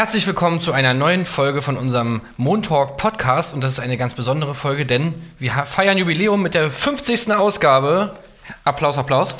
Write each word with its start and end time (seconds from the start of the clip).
Herzlich 0.00 0.26
willkommen 0.26 0.60
zu 0.60 0.72
einer 0.72 0.94
neuen 0.94 1.26
Folge 1.26 1.60
von 1.60 1.76
unserem 1.76 2.22
Montalk 2.38 2.96
Podcast 2.96 3.52
und 3.52 3.62
das 3.62 3.72
ist 3.72 3.80
eine 3.80 3.98
ganz 3.98 4.14
besondere 4.14 4.54
Folge, 4.54 4.86
denn 4.86 5.12
wir 5.38 5.52
feiern 5.66 5.98
Jubiläum 5.98 6.40
mit 6.40 6.54
der 6.54 6.70
50. 6.70 7.30
Ausgabe. 7.34 8.14
Applaus, 8.64 8.96
Applaus. 8.96 9.34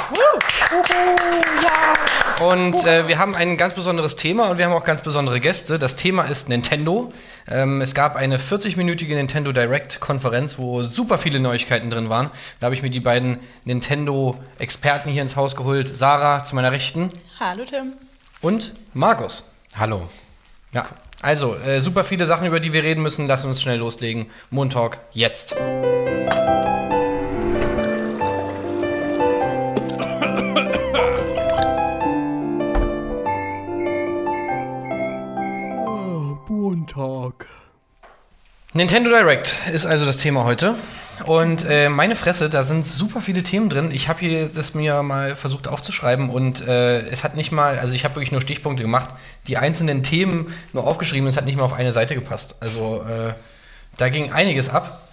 Und 2.41 2.75
äh, 2.85 3.09
wir 3.09 3.19
haben 3.19 3.35
ein 3.35 3.57
ganz 3.57 3.73
besonderes 3.73 4.17
Thema 4.17 4.51
und 4.51 4.59
wir 4.59 4.67
haben 4.67 4.75
auch 4.75 4.85
ganz 4.85 5.01
besondere 5.01 5.41
Gäste. 5.41 5.79
Das 5.79 5.97
Thema 5.97 6.25
ist 6.25 6.51
Nintendo. 6.51 7.11
Ähm, 7.49 7.81
es 7.81 7.95
gab 7.95 8.17
eine 8.17 8.37
40-minütige 8.37 9.15
Nintendo 9.15 9.53
Direct-Konferenz, 9.53 10.59
wo 10.59 10.83
super 10.83 11.17
viele 11.17 11.41
Neuigkeiten 11.41 11.89
drin 11.89 12.11
waren. 12.11 12.31
Da 12.61 12.67
habe 12.67 12.75
ich 12.75 12.83
mir 12.83 12.91
die 12.91 13.01
beiden 13.01 13.39
Nintendo-Experten 13.65 15.11
hier 15.11 15.23
ins 15.23 15.37
Haus 15.37 15.57
geholt. 15.57 15.97
Sarah 15.97 16.45
zu 16.45 16.55
meiner 16.55 16.71
Rechten 16.71 17.09
Hallo 17.41 17.65
Tim. 17.65 17.95
und 18.43 18.75
Markus. 18.93 19.45
Hallo. 19.79 20.11
Ja, 20.73 20.87
also 21.21 21.57
äh, 21.57 21.81
super 21.81 22.05
viele 22.05 22.27
Sachen, 22.27 22.47
über 22.47 22.61
die 22.61 22.73
wir 22.73 22.83
reden 22.83 23.03
müssen. 23.03 23.27
Lass 23.27 23.45
uns 23.45 23.61
schnell 23.61 23.79
loslegen. 23.79 24.27
Montalk 24.51 24.99
jetzt. 25.13 25.57
Nintendo 38.73 39.11
Direct 39.11 39.59
ist 39.73 39.85
also 39.85 40.07
das 40.07 40.19
Thema 40.19 40.45
heute. 40.45 40.77
Und 41.27 41.65
äh, 41.69 41.89
meine 41.89 42.17
Fresse, 42.17 42.49
da 42.49 42.65
sind 42.65 42.87
super 42.87 43.21
viele 43.21 43.43
Themen 43.43 43.69
drin. 43.69 43.91
Ich 43.93 44.09
habe 44.09 44.21
hier 44.21 44.49
das 44.49 44.75
mir 44.75 45.03
mal 45.03 45.37
versucht 45.37 45.69
aufzuschreiben 45.69 46.31
und 46.31 46.67
äh, 46.67 47.01
es 47.09 47.25
hat 47.25 47.37
nicht 47.37 47.53
mal, 47.53 47.79
also 47.79 47.95
ich 47.95 48.05
habe 48.05 48.17
wirklich 48.17 48.33
nur 48.33 48.41
Stichpunkte 48.41 48.83
gemacht, 48.83 49.11
die 49.47 49.57
einzelnen 49.57 50.03
Themen 50.03 50.55
nur 50.73 50.87
aufgeschrieben, 50.87 51.29
es 51.29 51.37
hat 51.37 51.45
nicht 51.45 51.57
mal 51.57 51.65
auf 51.65 51.73
eine 51.73 51.93
Seite 51.93 52.15
gepasst. 52.15 52.57
Also 52.61 53.03
äh, 53.03 53.35
da 53.97 54.09
ging 54.09 54.33
einiges 54.33 54.71
ab. 54.71 55.07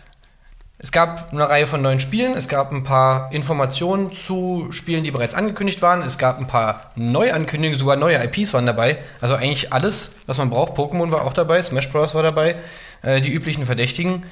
Es 0.80 0.92
gab 0.92 1.34
eine 1.34 1.50
Reihe 1.50 1.66
von 1.66 1.82
neuen 1.82 2.00
Spielen, 2.00 2.38
es 2.38 2.48
gab 2.48 2.72
ein 2.72 2.84
paar 2.84 3.34
Informationen 3.34 4.14
zu 4.14 4.68
Spielen, 4.70 5.04
die 5.04 5.10
bereits 5.10 5.34
angekündigt 5.34 5.82
waren, 5.82 6.04
es 6.04 6.20
gab 6.20 6.38
ein 6.38 6.46
paar 6.46 6.92
Neuankündigungen, 6.96 7.80
sogar 7.80 7.96
neue 7.96 8.24
IPs 8.24 8.54
waren 8.54 8.68
dabei. 8.68 9.00
Also 9.20 9.34
eigentlich 9.34 9.74
alles, 9.74 10.12
was 10.28 10.38
man 10.38 10.52
braucht. 10.52 10.78
Pokémon 10.78 11.12
war 11.12 11.24
auch 11.26 11.34
dabei, 11.34 11.62
Smash 11.64 11.90
Bros. 11.90 12.14
war 12.14 12.22
dabei, 12.22 12.58
äh, 13.02 13.22
die 13.22 13.32
üblichen 13.32 13.66
Verdächtigen. 13.66 14.24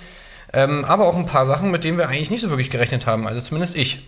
Ähm, 0.53 0.85
aber 0.85 1.05
auch 1.05 1.15
ein 1.15 1.25
paar 1.25 1.45
Sachen, 1.45 1.71
mit 1.71 1.83
denen 1.83 1.97
wir 1.97 2.07
eigentlich 2.07 2.29
nicht 2.29 2.41
so 2.41 2.49
wirklich 2.49 2.69
gerechnet 2.69 3.05
haben. 3.05 3.27
Also 3.27 3.41
zumindest 3.41 3.75
ich. 3.75 4.05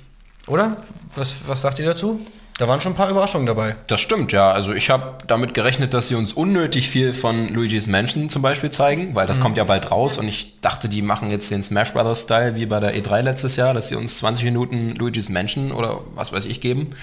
Oder? 0.47 0.77
Was, 1.16 1.47
was 1.47 1.61
sagt 1.61 1.79
ihr 1.79 1.85
dazu? 1.85 2.19
Da 2.57 2.67
waren 2.67 2.81
schon 2.81 2.94
ein 2.94 2.95
paar 2.95 3.09
Überraschungen 3.09 3.45
dabei. 3.45 3.75
Das 3.85 3.99
stimmt, 3.99 4.31
ja. 4.31 4.52
Also 4.52 4.73
ich 4.73 4.89
habe 4.89 5.19
damit 5.27 5.53
gerechnet, 5.53 5.94
dass 5.94 6.07
sie 6.07 6.16
uns 6.16 6.33
unnötig 6.33 6.89
viel 6.89 7.13
von 7.13 7.47
Luigi's 7.49 7.85
Mansion 7.85 8.29
zum 8.29 8.41
Beispiel 8.41 8.71
zeigen, 8.71 9.16
weil 9.16 9.27
das 9.27 9.39
kommt 9.39 9.57
ja 9.57 9.63
bald 9.63 9.91
raus 9.91 10.17
und 10.17 10.27
ich 10.27 10.59
dachte, 10.61 10.89
die 10.89 11.03
machen 11.03 11.29
jetzt 11.29 11.52
den 11.52 11.61
Smash 11.61 11.94
Brothers 11.94 12.23
Style 12.23 12.55
wie 12.55 12.66
bei 12.66 12.79
der 12.79 12.95
E3 12.95 13.22
letztes 13.22 13.57
Jahr, 13.57 13.75
dass 13.75 13.89
sie 13.89 13.95
uns 13.95 14.17
20 14.17 14.44
Minuten 14.45 14.95
Luigi's 14.95 15.29
Mansion 15.29 15.72
oder 15.72 15.99
was 16.16 16.33
weiß 16.33 16.45
ich 16.45 16.59
geben. 16.59 16.95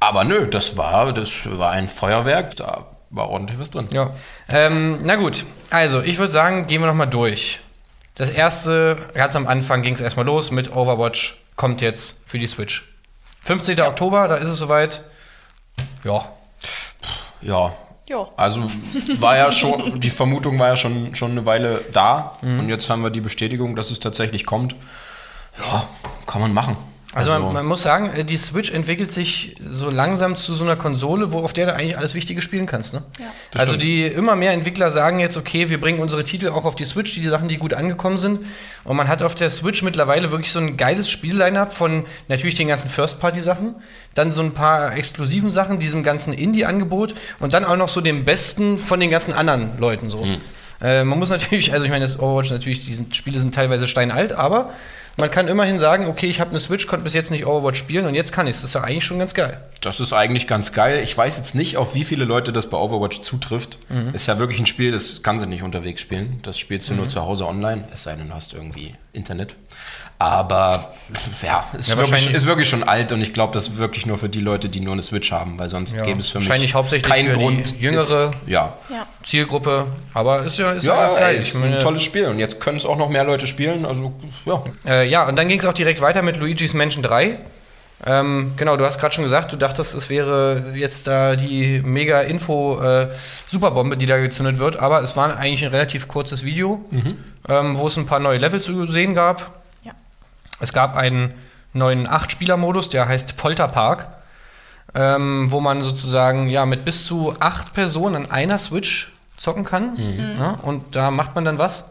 Aber 0.00 0.24
nö, 0.24 0.48
das 0.48 0.76
war, 0.76 1.12
das 1.12 1.30
war 1.44 1.70
ein 1.70 1.88
Feuerwerk, 1.88 2.56
da 2.56 2.86
war 3.10 3.28
ordentlich 3.30 3.60
was 3.60 3.70
drin. 3.70 3.86
Ja. 3.92 4.14
Ähm, 4.50 4.98
na 5.04 5.14
gut, 5.14 5.44
also 5.70 6.02
ich 6.02 6.18
würde 6.18 6.32
sagen, 6.32 6.66
gehen 6.66 6.80
wir 6.80 6.88
nochmal 6.88 7.06
durch. 7.06 7.60
Das 8.18 8.30
erste, 8.30 8.98
ganz 9.14 9.36
am 9.36 9.46
Anfang 9.46 9.82
ging 9.82 9.94
es 9.94 10.00
erstmal 10.00 10.26
los 10.26 10.50
mit 10.50 10.74
Overwatch, 10.74 11.40
kommt 11.54 11.80
jetzt 11.80 12.20
für 12.26 12.38
die 12.38 12.48
Switch. 12.48 12.92
15. 13.44 13.80
Oktober, 13.80 14.26
da 14.26 14.34
ist 14.34 14.48
es 14.48 14.58
soweit. 14.58 15.04
Ja. 16.02 16.28
Ja. 17.40 17.72
Jo. 18.08 18.28
Also 18.36 18.66
war 19.18 19.36
ja 19.36 19.52
schon, 19.52 20.00
die 20.00 20.10
Vermutung 20.10 20.58
war 20.58 20.68
ja 20.68 20.76
schon, 20.76 21.14
schon 21.14 21.32
eine 21.32 21.46
Weile 21.46 21.84
da 21.92 22.36
und 22.42 22.68
jetzt 22.68 22.90
haben 22.90 23.02
wir 23.02 23.10
die 23.10 23.20
Bestätigung, 23.20 23.76
dass 23.76 23.90
es 23.90 24.00
tatsächlich 24.00 24.46
kommt. 24.46 24.74
Ja, 25.58 25.84
kann 26.26 26.40
man 26.40 26.52
machen. 26.52 26.76
Also, 27.18 27.38
man, 27.38 27.52
man 27.52 27.66
muss 27.66 27.82
sagen, 27.82 28.10
äh, 28.14 28.24
die 28.24 28.36
Switch 28.36 28.70
entwickelt 28.72 29.12
sich 29.12 29.56
so 29.68 29.90
langsam 29.90 30.36
zu 30.36 30.54
so 30.54 30.64
einer 30.64 30.76
Konsole, 30.76 31.32
wo 31.32 31.40
auf 31.40 31.52
der 31.52 31.66
du 31.66 31.74
eigentlich 31.74 31.98
alles 31.98 32.14
Wichtige 32.14 32.40
spielen 32.42 32.66
kannst. 32.66 32.94
Ne? 32.94 33.02
Ja. 33.18 33.26
Also 33.54 33.74
stimmt. 33.74 33.82
die 33.82 34.04
immer 34.04 34.36
mehr 34.36 34.52
Entwickler 34.52 34.90
sagen 34.90 35.18
jetzt, 35.20 35.36
okay, 35.36 35.70
wir 35.70 35.80
bringen 35.80 35.98
unsere 35.98 36.24
Titel 36.24 36.48
auch 36.48 36.64
auf 36.64 36.76
die 36.76 36.84
Switch, 36.84 37.14
die 37.14 37.26
Sachen, 37.28 37.48
die 37.48 37.58
gut 37.58 37.74
angekommen 37.74 38.18
sind. 38.18 38.40
Und 38.84 38.96
man 38.96 39.08
hat 39.08 39.22
auf 39.22 39.34
der 39.34 39.50
Switch 39.50 39.82
mittlerweile 39.82 40.30
wirklich 40.30 40.52
so 40.52 40.60
ein 40.60 40.76
geiles 40.76 41.10
Spielline-up 41.10 41.72
von 41.72 42.04
natürlich 42.28 42.54
den 42.54 42.68
ganzen 42.68 42.88
First-Party-Sachen, 42.88 43.74
dann 44.14 44.32
so 44.32 44.42
ein 44.42 44.52
paar 44.52 44.96
exklusiven 44.96 45.50
Sachen, 45.50 45.78
diesem 45.78 46.02
ganzen 46.02 46.32
Indie-Angebot 46.32 47.14
und 47.40 47.52
dann 47.52 47.64
auch 47.64 47.76
noch 47.76 47.88
so 47.88 48.00
dem 48.00 48.24
Besten 48.24 48.78
von 48.78 49.00
den 49.00 49.10
ganzen 49.10 49.32
anderen 49.32 49.78
Leuten 49.78 50.10
so. 50.10 50.26
Äh, 50.80 51.04
man 51.04 51.18
muss 51.18 51.30
natürlich, 51.30 51.72
also 51.72 51.84
ich 51.84 51.90
meine, 51.90 52.04
das 52.04 52.18
Overwatch 52.18 52.50
natürlich, 52.50 52.84
die 52.84 52.94
sind, 52.94 53.14
Spiele 53.14 53.38
sind 53.38 53.54
teilweise 53.54 53.86
steinalt, 53.86 54.32
aber 54.32 54.72
man 55.18 55.30
kann 55.30 55.48
immerhin 55.48 55.78
sagen, 55.78 56.06
okay, 56.06 56.26
ich 56.26 56.40
habe 56.40 56.50
eine 56.50 56.60
Switch, 56.60 56.86
konnte 56.86 57.04
bis 57.04 57.14
jetzt 57.14 57.30
nicht 57.30 57.46
Overwatch 57.46 57.78
spielen 57.78 58.06
und 58.06 58.14
jetzt 58.14 58.32
kann 58.32 58.46
ich 58.46 58.56
es. 58.56 58.62
Das 58.62 58.70
ist 58.70 58.74
doch 58.76 58.82
eigentlich 58.82 59.04
schon 59.04 59.18
ganz 59.18 59.34
geil. 59.34 59.60
Das 59.80 60.00
ist 60.00 60.12
eigentlich 60.12 60.46
ganz 60.46 60.72
geil. 60.72 61.02
Ich 61.02 61.16
weiß 61.16 61.36
jetzt 61.38 61.54
nicht, 61.54 61.76
auf 61.76 61.94
wie 61.94 62.04
viele 62.04 62.24
Leute 62.24 62.52
das 62.52 62.68
bei 62.68 62.76
Overwatch 62.76 63.20
zutrifft. 63.20 63.78
Ist 64.12 64.26
ja 64.26 64.38
wirklich 64.38 64.58
ein 64.60 64.66
Spiel, 64.66 64.92
das 64.92 65.22
kann 65.22 65.38
sie 65.38 65.46
nicht 65.46 65.62
unterwegs 65.62 66.00
spielen. 66.00 66.40
Das 66.42 66.58
spielst 66.58 66.90
du 66.90 66.94
nur 66.94 67.08
zu 67.08 67.22
Hause 67.22 67.46
online, 67.46 67.84
es 67.92 68.04
sei 68.04 68.14
denn, 68.16 68.28
du 68.28 68.34
hast 68.34 68.54
irgendwie 68.54 68.94
Internet. 69.12 69.56
Aber 70.20 70.92
ja, 71.42 71.64
ist, 71.78 71.90
Ja, 71.90 71.96
wirklich, 71.96 72.34
ist 72.34 72.46
wirklich 72.46 72.68
schon 72.68 72.82
alt 72.82 73.12
und 73.12 73.20
ich 73.22 73.32
glaube, 73.32 73.52
das 73.54 73.68
ist 73.68 73.78
wirklich 73.78 74.04
nur 74.04 74.18
für 74.18 74.28
die 74.28 74.40
Leute, 74.40 74.68
die 74.68 74.80
nur 74.80 74.94
eine 74.94 75.02
Switch 75.02 75.30
haben, 75.30 75.58
weil 75.60 75.68
sonst 75.68 75.94
Ja, 75.94 76.04
gäbe 76.04 76.18
es 76.18 76.28
für 76.30 76.38
mich 76.40 76.48
wahrscheinlich 76.48 76.74
hauptsächlich 76.74 77.08
keinen 77.12 77.28
für 77.28 77.34
die 77.34 77.44
Grund. 77.44 77.80
jüngere- 77.80 78.00
jetzt, 78.00 78.48
ja. 78.48 78.74
Zielgruppe, 79.22 79.86
aber 80.14 80.42
ist 80.42 80.58
ja, 80.58 80.72
ist 80.72 80.84
ja, 80.84 80.94
Ja, 80.96 81.00
ganz 81.02 81.14
geil. 81.14 81.34
ey, 81.36 81.38
ist 81.40 81.54
ein 81.54 81.78
tolles 81.80 82.02
Spiel 82.02 82.26
und 82.26 82.40
jetzt 82.40 82.58
können 82.60 82.78
es 82.78 82.84
auch 82.84 82.96
noch 82.96 83.08
mehr 83.08 83.22
Leute 83.22 83.46
spielen. 83.46 83.86
Also 83.86 84.12
ja, 84.44 84.62
Äh, 84.86 85.08
ja, 85.08 85.28
und 85.28 85.36
dann 85.36 85.46
ging 85.48 85.60
es 85.60 85.66
auch 85.66 85.72
direkt 85.72 86.00
weiter 86.00 86.22
mit 86.22 86.36
Luigi's 86.38 86.74
Mansion 86.74 87.04
3. 87.04 87.38
Ähm, 88.06 88.52
genau, 88.56 88.76
du 88.76 88.84
hast 88.84 88.98
gerade 89.00 89.14
schon 89.14 89.24
gesagt, 89.24 89.52
du 89.52 89.56
dachtest, 89.56 89.94
es 89.94 90.08
wäre 90.08 90.72
jetzt 90.74 91.06
da 91.08 91.34
die 91.36 91.80
mega 91.84 92.20
Info-Superbombe, 92.22 93.96
die 93.96 94.06
da 94.06 94.18
gezündet 94.18 94.58
wird, 94.58 94.76
aber 94.78 95.00
es 95.02 95.16
war 95.16 95.36
eigentlich 95.36 95.64
ein 95.64 95.70
relativ 95.70 96.08
kurzes 96.08 96.44
Video, 96.44 96.84
ähm, 97.48 97.76
wo 97.78 97.86
es 97.86 97.96
ein 97.96 98.06
paar 98.06 98.20
neue 98.20 98.38
Level 98.38 98.60
zu 98.60 98.86
sehen 98.86 99.14
gab. 99.14 99.57
Es 100.60 100.72
gab 100.72 100.96
einen 100.96 101.34
neuen 101.72 102.08
8-Spieler-Modus, 102.08 102.88
der 102.88 103.08
heißt 103.08 103.36
Polterpark, 103.36 104.06
ähm, 104.94 105.50
wo 105.50 105.60
man 105.60 105.82
sozusagen 105.82 106.48
ja 106.48 106.66
mit 106.66 106.84
bis 106.84 107.06
zu 107.06 107.36
acht 107.40 107.74
Personen 107.74 108.16
an 108.16 108.30
einer 108.30 108.58
Switch 108.58 109.12
zocken 109.36 109.64
kann. 109.64 109.96
Ja, 110.38 110.58
und 110.62 110.96
da 110.96 111.10
macht 111.10 111.34
man 111.34 111.44
dann 111.44 111.58
was? 111.58 111.84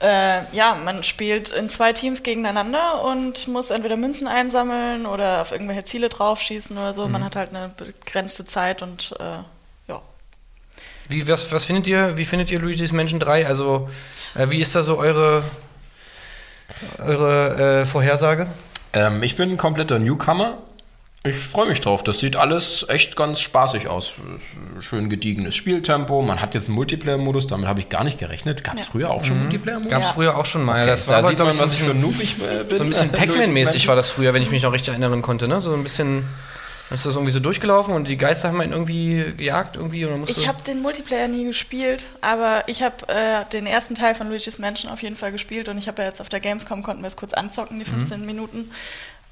Äh, 0.00 0.40
ja, 0.54 0.76
man 0.76 1.02
spielt 1.02 1.50
in 1.50 1.68
zwei 1.68 1.92
Teams 1.92 2.22
gegeneinander 2.22 3.04
und 3.04 3.48
muss 3.48 3.68
entweder 3.68 3.96
Münzen 3.96 4.26
einsammeln 4.26 5.04
oder 5.04 5.42
auf 5.42 5.52
irgendwelche 5.52 5.84
Ziele 5.84 6.08
draufschießen 6.08 6.76
oder 6.78 6.94
so. 6.94 7.06
Man 7.06 7.22
hat 7.22 7.36
halt 7.36 7.50
eine 7.50 7.70
begrenzte 7.76 8.46
Zeit 8.46 8.80
und 8.80 9.14
äh, 9.20 9.42
ja. 9.88 10.00
Wie, 11.10 11.28
was, 11.28 11.52
was 11.52 11.66
findet 11.66 11.86
ihr, 11.86 12.16
wie 12.16 12.24
findet 12.24 12.50
ihr 12.50 12.60
Luigi's 12.60 12.92
Mansion 12.92 13.20
3? 13.20 13.46
Also, 13.46 13.90
äh, 14.34 14.48
wie 14.48 14.60
ist 14.60 14.74
da 14.74 14.82
so 14.82 14.96
eure, 14.96 15.42
eure 16.98 17.80
äh, 17.82 17.86
Vorhersage? 17.86 18.46
ähm, 18.92 19.22
ich 19.22 19.36
bin 19.36 19.50
ein 19.50 19.56
kompletter 19.56 19.98
Newcomer. 19.98 20.58
Ich 21.22 21.36
freue 21.36 21.68
mich 21.68 21.82
drauf. 21.82 22.02
Das 22.02 22.18
sieht 22.18 22.36
alles 22.36 22.86
echt 22.88 23.14
ganz 23.14 23.42
spaßig 23.42 23.88
aus. 23.88 24.14
Schön 24.80 25.10
gediegenes 25.10 25.54
Spieltempo. 25.54 26.22
Man 26.22 26.40
hat 26.40 26.54
jetzt 26.54 26.68
einen 26.68 26.76
Multiplayer-Modus, 26.76 27.46
damit 27.46 27.68
habe 27.68 27.78
ich 27.78 27.90
gar 27.90 28.04
nicht 28.04 28.16
gerechnet. 28.18 28.64
Gab 28.64 28.78
es 28.78 28.86
Ja. 28.86 28.92
früher 28.92 29.10
auch 29.10 29.22
schon 29.22 29.38
Multiplayer-Modus? 29.40 29.90
Gab 29.90 30.00
es 30.02 30.08
Ja. 30.08 30.14
früher 30.14 30.38
auch 30.38 30.46
schon 30.46 30.64
mal. 30.64 30.78
Okay, 30.80 30.86
das 30.86 31.08
war 31.08 31.16
da 31.16 31.18
aber, 31.18 31.28
sieht 31.28 31.36
glaub 31.36 31.48
man, 31.48 31.54
so 31.56 31.62
ein 31.62 31.66
was 31.66 31.72
ich 31.74 31.82
für 31.82 31.90
ein 31.90 31.96
bisschen, 31.96 32.10
Noob 32.10 32.22
ich 32.22 32.36
äh, 32.38 32.64
bin. 32.64 32.76
so 32.78 32.82
ein 32.84 32.88
bisschen 32.88 33.10
Pac-Man-mäßig 33.12 33.86
war 33.88 33.96
das 33.96 34.08
früher, 34.08 34.32
wenn 34.32 34.42
ich 34.42 34.50
mich 34.50 34.62
noch 34.62 34.72
richtig 34.72 34.88
erinnern 34.94 35.20
konnte. 35.20 35.46
Ne? 35.46 35.60
So 35.60 35.74
ein 35.74 35.82
bisschen, 35.82 36.24
ist 36.90 37.06
das 37.06 37.14
irgendwie 37.14 37.32
so 37.32 37.40
durchgelaufen 37.40 37.94
und 37.94 38.08
die 38.08 38.16
Geister 38.16 38.48
haben 38.48 38.60
einen 38.60 38.72
irgendwie 38.72 39.32
gejagt 39.36 39.76
irgendwie. 39.76 40.04
Und 40.04 40.12
dann 40.12 40.20
musst 40.20 40.36
Ich 40.36 40.48
habe 40.48 40.62
den 40.62 40.82
Multiplayer 40.82 41.28
nie 41.28 41.44
gespielt, 41.44 42.06
aber 42.20 42.64
ich 42.66 42.82
habe 42.82 43.08
äh, 43.08 43.44
den 43.52 43.66
ersten 43.66 43.94
Teil 43.94 44.14
von 44.14 44.28
Luigi's 44.28 44.58
Mansion 44.58 44.90
auf 44.90 45.02
jeden 45.02 45.16
Fall 45.16 45.32
gespielt 45.32 45.68
und 45.68 45.78
ich 45.78 45.88
habe 45.88 46.02
ja 46.02 46.08
jetzt 46.08 46.20
auf 46.20 46.28
der 46.28 46.40
Gamescom, 46.40 46.82
konnten 46.82 47.02
wir 47.02 47.08
es 47.08 47.16
kurz 47.16 47.32
anzocken, 47.32 47.78
die 47.78 47.84
15 47.84 48.26
Minuten. 48.26 48.70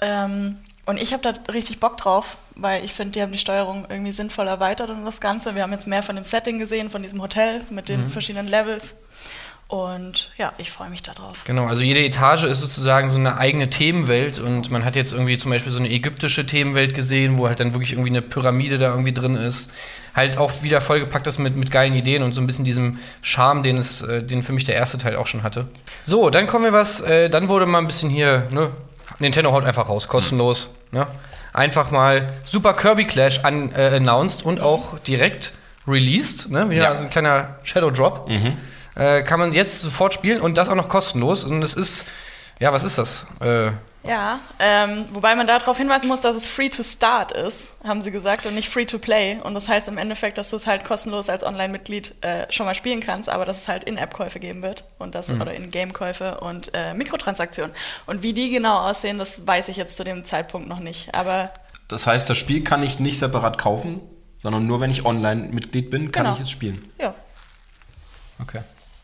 Ähm, 0.01 0.57
und 0.87 0.99
ich 0.99 1.13
habe 1.13 1.23
da 1.23 1.53
richtig 1.53 1.81
Bock 1.81 1.99
drauf, 1.99 2.39
weil 2.55 2.85
ich 2.85 2.95
finde, 2.95 3.13
die 3.13 3.23
haben 3.23 3.33
die 3.33 3.39
Steuerung 3.39 3.87
irgendwie 3.91 4.13
sinnvoll 4.13 4.47
erweitert 4.47 4.89
und 4.89 5.05
das 5.05 5.21
Ganze. 5.21 5.55
Wir 5.55 5.63
haben 5.63 5.73
jetzt 5.73 5.87
mehr 5.87 6.03
von 6.03 6.17
dem 6.17 6.25
Setting 6.25 6.59
gesehen, 6.59 6.89
von 6.89 7.03
diesem 7.03 7.21
Hotel 7.21 7.61
mit 7.69 7.89
den 7.91 8.09
verschiedenen 8.09 8.49
Levels. 8.49 8.95
Und 9.69 10.31
ja, 10.39 10.53
ich 10.57 10.71
freue 10.71 10.89
mich 10.89 11.03
da 11.03 11.13
drauf. 11.13 11.45
Genau, 11.45 11.67
also 11.67 11.83
jede 11.83 12.01
Etage 12.03 12.45
ist 12.45 12.61
sozusagen 12.61 13.11
so 13.11 13.19
eine 13.19 13.37
eigene 13.37 13.69
Themenwelt 13.69 14.39
und 14.39 14.71
man 14.71 14.83
hat 14.83 14.97
jetzt 14.97 15.13
irgendwie 15.13 15.37
zum 15.37 15.51
Beispiel 15.51 15.71
so 15.73 15.79
eine 15.79 15.91
ägyptische 15.91 16.47
Themenwelt 16.47 16.95
gesehen, 16.95 17.37
wo 17.37 17.49
halt 17.49 17.61
dann 17.61 17.75
wirklich 17.75 17.93
irgendwie 17.93 18.09
eine 18.09 18.23
Pyramide 18.23 18.79
da 18.79 18.89
irgendwie 18.91 19.13
drin 19.13 19.37
ist. 19.37 19.71
Halt 20.17 20.39
auch 20.39 20.63
wieder 20.63 20.81
vollgepackt 20.81 21.27
ist 21.27 21.37
mit, 21.39 21.55
mit 21.55 21.71
geilen 21.71 21.95
Ideen 21.95 22.23
und 22.23 22.35
so 22.35 22.41
ein 22.41 22.47
bisschen 22.47 22.65
diesem 22.65 22.99
Charme, 23.21 23.63
den 23.63 23.77
es, 23.77 24.01
äh, 24.01 24.23
den 24.23 24.43
für 24.43 24.55
mich 24.55 24.65
der 24.65 24.75
erste 24.75 24.97
Teil 24.97 25.17
auch 25.17 25.27
schon 25.27 25.43
hatte. 25.43 25.67
So, 26.03 26.31
dann 26.31 26.47
kommen 26.47 26.65
wir 26.65 26.73
was, 26.73 27.01
äh, 27.03 27.29
dann 27.29 27.49
wurde 27.49 27.67
mal 27.67 27.79
ein 27.79 27.87
bisschen 27.87 28.09
hier, 28.09 28.47
ne, 28.51 28.71
Nintendo 29.19 29.53
haut 29.53 29.65
einfach 29.67 29.87
raus, 29.91 30.09
kostenlos, 30.09 30.71
ne? 30.93 31.07
Einfach 31.53 31.91
mal 31.91 32.33
Super 32.45 32.73
Kirby 32.73 33.05
Clash 33.07 33.45
an, 33.45 33.71
äh, 33.73 33.97
announced 33.97 34.45
und 34.45 34.61
auch 34.63 34.99
direkt 35.01 35.53
released, 35.87 36.51
ne? 36.51 36.71
Wieder 36.71 36.85
Ja. 36.85 36.97
so 36.97 37.03
ein 37.03 37.11
kleiner 37.11 37.57
Shadow 37.65 37.91
Drop. 37.91 38.31
Äh, 38.99 39.23
kann 39.23 39.39
man 39.41 39.53
jetzt 39.53 39.81
sofort 39.81 40.13
spielen 40.13 40.41
und 40.41 40.59
das 40.59 40.69
auch 40.69 40.75
noch 40.75 40.89
kostenlos. 40.89 41.45
Und 41.45 41.63
es 41.63 41.75
ist, 41.75 42.05
ja, 42.59 42.73
was 42.73 42.83
ist 42.85 42.99
das? 42.99 43.27
Äh, 43.41 43.71
Ja, 44.05 44.39
ähm, 44.59 45.05
wobei 45.13 45.35
man 45.37 45.47
darauf 45.47 45.77
hinweisen 45.77 46.09
muss, 46.09 46.21
dass 46.21 46.35
es 46.35 46.47
free 46.47 46.69
to 46.71 46.83
start 46.83 47.31
ist, 47.33 47.75
haben 47.85 48.01
sie 48.01 48.11
gesagt, 48.11 48.47
und 48.47 48.55
nicht 48.55 48.69
free 48.71 48.87
to 48.87 48.99
play. 48.99 49.39
Und 49.43 49.55
das 49.55 49.69
heißt 49.69 49.87
im 49.89 49.99
Endeffekt, 49.99 50.39
dass 50.39 50.51
du 50.51 50.57
es 50.57 50.67
halt 50.67 50.85
kostenlos 50.85 51.29
als 51.29 51.45
Online-Mitglied 51.45 52.15
äh, 52.25 52.47
schon 52.51 52.65
mal 52.67 52.75
spielen 52.75 53.01
kannst, 53.01 53.29
aber 53.29 53.45
dass 53.45 53.59
es 53.61 53.69
halt 53.69 53.85
In-App-Käufe 53.85 54.41
geben 54.41 54.63
wird 54.63 54.85
und 54.99 55.15
das 55.15 55.31
oder 55.31 55.53
In-Game-Käufe 55.53 56.39
und 56.41 56.71
äh, 56.75 56.95
Mikrotransaktionen. 56.95 57.75
Und 58.07 58.23
wie 58.23 58.33
die 58.33 58.51
genau 58.51 58.79
aussehen, 58.89 59.19
das 59.19 59.47
weiß 59.47 59.69
ich 59.69 59.77
jetzt 59.77 59.97
zu 59.97 60.05
dem 60.05 60.25
Zeitpunkt 60.25 60.69
noch 60.69 60.81
nicht. 60.81 61.15
Aber 61.17 61.51
Das 61.89 62.07
heißt, 62.07 62.31
das 62.31 62.39
Spiel 62.39 62.65
kann 62.65 62.83
ich 62.83 62.99
nicht 63.01 63.19
separat 63.19 63.59
kaufen, 63.59 64.01
sondern 64.39 64.67
nur 64.67 64.81
wenn 64.81 64.91
ich 64.91 65.05
Online-Mitglied 65.05 65.91
bin, 65.91 66.13
kann 66.13 66.25
Genau. 66.25 66.35
ich 66.37 66.41
es 66.43 66.51
spielen. 66.51 66.83
ja. 66.99 67.15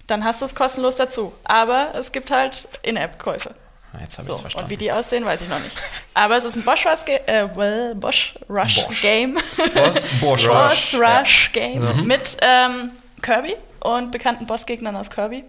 Dann 0.06 0.24
hast 0.24 0.40
du 0.40 0.44
es 0.46 0.54
kostenlos 0.54 0.96
dazu. 0.96 1.32
Aber 1.44 1.94
es 1.98 2.12
gibt 2.12 2.30
halt 2.30 2.68
In-App-Käufe. 2.82 3.54
Jetzt 4.00 4.18
habe 4.18 4.22
ich 4.22 4.26
So, 4.26 4.32
es 4.34 4.40
verstanden. 4.40 4.64
und 4.66 4.70
wie 4.70 4.76
die 4.76 4.90
aussehen, 4.92 5.24
weiß 5.24 5.42
ich 5.42 5.48
noch 5.48 5.60
nicht. 5.60 5.76
Aber 6.14 6.36
es 6.36 6.44
ist 6.44 6.56
ein 6.56 6.64
Bosch 6.64 6.84
Rush, 6.84 7.04
äh, 7.26 7.48
well, 7.54 7.94
Bosch 7.94 8.34
Rush 8.48 8.84
Bosch. 8.86 9.02
Game. 9.02 9.38
Boss 9.74 10.20
Boss 10.20 10.48
Rush, 10.48 10.94
Rush 11.00 11.52
Game 11.52 12.04
mit 12.06 12.36
ähm, 12.42 12.90
Kirby 13.22 13.54
und 13.80 14.10
bekannten 14.10 14.46
Bossgegnern 14.46 14.96
aus 14.96 15.10
Kirby. 15.10 15.44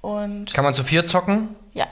Und 0.00 0.54
Kann 0.54 0.64
man 0.64 0.72
zu 0.74 0.84
vier 0.84 1.04
zocken. 1.04 1.54
ja, 1.74 1.86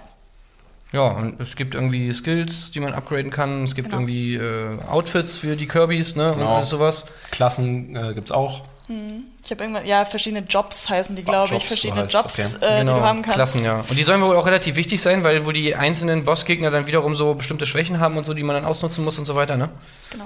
Ja, 0.92 1.08
und 1.08 1.38
es 1.40 1.54
gibt 1.56 1.74
irgendwie 1.74 2.12
Skills, 2.14 2.70
die 2.70 2.80
man 2.80 2.94
upgraden 2.94 3.30
kann. 3.30 3.64
Es 3.64 3.74
gibt 3.74 3.88
Genau. 3.90 4.00
irgendwie 4.00 4.36
äh, 4.36 4.78
Outfits 4.88 5.36
für 5.38 5.54
die 5.56 5.66
Kirbys, 5.68 6.16
ne? 6.16 6.32
Und 6.32 6.38
Genau. 6.38 6.56
alles 6.56 6.70
sowas. 6.70 7.04
Klassen 7.30 7.94
äh, 7.94 8.14
gibt 8.14 8.28
es 8.28 8.32
auch. 8.32 8.62
Ich 8.86 9.50
habe 9.50 9.64
irgendwann, 9.64 9.86
ja, 9.86 10.04
verschiedene 10.04 10.44
Jobs 10.46 10.88
heißen 10.88 11.16
die, 11.16 11.24
glaube 11.24 11.46
ich. 11.46 11.50
Jobs, 11.52 11.64
so 11.64 11.68
Verschiedene 11.68 12.02
heißt's, 12.02 12.12
Jobs, 12.12 12.56
okay. 12.56 12.66
äh, 12.66 12.80
die 12.80 12.86
du 12.86 12.92
haben 12.92 13.22
kannst. 13.22 13.24
Genau, 13.24 13.34
Klassen, 13.34 13.64
ja. 13.64 13.76
Und 13.88 13.96
die 13.96 14.02
sollen 14.02 14.20
wohl 14.20 14.36
auch 14.36 14.46
relativ 14.46 14.76
wichtig 14.76 15.00
sein, 15.00 15.24
weil 15.24 15.46
wo 15.46 15.52
die 15.52 15.74
einzelnen 15.74 16.24
Bossgegner 16.24 16.70
dann 16.70 16.86
wiederum 16.86 17.14
so 17.14 17.34
bestimmte 17.34 17.66
Schwächen 17.66 17.98
haben 18.00 18.16
und 18.18 18.24
so, 18.26 18.34
die 18.34 18.42
man 18.42 18.56
dann 18.56 18.64
ausnutzen 18.66 19.02
muss 19.04 19.18
und 19.18 19.24
so 19.24 19.34
weiter, 19.36 19.56
ne? 19.56 19.70
Genau. 20.10 20.24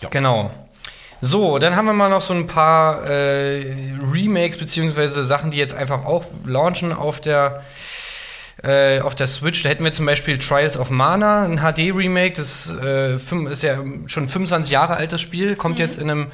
Ja. 0.00 0.08
Genau. 0.08 0.50
So, 1.20 1.58
dann 1.58 1.76
haben 1.76 1.84
wir 1.84 1.92
mal 1.92 2.08
noch 2.08 2.22
so 2.22 2.32
ein 2.32 2.46
paar 2.46 3.04
äh, 3.04 3.76
Remakes 4.10 4.56
beziehungsweise 4.56 5.22
Sachen, 5.22 5.50
die 5.50 5.58
jetzt 5.58 5.74
einfach 5.74 6.06
auch 6.06 6.24
launchen 6.46 6.94
auf 6.94 7.20
der 7.20 7.62
äh, 8.62 9.00
auf 9.00 9.14
der 9.14 9.26
Switch. 9.26 9.62
Da 9.62 9.68
hätten 9.68 9.84
wir 9.84 9.92
zum 9.92 10.06
Beispiel 10.06 10.38
Trials 10.38 10.78
of 10.78 10.90
Mana, 10.90 11.44
ein 11.44 11.58
HD-Remake. 11.58 12.34
Das 12.36 12.70
äh, 12.70 13.18
fünf- 13.18 13.50
ist 13.50 13.62
ja 13.62 13.82
schon 14.06 14.28
25 14.28 14.70
Jahre 14.72 14.96
altes 14.96 15.20
Spiel, 15.20 15.56
kommt 15.56 15.78
jetzt 15.78 15.98
in 15.98 16.10
einem 16.10 16.26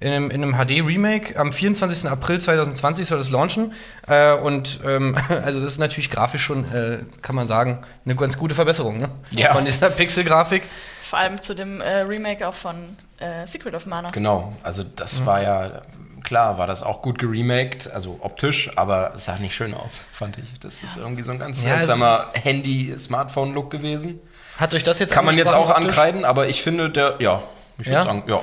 in 0.00 0.12
einem, 0.12 0.30
in 0.30 0.42
einem 0.42 0.54
HD-Remake. 0.54 1.38
Am 1.38 1.52
24. 1.52 2.08
April 2.10 2.40
2020 2.40 3.08
soll 3.08 3.20
es 3.20 3.30
launchen. 3.30 3.72
Äh, 4.06 4.34
und 4.34 4.80
ähm, 4.84 5.16
also 5.44 5.60
das 5.60 5.72
ist 5.72 5.78
natürlich 5.78 6.10
grafisch 6.10 6.42
schon, 6.44 6.64
äh, 6.72 6.98
kann 7.22 7.34
man 7.36 7.46
sagen, 7.46 7.78
eine 8.04 8.14
ganz 8.16 8.36
gute 8.38 8.54
Verbesserung 8.54 8.98
ne? 9.00 9.08
Ja. 9.30 9.54
von 9.54 9.64
dieser 9.64 9.90
Pixel-Grafik. 9.90 10.62
Vor 11.02 11.18
allem 11.18 11.40
zu 11.40 11.54
dem 11.54 11.80
äh, 11.80 11.98
Remake 12.00 12.46
auch 12.46 12.54
von 12.54 12.76
äh, 13.18 13.46
Secret 13.46 13.74
of 13.74 13.86
Mana. 13.86 14.10
Genau, 14.10 14.52
also 14.64 14.82
das 14.82 15.24
war 15.24 15.40
ja, 15.40 15.82
klar, 16.24 16.58
war 16.58 16.66
das 16.66 16.82
auch 16.82 17.00
gut 17.00 17.18
geremaked, 17.20 17.90
also 17.92 18.18
optisch, 18.22 18.70
aber 18.76 19.12
es 19.14 19.24
sah 19.26 19.36
nicht 19.38 19.54
schön 19.54 19.72
aus, 19.72 20.04
fand 20.12 20.36
ich. 20.38 20.58
Das 20.58 20.82
ist 20.82 20.96
irgendwie 20.96 21.22
so 21.22 21.30
ein 21.30 21.38
ganz 21.38 21.62
Ja, 21.64 21.74
also- 21.74 21.86
seltsamer 21.86 22.26
Handy-Smartphone-Look 22.34 23.70
gewesen. 23.70 24.20
Hat 24.58 24.74
euch 24.74 24.82
das 24.84 24.98
jetzt 24.98 25.12
Kann 25.12 25.24
man 25.24 25.36
jetzt 25.36 25.52
auch 25.54 25.70
optisch? 25.70 25.86
ankreiden, 25.86 26.24
aber 26.24 26.48
ich 26.48 26.62
finde, 26.62 26.90
der, 26.90 27.16
ja, 27.18 27.42
ich 27.78 27.86
würde 27.86 27.98
Ja? 27.98 28.02
sagen, 28.02 28.24
ja. 28.26 28.40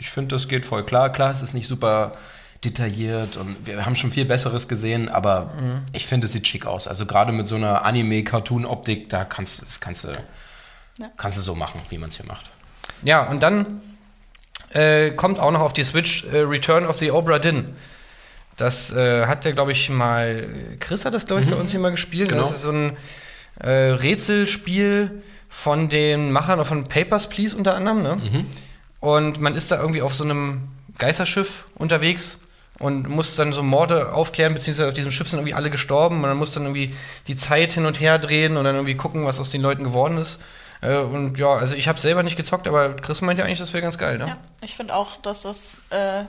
Ich 0.00 0.10
finde, 0.10 0.34
das 0.34 0.48
geht 0.48 0.66
voll 0.66 0.82
klar. 0.84 1.12
Klar, 1.12 1.30
es 1.30 1.42
ist 1.42 1.54
nicht 1.54 1.68
super 1.68 2.16
detailliert 2.64 3.36
und 3.36 3.66
wir 3.66 3.86
haben 3.86 3.94
schon 3.96 4.10
viel 4.10 4.24
Besseres 4.24 4.66
gesehen, 4.66 5.08
aber 5.08 5.52
Mhm. 5.60 5.82
ich 5.92 6.06
finde, 6.06 6.24
es 6.26 6.32
sieht 6.32 6.46
schick 6.46 6.66
aus. 6.66 6.88
Also 6.88 7.06
gerade 7.06 7.32
mit 7.32 7.46
so 7.46 7.54
einer 7.56 7.84
Anime-Cartoon-Optik, 7.84 9.08
da 9.08 9.24
kannst, 9.24 9.62
das 9.62 9.80
kannst, 9.80 10.04
du, 10.04 10.08
Ja. 10.98 11.06
kannst 11.16 11.38
du 11.38 11.42
so 11.42 11.54
machen, 11.54 11.80
wie 11.90 11.98
man 11.98 12.08
es 12.10 12.16
hier 12.16 12.26
macht. 12.26 12.46
Ja, 13.02 13.28
und 13.30 13.42
dann 13.42 13.80
äh, 14.72 15.10
kommt 15.12 15.38
auch 15.38 15.50
noch 15.50 15.60
auf 15.60 15.72
die 15.72 15.84
Switch 15.84 16.24
äh, 16.24 16.38
Return 16.40 16.86
of 16.86 16.98
the 16.98 17.10
Obra 17.10 17.38
Dinn. 17.38 17.74
Das 18.56 18.92
äh, 18.92 19.26
hat 19.26 19.44
der, 19.44 19.52
glaube 19.52 19.72
ich, 19.72 19.88
mal. 19.88 20.48
Chris 20.80 21.04
hat 21.06 21.14
das, 21.14 21.26
glaube 21.26 21.42
ich, 21.42 21.48
bei 21.50 21.56
uns 21.56 21.70
hier 21.70 21.80
mal 21.80 21.90
gespielt. 21.90 22.28
Genau. 22.28 22.42
Das 22.42 22.52
ist 22.52 22.62
so 22.62 22.70
ein 22.70 22.96
äh, 23.58 23.70
Rätselspiel 23.70 25.22
von 25.48 25.88
den 25.88 26.30
Machern 26.30 26.62
von 26.64 26.84
Papers, 26.88 27.28
Please 27.28 27.56
unter 27.56 27.74
anderem. 27.74 28.02
Ne? 28.02 28.44
Und 29.00 29.40
man 29.40 29.54
ist 29.54 29.70
da 29.70 29.80
irgendwie 29.80 30.02
auf 30.02 30.14
so 30.14 30.24
einem 30.24 30.68
Geisterschiff 30.98 31.64
unterwegs 31.74 32.40
und 32.78 33.08
muss 33.08 33.36
dann 33.36 33.52
so 33.52 33.62
Morde 33.62 34.12
aufklären, 34.12 34.54
beziehungsweise 34.54 34.88
auf 34.88 34.94
diesem 34.94 35.10
Schiff 35.10 35.28
sind 35.28 35.38
irgendwie 35.38 35.54
alle 35.54 35.70
gestorben 35.70 36.16
und 36.16 36.22
man 36.22 36.36
muss 36.36 36.52
dann 36.52 36.64
irgendwie 36.64 36.94
die 37.26 37.36
Zeit 37.36 37.72
hin 37.72 37.86
und 37.86 38.00
her 38.00 38.18
drehen 38.18 38.56
und 38.56 38.64
dann 38.64 38.74
irgendwie 38.74 38.94
gucken, 38.94 39.24
was 39.26 39.40
aus 39.40 39.50
den 39.50 39.62
Leuten 39.62 39.84
geworden 39.84 40.18
ist. 40.18 40.40
Äh, 40.82 40.96
und 40.98 41.38
ja, 41.38 41.54
also 41.54 41.74
ich 41.74 41.88
habe 41.88 42.00
selber 42.00 42.22
nicht 42.22 42.36
gezockt, 42.36 42.66
aber 42.66 42.96
Chris 42.96 43.20
meint 43.20 43.38
ja 43.38 43.44
eigentlich, 43.44 43.58
das 43.58 43.72
wäre 43.72 43.82
ganz 43.82 43.98
geil, 43.98 44.18
ne? 44.18 44.28
Ja, 44.28 44.36
ich 44.62 44.76
finde 44.76 44.94
auch, 44.94 45.16
dass 45.18 45.42
das 45.42 45.82
äh, 45.90 46.24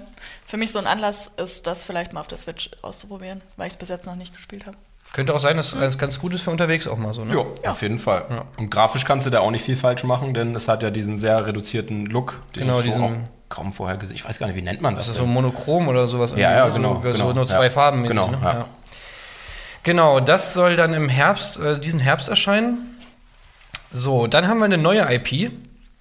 für 0.45 0.57
mich 0.57 0.71
so 0.71 0.79
ein 0.79 0.87
Anlass 0.87 1.31
ist, 1.37 1.67
das 1.67 1.85
vielleicht 1.85 2.11
mal 2.11 2.19
auf 2.19 2.27
der 2.27 2.37
Switch 2.37 2.69
auszuprobieren, 2.81 3.41
weil 3.55 3.67
ich 3.67 3.73
es 3.73 3.79
bis 3.79 3.89
jetzt 3.89 4.05
noch 4.05 4.15
nicht 4.15 4.33
gespielt 4.35 4.65
habe. 4.65 4.77
Könnte 5.13 5.33
auch 5.35 5.39
sein, 5.39 5.57
dass 5.57 5.73
es 5.73 5.97
ganz 5.97 6.19
gut 6.19 6.33
ist 6.33 6.41
für 6.43 6.51
unterwegs 6.51 6.87
auch 6.87 6.97
mal 6.97 7.13
so, 7.13 7.25
ne? 7.25 7.33
Ja, 7.63 7.69
auf 7.71 7.81
jeden 7.81 7.99
Fall. 7.99 8.45
Und 8.57 8.69
grafisch 8.71 9.03
kannst 9.03 9.25
du 9.25 9.29
da 9.29 9.41
auch 9.41 9.51
nicht 9.51 9.65
viel 9.65 9.75
falsch 9.75 10.03
machen, 10.05 10.33
denn 10.33 10.55
es 10.55 10.67
hat 10.69 10.83
ja 10.83 10.89
diesen 10.89 11.17
sehr 11.17 11.45
reduzierten 11.45 12.05
Look, 12.05 12.39
den 12.55 12.61
Genau, 12.63 12.73
ich 12.79 12.85
so 12.85 12.85
diesen- 12.85 13.03
auch 13.03 13.11
kaum 13.49 13.73
vorher 13.73 13.97
gesehen 13.97 14.15
Ich 14.15 14.23
weiß 14.27 14.39
gar 14.39 14.47
nicht, 14.47 14.55
wie 14.55 14.61
nennt 14.61 14.79
man 14.81 14.95
das, 14.95 15.03
Das 15.03 15.09
ist 15.09 15.17
so 15.17 15.23
denn? 15.25 15.33
monochrom 15.33 15.89
oder 15.89 16.07
sowas. 16.07 16.31
Ja, 16.31 16.39
ja, 16.51 16.57
irgendwie, 16.65 16.77
genau, 16.81 16.93
So, 16.95 17.01
so 17.11 17.17
genau, 17.17 17.33
nur 17.33 17.47
zwei 17.47 17.65
ja. 17.65 17.69
Farben. 17.69 18.01
mäßig, 18.03 18.15
Genau, 18.15 18.31
ne? 18.31 18.37
ja. 18.41 18.65
Genau, 19.83 20.19
das 20.21 20.53
soll 20.53 20.75
dann 20.75 20.93
im 20.93 21.09
Herbst, 21.09 21.59
äh, 21.59 21.79
diesen 21.79 21.99
Herbst 21.99 22.29
erscheinen. 22.29 22.95
So, 23.91 24.27
dann 24.27 24.47
haben 24.47 24.59
wir 24.59 24.65
eine 24.65 24.77
neue 24.77 25.01
IP, 25.13 25.51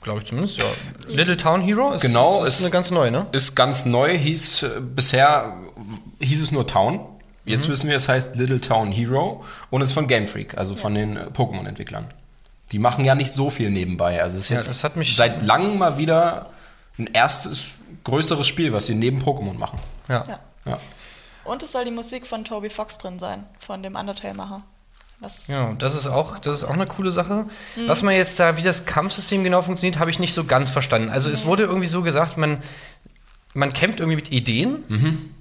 glaube 0.02 0.20
ich 0.20 0.26
zumindest, 0.26 0.58
ja. 0.58 0.64
Little 1.08 1.36
Town 1.36 1.62
Hero. 1.62 1.92
Ist, 1.92 2.02
Genau, 2.02 2.44
ist, 2.44 2.56
ist- 2.58 2.62
eine 2.62 2.70
ganz 2.70 2.90
neue, 2.92 3.10
ne? 3.10 3.26
Ist 3.32 3.56
ganz 3.56 3.86
neu, 3.86 4.16
hieß 4.16 4.62
äh, 4.62 4.68
bisher 4.80 5.54
hieß 6.20 6.42
es 6.42 6.52
nur 6.52 6.66
Town. 6.68 7.00
Jetzt 7.44 7.66
Mhm. 7.66 7.72
wissen 7.72 7.88
wir, 7.88 7.96
es 7.96 8.08
heißt 8.08 8.36
Little 8.36 8.60
Town 8.60 8.92
Hero 8.92 9.44
und 9.70 9.80
ist 9.80 9.92
von 9.92 10.06
Game 10.06 10.28
Freak, 10.28 10.56
also 10.58 10.74
von 10.74 10.94
den 10.94 11.16
äh, 11.16 11.20
Pokémon-Entwicklern. 11.32 12.12
Die 12.72 12.78
machen 12.78 13.04
ja 13.04 13.14
nicht 13.14 13.32
so 13.32 13.50
viel 13.50 13.70
nebenbei. 13.70 14.22
Also 14.22 14.38
es 14.38 14.44
ist 14.44 14.50
Ja, 14.50 14.56
jetzt 14.56 14.68
das 14.68 14.84
hat 14.84 14.96
mich- 14.96 15.16
seit 15.16 15.42
langem 15.42 15.78
mal 15.78 15.98
wieder 15.98 16.50
ein 16.98 17.06
erstes 17.12 17.68
größeres 18.04 18.46
Spiel, 18.46 18.72
was 18.72 18.86
sie 18.86 18.94
neben 18.94 19.20
Pokémon 19.20 19.54
machen. 19.54 19.78
Ja. 20.08 20.24
Ja. 20.66 20.78
Und 21.44 21.62
es 21.62 21.72
soll 21.72 21.84
die 21.84 21.90
Musik 21.90 22.26
von 22.26 22.44
Toby 22.44 22.68
Fox 22.70 22.98
drin 22.98 23.18
sein, 23.18 23.44
von 23.58 23.82
dem 23.82 23.96
Undertale-Macher. 23.96 24.62
Was 25.20 25.48
Ja, 25.48 25.72
das 25.78 25.96
ist 25.96 26.06
auch, 26.06 26.38
das 26.38 26.58
ist 26.58 26.64
auch 26.64 26.74
eine 26.74 26.86
coole 26.86 27.10
Sache. 27.10 27.46
Mhm. 27.76 27.88
Was 27.88 28.02
man 28.02 28.14
jetzt 28.14 28.38
da, 28.38 28.56
wie 28.56 28.62
das 28.62 28.86
Kampfsystem 28.86 29.42
genau 29.44 29.60
funktioniert, 29.62 29.98
habe 29.98 30.10
ich 30.10 30.18
nicht 30.18 30.32
so 30.32 30.44
ganz 30.44 30.70
verstanden. 30.70 31.10
Also 31.10 31.30
es 31.30 31.44
wurde 31.44 31.64
irgendwie 31.64 31.88
so 31.88 32.02
gesagt, 32.02 32.36
man, 32.38 32.58
man 33.52 33.72
kämpft 33.72 34.00
irgendwie 34.00 34.16
mit 34.16 34.32
Ideen. 34.32 34.84
Mhm. 34.88 35.34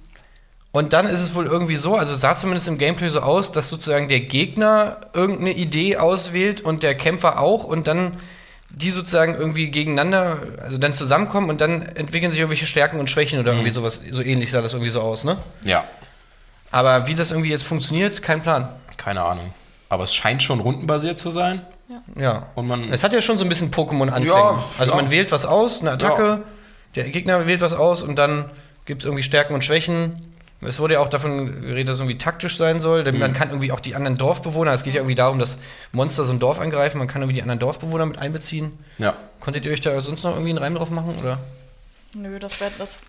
Und 0.72 0.94
dann 0.94 1.08
ist 1.08 1.22
es 1.22 1.34
wohl 1.34 1.48
irgendwie 1.48 1.78
so, 1.78 1.96
also 1.96 2.14
es 2.14 2.22
sah 2.22 2.38
zumindest 2.38 2.68
im 2.68 2.78
Gameplay 2.78 3.08
so 3.10 3.22
aus, 3.22 3.52
dass 3.52 3.70
sozusagen 3.70 4.08
der 4.08 4.20
Gegner 4.20 4.98
irgendeine 5.14 5.54
Idee 5.54 5.98
auswählt 5.98 6.62
und 6.62 6.84
der 6.84 6.94
Kämpfer 6.96 7.40
auch 7.40 7.64
und 7.64 7.88
dann 7.88 8.18
die 8.70 8.92
sozusagen 8.92 9.34
irgendwie 9.34 9.72
gegeneinander, 9.72 10.38
also 10.62 10.78
dann 10.78 10.94
zusammenkommen 10.94 11.50
und 11.50 11.60
dann 11.60 11.82
entwickeln 11.82 12.32
sich 12.32 12.40
irgendwelche 12.40 12.68
Stärken 12.68 13.00
und 13.00 13.10
Schwächen 13.10 13.40
oder 13.40 13.52
Mhm. 13.54 13.58
irgendwie 13.60 13.72
sowas, 13.74 14.00
so 14.12 14.22
ähnlich 14.22 14.52
sah 14.52 14.62
das 14.62 14.74
irgendwie 14.74 14.92
so 14.92 15.02
aus, 15.02 15.24
ne? 15.24 15.38
ja, 15.66 15.84
Aber 16.70 17.08
wie 17.08 17.16
das 17.16 17.32
irgendwie 17.32 17.50
jetzt 17.50 17.64
funktioniert, 17.64 18.22
kein 18.22 18.44
Plan. 18.44 18.70
keine 18.98 19.24
Ahnung. 19.24 19.52
Aber 19.90 20.04
es 20.04 20.14
scheint 20.14 20.44
schon 20.44 20.60
rundenbasiert 20.60 21.18
zu 21.18 21.32
sein. 21.32 21.64
Ja. 22.16 22.48
Und 22.54 22.68
man 22.68 22.94
Es 22.94 23.04
hat 23.04 23.12
ja 23.14 23.22
schon 23.22 23.40
so 23.40 23.44
ein 23.46 23.50
bisschen 23.50 23.72
Pokémon-Anklänge. 23.72 24.30
Ja, 24.36 24.64
also 24.78 24.92
ja. 24.92 24.96
man 25.02 25.10
wählt 25.10 25.32
was 25.32 25.48
aus, 25.48 25.82
eine 25.82 25.90
Attacke, 25.92 26.44
der 26.96 27.06
Gegner 27.10 27.48
wählt 27.48 27.62
was 27.62 27.74
aus 27.74 28.04
und 28.04 28.18
dann 28.18 28.52
gibt 28.86 29.02
es 29.02 29.06
irgendwie 29.06 29.24
Stärken 29.24 29.56
und 29.56 29.64
Schwächen. 29.66 30.29
Es 30.62 30.80
wurde 30.80 30.96
ja 30.96 31.00
auch 31.00 31.08
davon 31.10 31.62
geredet, 31.62 31.88
dass 31.88 31.96
es 31.96 32.02
irgendwie 32.02 32.18
taktisch 32.18 32.58
sein 32.58 32.80
soll, 32.82 33.04
denn 33.06 33.16
Mhm. 33.16 33.22
man 33.22 33.34
kann 33.34 33.50
irgendwie 33.50 33.72
auch 33.72 33.80
die 33.80 33.96
anderen 33.96 34.18
Dorfbewohner, 34.18 34.74
es 34.74 34.84
geht 34.84 34.94
ja 34.94 35.00
irgendwie 35.02 35.16
darum, 35.16 35.40
dass 35.40 35.58
Monster 35.94 36.26
so 36.26 36.34
ein 36.34 36.40
Dorf 36.40 36.60
angreifen, 36.60 36.98
man 36.98 37.08
kann 37.08 37.22
irgendwie 37.22 37.36
die 37.36 37.42
anderen 37.42 37.60
Dorfbewohner 37.60 38.06
mit 38.06 38.18
einbeziehen. 38.20 38.78
ja. 38.98 39.16
Konntet 39.40 39.66
ihr 39.66 39.72
euch 39.72 39.80
da 39.80 40.00
sonst 40.02 40.24
noch 40.24 40.32
irgendwie 40.32 40.50
einen 40.50 40.58
Reim 40.60 40.76
drauf 40.76 40.92
machen, 40.92 41.16
oder? 41.22 41.40
Nö, 42.14 42.40
das 42.40 42.60
wäre 42.60 42.72
das, 42.78 43.00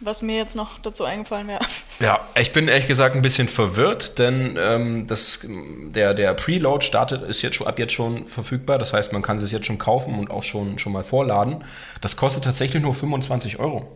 was 0.00 0.20
mir 0.20 0.36
jetzt 0.36 0.56
noch 0.56 0.80
dazu 0.80 1.04
eingefallen 1.04 1.46
wäre. 1.48 1.60
Ja, 1.98 2.20
ich 2.38 2.52
bin 2.52 2.68
ehrlich 2.68 2.88
gesagt 2.88 3.14
ein 3.16 3.22
bisschen 3.22 3.48
verwirrt, 3.48 4.18
denn 4.18 4.58
ähm, 4.60 5.06
das, 5.06 5.40
der, 5.48 6.12
der 6.12 6.34
Preload 6.34 6.84
startet, 6.84 7.22
ist 7.22 7.40
jetzt 7.40 7.54
schon, 7.56 7.66
ab 7.66 7.78
jetzt 7.78 7.94
schon 7.94 8.26
verfügbar. 8.26 8.76
Das 8.76 8.92
heißt, 8.92 9.14
man 9.14 9.22
kann 9.22 9.36
es 9.36 9.50
jetzt 9.50 9.64
schon 9.64 9.78
kaufen 9.78 10.18
und 10.18 10.30
auch 10.30 10.42
schon, 10.42 10.78
schon 10.78 10.92
mal 10.92 11.02
vorladen. 11.04 11.64
Das 12.02 12.18
kostet 12.18 12.44
tatsächlich 12.44 12.82
nur 12.82 12.92
25 12.92 13.58
Euro. 13.60 13.88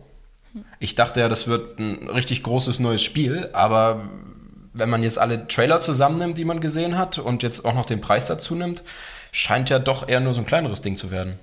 Ich 0.79 0.95
dachte 0.95 1.19
ja, 1.19 1.27
das 1.27 1.47
wird 1.47 1.79
ein 1.79 2.09
richtig 2.09 2.43
großes 2.43 2.79
neues 2.79 3.01
Spiel, 3.01 3.49
aber 3.53 4.01
wenn 4.73 4.89
man 4.89 5.03
jetzt 5.03 5.19
alle 5.19 5.47
Trailer 5.47 5.81
zusammennimmt, 5.81 6.37
die 6.37 6.45
man 6.45 6.61
gesehen 6.61 6.97
hat 6.97 7.17
und 7.19 7.43
jetzt 7.43 7.65
auch 7.65 7.73
noch 7.73 7.85
den 7.85 8.01
Preis 8.01 8.25
dazu 8.25 8.55
nimmt, 8.55 8.83
scheint 9.31 9.69
ja 9.69 9.79
doch 9.79 10.07
eher 10.07 10.19
nur 10.19 10.33
so 10.33 10.41
ein 10.41 10.45
kleineres 10.45 10.81
Ding 10.81 10.97
zu 10.97 11.11
werden. 11.11 11.39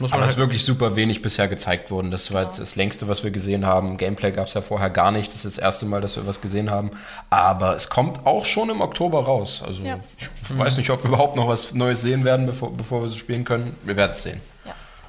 Muss 0.00 0.10
man 0.10 0.18
Aber 0.20 0.24
es 0.26 0.30
halt, 0.30 0.36
ist 0.36 0.38
wirklich 0.38 0.64
super 0.64 0.94
wenig 0.94 1.22
bisher 1.22 1.48
gezeigt 1.48 1.90
worden. 1.90 2.12
Das 2.12 2.32
war 2.32 2.42
jetzt 2.44 2.60
das 2.60 2.76
längste, 2.76 3.08
was 3.08 3.24
wir 3.24 3.32
gesehen 3.32 3.66
haben. 3.66 3.96
Gameplay 3.96 4.30
gab 4.30 4.46
es 4.46 4.54
ja 4.54 4.60
vorher 4.60 4.90
gar 4.90 5.10
nicht. 5.10 5.26
Das 5.34 5.44
ist 5.44 5.56
das 5.56 5.58
erste 5.58 5.86
Mal, 5.86 6.00
dass 6.00 6.14
wir 6.14 6.24
was 6.24 6.40
gesehen 6.40 6.70
haben. 6.70 6.92
Aber 7.30 7.74
es 7.74 7.88
kommt 7.90 8.24
auch 8.24 8.44
schon 8.44 8.70
im 8.70 8.80
Oktober 8.80 9.24
raus. 9.24 9.60
Also 9.66 9.82
Ja. 9.82 9.98
ich 10.16 10.56
weiß 10.56 10.76
nicht, 10.76 10.90
ob 10.90 11.02
wir 11.02 11.08
überhaupt 11.08 11.34
noch 11.34 11.48
was 11.48 11.74
Neues 11.74 12.00
sehen 12.00 12.24
werden, 12.24 12.46
bevor, 12.46 12.72
bevor 12.72 13.00
wir 13.00 13.06
es 13.06 13.16
spielen 13.16 13.44
können. 13.44 13.76
Wir 13.82 13.96
werden 13.96 14.12
es 14.12 14.22
sehen. 14.22 14.40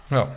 ja. 0.09 0.27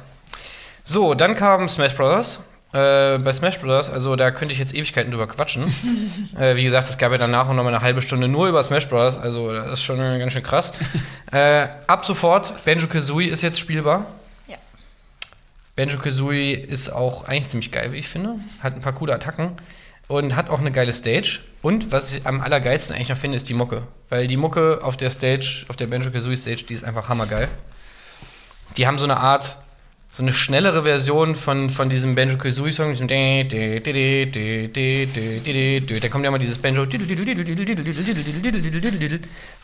So, 0.84 1.14
dann 1.14 1.34
kam 1.34 1.66
Smash 1.68 1.94
Bros. 1.96 2.40
Äh, 2.72 3.18
bei 3.18 3.32
Smash 3.34 3.60
Bros., 3.60 3.90
also 3.90 4.16
da 4.16 4.30
könnte 4.30 4.54
ich 4.54 4.58
jetzt 4.58 4.74
Ewigkeiten 4.74 5.10
drüber 5.10 5.26
quatschen. 5.26 5.62
äh, 6.38 6.56
wie 6.56 6.64
gesagt, 6.64 6.88
es 6.88 6.96
gab 6.96 7.12
ja 7.12 7.18
danach 7.18 7.48
auch 7.48 7.54
noch 7.54 7.64
mal 7.64 7.74
eine 7.74 7.82
halbe 7.82 8.00
Stunde 8.00 8.28
nur 8.28 8.48
über 8.48 8.62
Smash 8.62 8.88
Bros., 8.88 9.18
also 9.18 9.52
das 9.52 9.74
ist 9.74 9.82
schon 9.82 9.98
ganz 9.98 10.32
schön 10.32 10.42
krass. 10.42 10.72
äh, 11.32 11.66
ab 11.86 12.06
sofort, 12.06 12.64
Banjo 12.64 12.86
Kazooie 12.86 13.28
ist 13.28 13.42
jetzt 13.42 13.60
spielbar. 13.60 14.06
Ja. 14.48 14.56
Banjo 15.76 15.98
Kazooie 15.98 16.54
ist 16.54 16.90
auch 16.90 17.24
eigentlich 17.24 17.48
ziemlich 17.48 17.72
geil, 17.72 17.92
wie 17.92 17.98
ich 17.98 18.08
finde. 18.08 18.36
Hat 18.62 18.74
ein 18.74 18.80
paar 18.80 18.94
coole 18.94 19.14
Attacken 19.14 19.52
und 20.08 20.34
hat 20.34 20.48
auch 20.48 20.60
eine 20.60 20.72
geile 20.72 20.94
Stage. 20.94 21.40
Und 21.60 21.92
was 21.92 22.16
ich 22.16 22.26
am 22.26 22.40
allergeilsten 22.40 22.96
eigentlich 22.96 23.10
noch 23.10 23.18
finde, 23.18 23.36
ist 23.36 23.50
die 23.50 23.54
Mucke. 23.54 23.86
Weil 24.08 24.26
die 24.28 24.38
Mucke 24.38 24.80
auf 24.82 24.96
der 24.96 25.10
Stage, 25.10 25.66
auf 25.68 25.76
der 25.76 25.88
Banjo 25.88 26.10
Kazooie 26.10 26.38
Stage, 26.38 26.64
die 26.66 26.74
ist 26.74 26.84
einfach 26.84 27.10
hammergeil. 27.10 27.48
Die 28.78 28.86
haben 28.86 28.98
so 28.98 29.04
eine 29.04 29.18
Art, 29.18 29.58
so 30.14 30.22
eine 30.22 30.34
schnellere 30.34 30.82
Version 30.82 31.34
von, 31.34 31.70
von 31.70 31.88
diesem 31.88 32.14
Banjo 32.14 32.36
Kazooie 32.36 32.70
Song, 32.70 32.90
diesem 32.90 33.08
da 36.00 36.08
kommt 36.10 36.24
ja 36.24 36.28
immer 36.28 36.38
dieses 36.38 36.58
Banjo. 36.58 36.84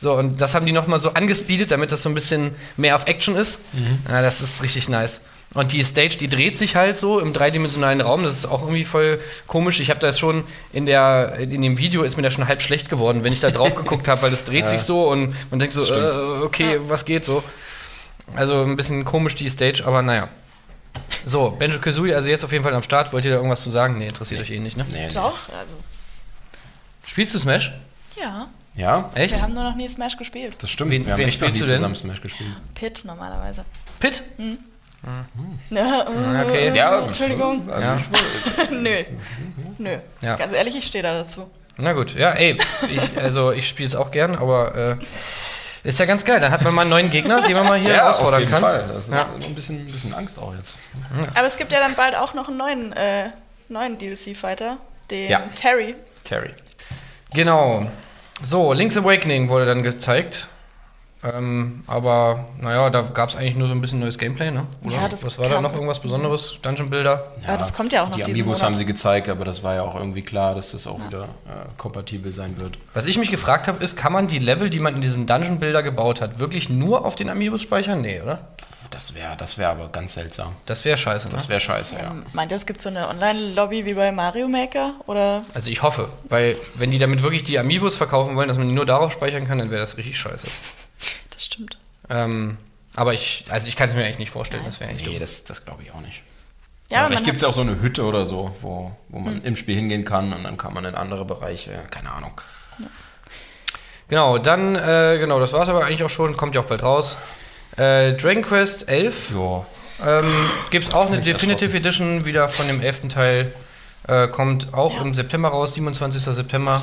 So, 0.01 0.15
und 0.15 0.41
das 0.41 0.55
haben 0.55 0.65
die 0.65 0.73
nochmal 0.73 1.01
so 1.01 1.13
angespeedet, 1.13 1.71
damit 1.71 1.93
das 1.93 2.03
so 2.03 2.09
ein 2.09 2.15
bisschen 2.15 2.53
mehr 2.79 2.97
auf 2.97 3.07
Action 3.07 3.37
ist. 3.37 3.61
Mhm. 3.75 3.99
Ja, 4.09 4.23
das 4.23 4.41
ist 4.41 4.63
richtig 4.63 4.89
nice. 4.89 5.21
Und 5.53 5.73
die 5.73 5.83
Stage, 5.85 6.17
die 6.19 6.29
dreht 6.29 6.57
sich 6.57 6.77
halt 6.77 6.97
so 6.97 7.21
im 7.21 7.35
dreidimensionalen 7.35 8.01
Raum. 8.01 8.23
Das 8.23 8.35
ist 8.35 8.47
auch 8.47 8.63
irgendwie 8.63 8.85
voll 8.85 9.21
komisch. 9.47 9.81
Ich 9.81 9.91
habe 9.91 10.01
das 10.01 10.19
schon 10.19 10.45
in 10.73 10.87
der 10.87 11.37
in 11.41 11.61
dem 11.61 11.77
Video 11.77 12.05
ist 12.05 12.17
mir 12.17 12.23
das 12.23 12.33
schon 12.33 12.49
halb 12.49 12.63
schlecht 12.63 12.89
geworden, 12.89 13.23
wenn 13.23 13.35
ich 13.35 13.41
da 13.41 13.51
drauf 13.51 13.75
geguckt 13.75 14.09
habe, 14.09 14.23
weil 14.23 14.31
das 14.31 14.45
dreht 14.45 14.65
ja. 14.65 14.69
sich 14.69 14.81
so 14.81 15.11
und 15.11 15.35
man 15.51 15.59
denkt 15.59 15.75
so, 15.75 15.83
äh, 15.93 16.43
okay, 16.43 16.81
was 16.89 17.05
geht 17.05 17.27
so. 17.27 17.43
Also 18.35 18.63
ein 18.65 18.77
bisschen 18.77 19.05
komisch 19.05 19.35
die 19.35 19.49
Stage, 19.51 19.83
aber 19.87 20.03
naja. 20.03 20.29
So, 21.25 21.51
Benjo 21.51 21.79
Kazooie, 21.81 22.15
also 22.15 22.29
jetzt 22.31 22.45
auf 22.45 22.53
jeden 22.53 22.65
Fall 22.65 22.75
am 22.75 22.83
Start. 22.83 23.13
Wollt 23.13 23.25
ihr 23.25 23.31
da 23.31 23.37
irgendwas 23.37 23.63
zu 23.63 23.71
sagen? 23.71 23.99
Nee, 23.99 24.09
interessiert 24.09 24.41
euch 24.41 24.51
eh 24.51 24.59
nicht, 24.59 24.77
ne? 24.77 24.87
Nee, 24.91 25.09
Doch, 25.13 25.49
also, 25.61 25.77
Spielst 27.07 27.35
du 27.35 27.39
Smash? 27.39 27.73
ja. 28.21 28.49
Ja, 28.75 29.11
Echt? 29.15 29.35
Wir 29.35 29.43
haben 29.43 29.55
nur 29.55 29.65
noch 29.65 29.75
nie 29.75 29.89
Smash 29.89 30.17
gespielt. 30.17 30.55
das 30.61 30.71
stimmt. 30.71 30.93
Wen- 30.93 31.05
wir 31.05 31.15
haben 31.15 31.19
wen 31.19 31.27
echt 31.29 31.41
noch 31.41 31.49
spielst 31.49 31.55
nie 31.63 31.67
du 31.67 31.67
denn? 31.67 31.77
zusammen 31.79 31.95
Smash 31.97 32.21
gespielt. 32.21 32.51
Pit 32.75 33.03
normalerweise. 33.05 33.65
Pit? 33.99 34.23
Ja, 35.71 36.05
Okay. 36.47 36.73
Ja, 36.77 37.01
Entschuldigung. 37.05 37.69
Also 37.69 37.83
Ja. 37.85 37.99
Nö. 38.71 39.03
Nö. 39.79 39.99
Ja. 40.23 40.37
Ganz 40.37 40.53
ehrlich, 40.53 40.77
ich 40.77 40.87
stehe 40.87 41.03
da 41.03 41.13
dazu. 41.15 41.51
Na 41.77 41.93
gut, 41.93 42.15
ja, 42.15 42.31
ey, 42.33 42.57
ich, 42.91 43.21
also 43.21 43.51
ich 43.53 43.69
spiele 43.69 43.89
es 43.89 43.95
auch 43.97 44.11
gern, 44.11 44.37
aber 44.37 44.75
äh, 44.75 44.97
ist 45.85 45.99
ja 45.99 46.07
ganz 46.07 46.25
geil. 46.25 46.41
Dann 46.41 46.51
hat 46.53 46.63
man 46.65 46.75
mal 46.75 46.81
einen 46.83 46.91
neuen 46.91 47.11
Gegner, 47.11 47.41
den 47.43 47.55
man 47.55 47.67
mal 47.67 47.79
hier 47.79 47.91
ja, 47.95 47.97
auf 48.11 48.19
herausfordern 48.19 48.41
jeden 48.41 48.53
kann. 48.53 48.61
Fall. 48.61 48.85
Das 48.93 49.05
ist 49.07 49.11
Ja. 49.13 49.27
ein, 49.45 49.55
bisschen, 49.55 49.79
ein 49.87 49.91
bisschen 49.93 50.15
Angst 50.15 50.39
auch 50.39 50.55
jetzt. 50.57 50.77
Aber 51.35 51.47
es 51.47 51.57
gibt 51.57 51.73
ja 51.73 51.81
dann 51.81 51.95
bald 51.95 52.15
auch 52.17 52.35
noch 52.35 52.49
einen 52.49 52.57
neuen, 52.57 52.93
äh, 52.93 53.31
neuen 53.69 53.99
DLC-Fighter, 53.99 54.79
den 55.11 55.31
Ja. 55.31 55.41
Terry. 55.55 55.95
Terry. 56.25 56.51
Genau. 57.33 57.91
So, 58.43 58.73
Link's 58.73 58.97
Awakening 58.97 59.49
wurde 59.49 59.67
dann 59.67 59.83
gezeigt. 59.83 60.49
Ähm, 61.35 61.83
aber 61.89 62.47
naja, 62.61 62.91
da 62.91 63.03
gab 63.03 63.29
es 63.29 63.35
eigentlich 63.37 63.57
nur 63.57 63.67
so 63.67 63.75
ein 63.75 63.81
bisschen 63.81 63.99
neues 63.99 64.19
Gameplay, 64.19 64.53
ne? 64.53 64.67
Oder 64.85 64.95
Ja, 64.95 65.09
das 65.09 65.25
was 65.25 65.37
war 65.39 65.49
da 65.49 65.61
noch 65.61 65.73
irgendwas 65.75 65.99
Besonderes? 65.99 66.61
Dungeon 66.63 66.91
Builder? 66.91 67.25
Aber 67.47 67.57
das 67.57 67.75
kommt 67.75 67.93
ja 67.93 68.05
auch 68.05 68.11
noch 68.11 68.17
Die 68.17 68.25
Amiibos 68.25 68.47
Monat. 68.59 68.63
haben 68.63 68.75
sie 68.77 68.85
gezeigt, 68.85 69.29
aber 69.29 69.45
das 69.45 69.65
war 69.65 69.75
ja 69.75 69.83
auch 69.83 69.97
irgendwie 69.97 70.23
klar, 70.23 70.55
dass 70.55 70.71
das 70.73 70.87
auch 70.87 71.01
wieder 71.09 71.25
äh, 71.25 71.27
kompatibel 71.77 72.31
sein 72.33 72.61
wird. 72.61 72.79
Was 72.95 73.07
ich 73.07 73.19
mich 73.19 73.31
gefragt 73.33 73.67
habe, 73.67 73.83
ist, 73.83 73.97
kann 73.97 74.13
man 74.13 74.29
die 74.29 74.39
Level, 74.39 74.71
die 74.71 74.79
man 74.79 74.95
in 74.95 75.01
diesem 75.01 75.27
Dungeon 75.27 75.59
Builder 75.59 75.83
gebaut 75.83 76.21
hat, 76.21 76.39
wirklich 76.39 76.69
nur 76.71 77.05
auf 77.05 77.17
den 77.17 77.29
Amiibos 77.31 77.63
speichern? 77.63 78.01
Nee, 78.01 78.21
oder? 78.23 78.39
Das 78.91 79.15
wäre 79.15 79.37
das 79.37 79.59
wär 79.59 79.71
aber 79.71 79.89
ganz 79.89 80.15
seltsam. 80.15 80.55
Das 80.67 80.85
wäre 80.85 80.97
scheiße, 80.97 81.29
ne? 81.29 81.33
Das 81.35 81.49
wäre 81.49 81.61
scheiße, 81.61 81.97
ja. 81.97 82.15
Meint 82.33 82.51
ihr, 82.53 82.57
es 82.57 82.65
gibt 82.67 82.81
so 82.81 82.89
eine 82.89 83.09
Online-Lobby 83.09 83.85
wie 83.85 83.95
bei 83.95 84.13
Mario 84.13 84.49
Maker? 84.49 84.95
Oder 85.07 85.45
Also 85.55 85.71
ich 85.71 85.83
hoffe, 85.83 86.09
weil 86.29 86.57
wenn 86.75 86.91
die 86.91 86.99
damit 86.99 87.23
wirklich 87.23 87.45
die 87.45 87.59
Amiibos 87.59 87.97
verkaufen 87.97 88.35
wollen, 88.37 88.49
dass 88.49 88.57
man 88.57 88.67
die 88.69 88.75
nur 88.75 88.87
darauf 88.87 89.13
speichern 89.13 89.47
kann, 89.47 89.59
dann 89.59 89.71
wäre 89.71 89.81
das 89.81 89.97
richtig 89.99 90.19
scheiße. 90.19 90.47
das 91.31 91.45
stimmt. 91.45 91.77
Ähm, 92.09 92.57
aber 92.95 93.13
ich, 93.15 93.45
also 93.51 93.69
ich 93.69 93.77
kann 93.77 93.91
es 93.91 93.95
mir 93.95 94.05
eigentlich 94.05 94.19
nicht 94.19 94.31
vorstellen, 94.31 94.65
das 94.65 94.81
wäre 94.81 94.91
eigentlich 94.91 95.07
Nee, 95.07 95.13
doof. 95.13 95.21
das, 95.21 95.45
das 95.45 95.65
glaube 95.65 95.83
ich 95.83 95.93
auch 95.93 96.01
nicht. 96.01 96.23
Ja, 96.91 97.01
aber 97.01 97.09
Vielleicht 97.09 97.25
gibt 97.27 97.37
es 97.37 97.43
ja 97.43 97.49
auch 97.49 97.55
so 97.55 97.61
eine 97.61 97.81
Hütte 97.83 98.05
oder 98.05 98.25
so, 98.25 98.57
wo, 98.63 98.97
wo 99.11 99.19
man 99.19 99.43
im 99.45 99.57
Spiel 99.57 99.75
hingehen 99.77 100.07
kann 100.07 100.33
und 100.33 100.43
dann 100.45 100.57
kann 100.57 100.73
man 100.73 100.87
in 100.87 100.95
andere 100.95 101.27
Bereiche, 101.27 101.79
keine 101.91 102.11
Ahnung. 102.11 102.41
Genau, 104.09 104.39
dann, 104.39 104.75
äh, 104.75 105.19
genau, 105.21 105.39
das 105.39 105.53
war 105.53 105.63
es 105.65 105.69
aber 105.69 105.85
eigentlich 105.85 106.03
auch 106.03 106.09
schon, 106.11 106.35
kommt 106.37 106.55
ja 106.55 106.63
auch 106.63 106.67
bald 106.67 106.83
raus. 106.83 107.19
Äh, 107.79 108.15
Dragon 108.15 108.43
Quest 108.43 108.89
11 108.89 109.33
Ja. 109.35 109.65
ähm, 110.21 110.33
gibt 110.71 110.89
es 110.89 110.95
auch 110.95 111.07
eine 111.07 111.21
Definitive 111.21 111.77
Edition 111.77 112.25
wieder 112.25 112.49
von 112.49 112.67
dem 112.67 112.81
11. 112.81 113.09
Teil. 113.09 113.53
Äh, 114.07 114.29
kommt 114.29 114.73
auch 114.75 114.95
Ja. 114.97 115.03
im 115.03 115.15
September 115.15 115.49
raus, 115.49 115.75
27. 115.75 116.23
September. 116.35 116.83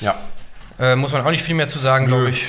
Ja. 0.00 0.16
Äh, 0.78 0.96
muss 0.96 1.12
man 1.12 1.24
auch 1.24 1.30
nicht 1.30 1.42
viel 1.44 1.54
mehr 1.54 1.68
zu 1.68 1.78
sagen, 1.78 2.06
glaube 2.06 2.30
ich. 2.30 2.44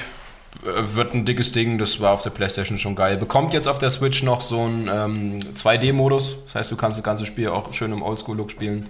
Äh, 0.65 0.95
Wird 0.95 1.13
ein 1.13 1.25
dickes 1.25 1.51
Ding, 1.51 1.77
das 1.77 1.99
war 1.99 2.11
auf 2.11 2.21
der 2.21 2.29
Playstation 2.31 2.77
schon 2.77 2.95
geil. 2.95 3.17
Bekommt 3.17 3.53
jetzt 3.53 3.67
auf 3.67 3.77
der 3.79 3.89
Switch 3.89 4.23
noch 4.23 4.41
so 4.41 4.61
einen 4.63 4.87
ähm, 4.87 5.39
2D-Modus. 5.55 6.37
Das 6.45 6.55
heißt, 6.55 6.71
du 6.71 6.75
kannst 6.75 6.97
das 6.97 7.03
ganze 7.03 7.25
Spiel 7.25 7.49
auch 7.49 7.71
schön 7.73 7.91
im 7.91 8.01
Oldschool-Look 8.01 8.49
spielen. 8.51 8.89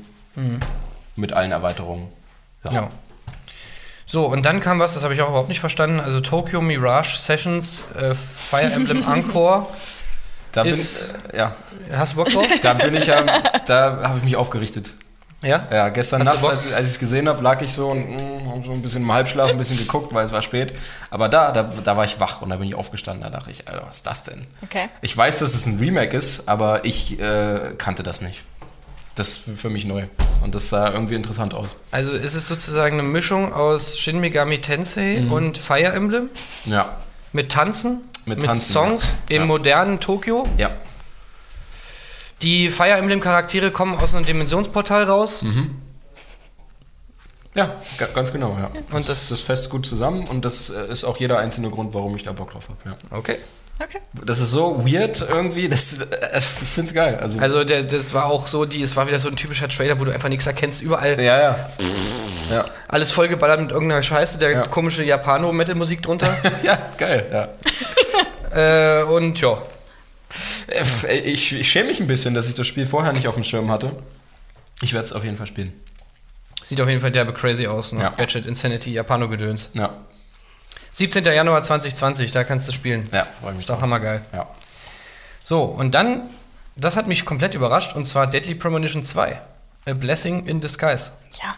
Mit 1.15 1.33
allen 1.33 1.51
Erweiterungen. 1.51 2.07
Ja. 2.71 2.89
So, 4.05 4.25
und 4.25 4.43
dann 4.45 4.59
kam 4.59 4.79
was, 4.79 4.93
das 4.95 5.03
habe 5.03 5.13
ich 5.13 5.21
auch 5.21 5.29
überhaupt 5.29 5.49
nicht 5.49 5.59
verstanden. 5.61 5.99
Also 5.99 6.19
Tokyo 6.21 6.61
Mirage 6.61 7.17
Sessions, 7.17 7.85
äh, 7.95 8.13
Fire 8.13 8.71
Emblem 8.71 9.03
Encore. 9.11 9.65
Da 10.51 10.63
bin, 10.63 10.71
Ist- 10.73 11.13
ich, 11.29 11.33
äh, 11.33 11.37
ja, 11.37 11.55
Hast 11.95 12.13
du 12.13 12.17
Bock 12.17 12.29
drauf? 12.29 12.45
da 12.61 12.73
bin 12.73 12.95
ich 12.95 13.07
ja, 13.07 13.23
da 13.65 13.99
habe 14.03 14.19
ich 14.19 14.23
mich 14.23 14.35
aufgerichtet. 14.35 14.93
ja? 15.41 15.67
Ja, 15.71 15.89
gestern 15.89 16.27
Hast 16.27 16.41
Nacht, 16.41 16.51
als, 16.51 16.71
als 16.71 16.87
ich 16.87 16.93
es 16.93 16.99
gesehen 16.99 17.27
habe, 17.27 17.41
lag 17.43 17.61
ich 17.61 17.71
so 17.71 17.89
und 17.89 18.09
mm, 18.09 18.49
hab 18.51 18.65
so 18.65 18.71
ein 18.71 18.81
bisschen 18.81 19.01
im 19.03 19.11
Halbschlaf, 19.11 19.49
ein 19.49 19.57
bisschen 19.57 19.77
geguckt, 19.77 20.13
weil 20.13 20.25
es 20.25 20.31
war 20.31 20.41
spät. 20.41 20.73
Aber 21.09 21.27
da, 21.29 21.51
da, 21.51 21.63
da 21.63 21.97
war 21.97 22.03
ich 22.05 22.19
wach 22.19 22.41
und 22.41 22.49
da 22.49 22.55
bin 22.57 22.67
ich 22.67 22.75
aufgestanden. 22.75 23.23
Da 23.23 23.29
dachte 23.29 23.51
ich, 23.51 23.67
Alter, 23.67 23.85
was 23.87 23.97
ist 23.97 24.07
das 24.07 24.23
denn? 24.23 24.47
Okay. 24.63 24.85
Ich 25.01 25.15
weiß, 25.17 25.39
dass 25.39 25.53
es 25.55 25.65
ein 25.65 25.79
Remake 25.79 26.15
ist, 26.15 26.47
aber 26.47 26.85
ich 26.85 27.19
äh, 27.19 27.73
kannte 27.77 28.03
das 28.03 28.21
nicht. 28.21 28.41
Das 29.15 29.29
ist 29.29 29.59
für 29.59 29.69
mich 29.69 29.85
neu. 29.85 30.05
Und 30.43 30.55
das 30.55 30.69
sah 30.69 30.91
irgendwie 30.91 31.15
interessant 31.15 31.53
aus. 31.53 31.75
Also 31.91 32.13
ist 32.13 32.33
es 32.33 32.47
sozusagen 32.47 32.99
eine 32.99 33.07
Mischung 33.07 33.53
aus 33.53 33.97
Shin 33.99 34.19
Megami 34.19 34.59
Tensei 34.61 35.21
Mhm. 35.21 35.31
und 35.31 35.57
Fire 35.57 35.93
Emblem 35.93 36.29
Ja. 36.65 36.97
mit 37.31 37.51
Tanzen, 37.51 38.01
Mit 38.25 38.43
Tanzen, 38.43 38.71
Songs 38.73 39.15
ja. 39.29 39.35
im 39.37 39.41
Ja. 39.43 39.47
modernen 39.47 39.99
Tokio. 39.99 40.47
Ja. 40.57 40.71
Die 42.41 42.69
Fire 42.69 42.93
Emblem 42.97 43.21
Charaktere 43.21 43.71
kommen 43.71 43.95
aus 43.97 44.13
einem 44.15 44.25
Dimensionsportal 44.25 45.03
raus. 45.03 45.43
Mhm. 45.43 45.75
Ja, 47.55 47.69
ga- 47.99 48.07
ganz 48.07 48.33
genau, 48.33 48.57
ja. 48.59 48.71
Und 48.91 48.93
das, 48.93 49.05
das- 49.07 49.29
das 49.29 49.41
fässt 49.41 49.69
gut 49.69 49.85
zusammen 49.85 50.27
und 50.27 50.43
das 50.43 50.71
äh, 50.71 50.87
ist 50.91 51.03
auch 51.03 51.17
jeder 51.17 51.37
einzelne 51.37 51.69
Grund, 51.69 51.93
warum 51.93 52.15
ich 52.15 52.23
da 52.23 52.31
Bock 52.31 52.51
drauf 52.51 52.67
habe. 52.67 52.79
Ja. 52.85 53.17
Okay. 53.17 53.37
Okay. 53.81 53.99
Das 54.23 54.39
ist 54.39 54.51
so 54.51 54.85
weird 54.85 55.21
irgendwie, 55.27 55.67
das, 55.67 55.99
äh, 55.99 56.37
ich 56.37 56.43
finde 56.45 56.87
es 56.89 56.93
geil. 56.93 57.17
Also, 57.19 57.39
Also 57.39 57.63
der, 57.63 57.83
das 57.83 58.13
war 58.13 58.25
auch 58.27 58.45
so, 58.47 58.65
die, 58.65 58.81
es 58.83 58.95
war 58.95 59.07
wieder 59.07 59.17
so 59.19 59.29
ein 59.29 59.35
typischer 59.35 59.67
Trailer, 59.67 59.99
wo 59.99 60.05
du 60.05 60.11
einfach 60.11 60.29
nichts 60.29 60.45
erkennst. 60.45 60.81
Überall 60.81 61.19
ja, 61.19 61.41
ja. 61.41 61.69
ja. 62.51 62.65
alles 62.87 63.11
vollgeballert 63.11 63.61
mit 63.61 63.71
irgendeiner 63.71 64.03
Scheiße, 64.03 64.37
der 64.37 64.51
Ja. 64.51 64.67
komische 64.67 65.03
Japano-Metal-Musik 65.03 66.01
drunter. 66.03 66.35
Ja, 66.63 66.79
geil, 66.97 67.25
ja. 68.53 68.99
äh, 69.01 69.03
und 69.03 69.41
ja. 69.41 69.57
Äh, 71.07 71.17
Ich, 71.19 71.51
ich 71.53 71.69
schäme 71.69 71.89
mich 71.89 71.99
ein 71.99 72.07
bisschen, 72.07 72.33
dass 72.35 72.47
ich 72.47 72.55
das 72.55 72.67
Spiel 72.67 72.85
vorher 72.85 73.11
nicht 73.13 73.27
auf 73.27 73.35
dem 73.35 73.43
Schirm 73.43 73.71
hatte. 73.71 73.91
Ich 74.81 74.93
werde 74.93 75.05
es 75.05 75.13
auf 75.13 75.23
jeden 75.23 75.37
Fall 75.37 75.47
spielen. 75.47 75.73
Sieht 76.61 76.79
auf 76.79 76.87
jeden 76.87 77.01
Fall 77.01 77.11
derbe 77.11 77.33
crazy 77.33 77.67
aus. 77.67 77.91
Ne? 77.91 78.01
Ja. 78.03 78.09
Gadget 78.11 78.45
Insanity, 78.45 78.91
Japano-Gedöns. 78.93 79.71
Ja, 79.73 79.93
17. 80.93 81.25
Januar 81.25 81.63
2020, 81.63 82.31
da 82.31 82.43
kannst 82.43 82.67
du 82.67 82.71
spielen. 82.71 83.09
ja 83.11 83.25
freue 83.39 83.53
mich 83.53 83.61
Ist 83.61 83.69
doch 83.69 83.81
hammergeil. 83.81 84.21
Ja. 84.31 84.47
So, 85.43 85.63
und 85.63 85.93
dann, 85.93 86.29
das 86.75 86.95
hat 86.95 87.07
mich 87.07 87.25
komplett 87.25 87.53
überrascht, 87.55 87.95
und 87.95 88.07
zwar 88.07 88.27
Deadly 88.27 88.55
Premonition 88.55 89.03
2. 89.03 89.41
A 89.85 89.93
Blessing 89.93 90.45
in 90.45 90.61
Disguise. 90.61 91.11
Ja, 91.41 91.55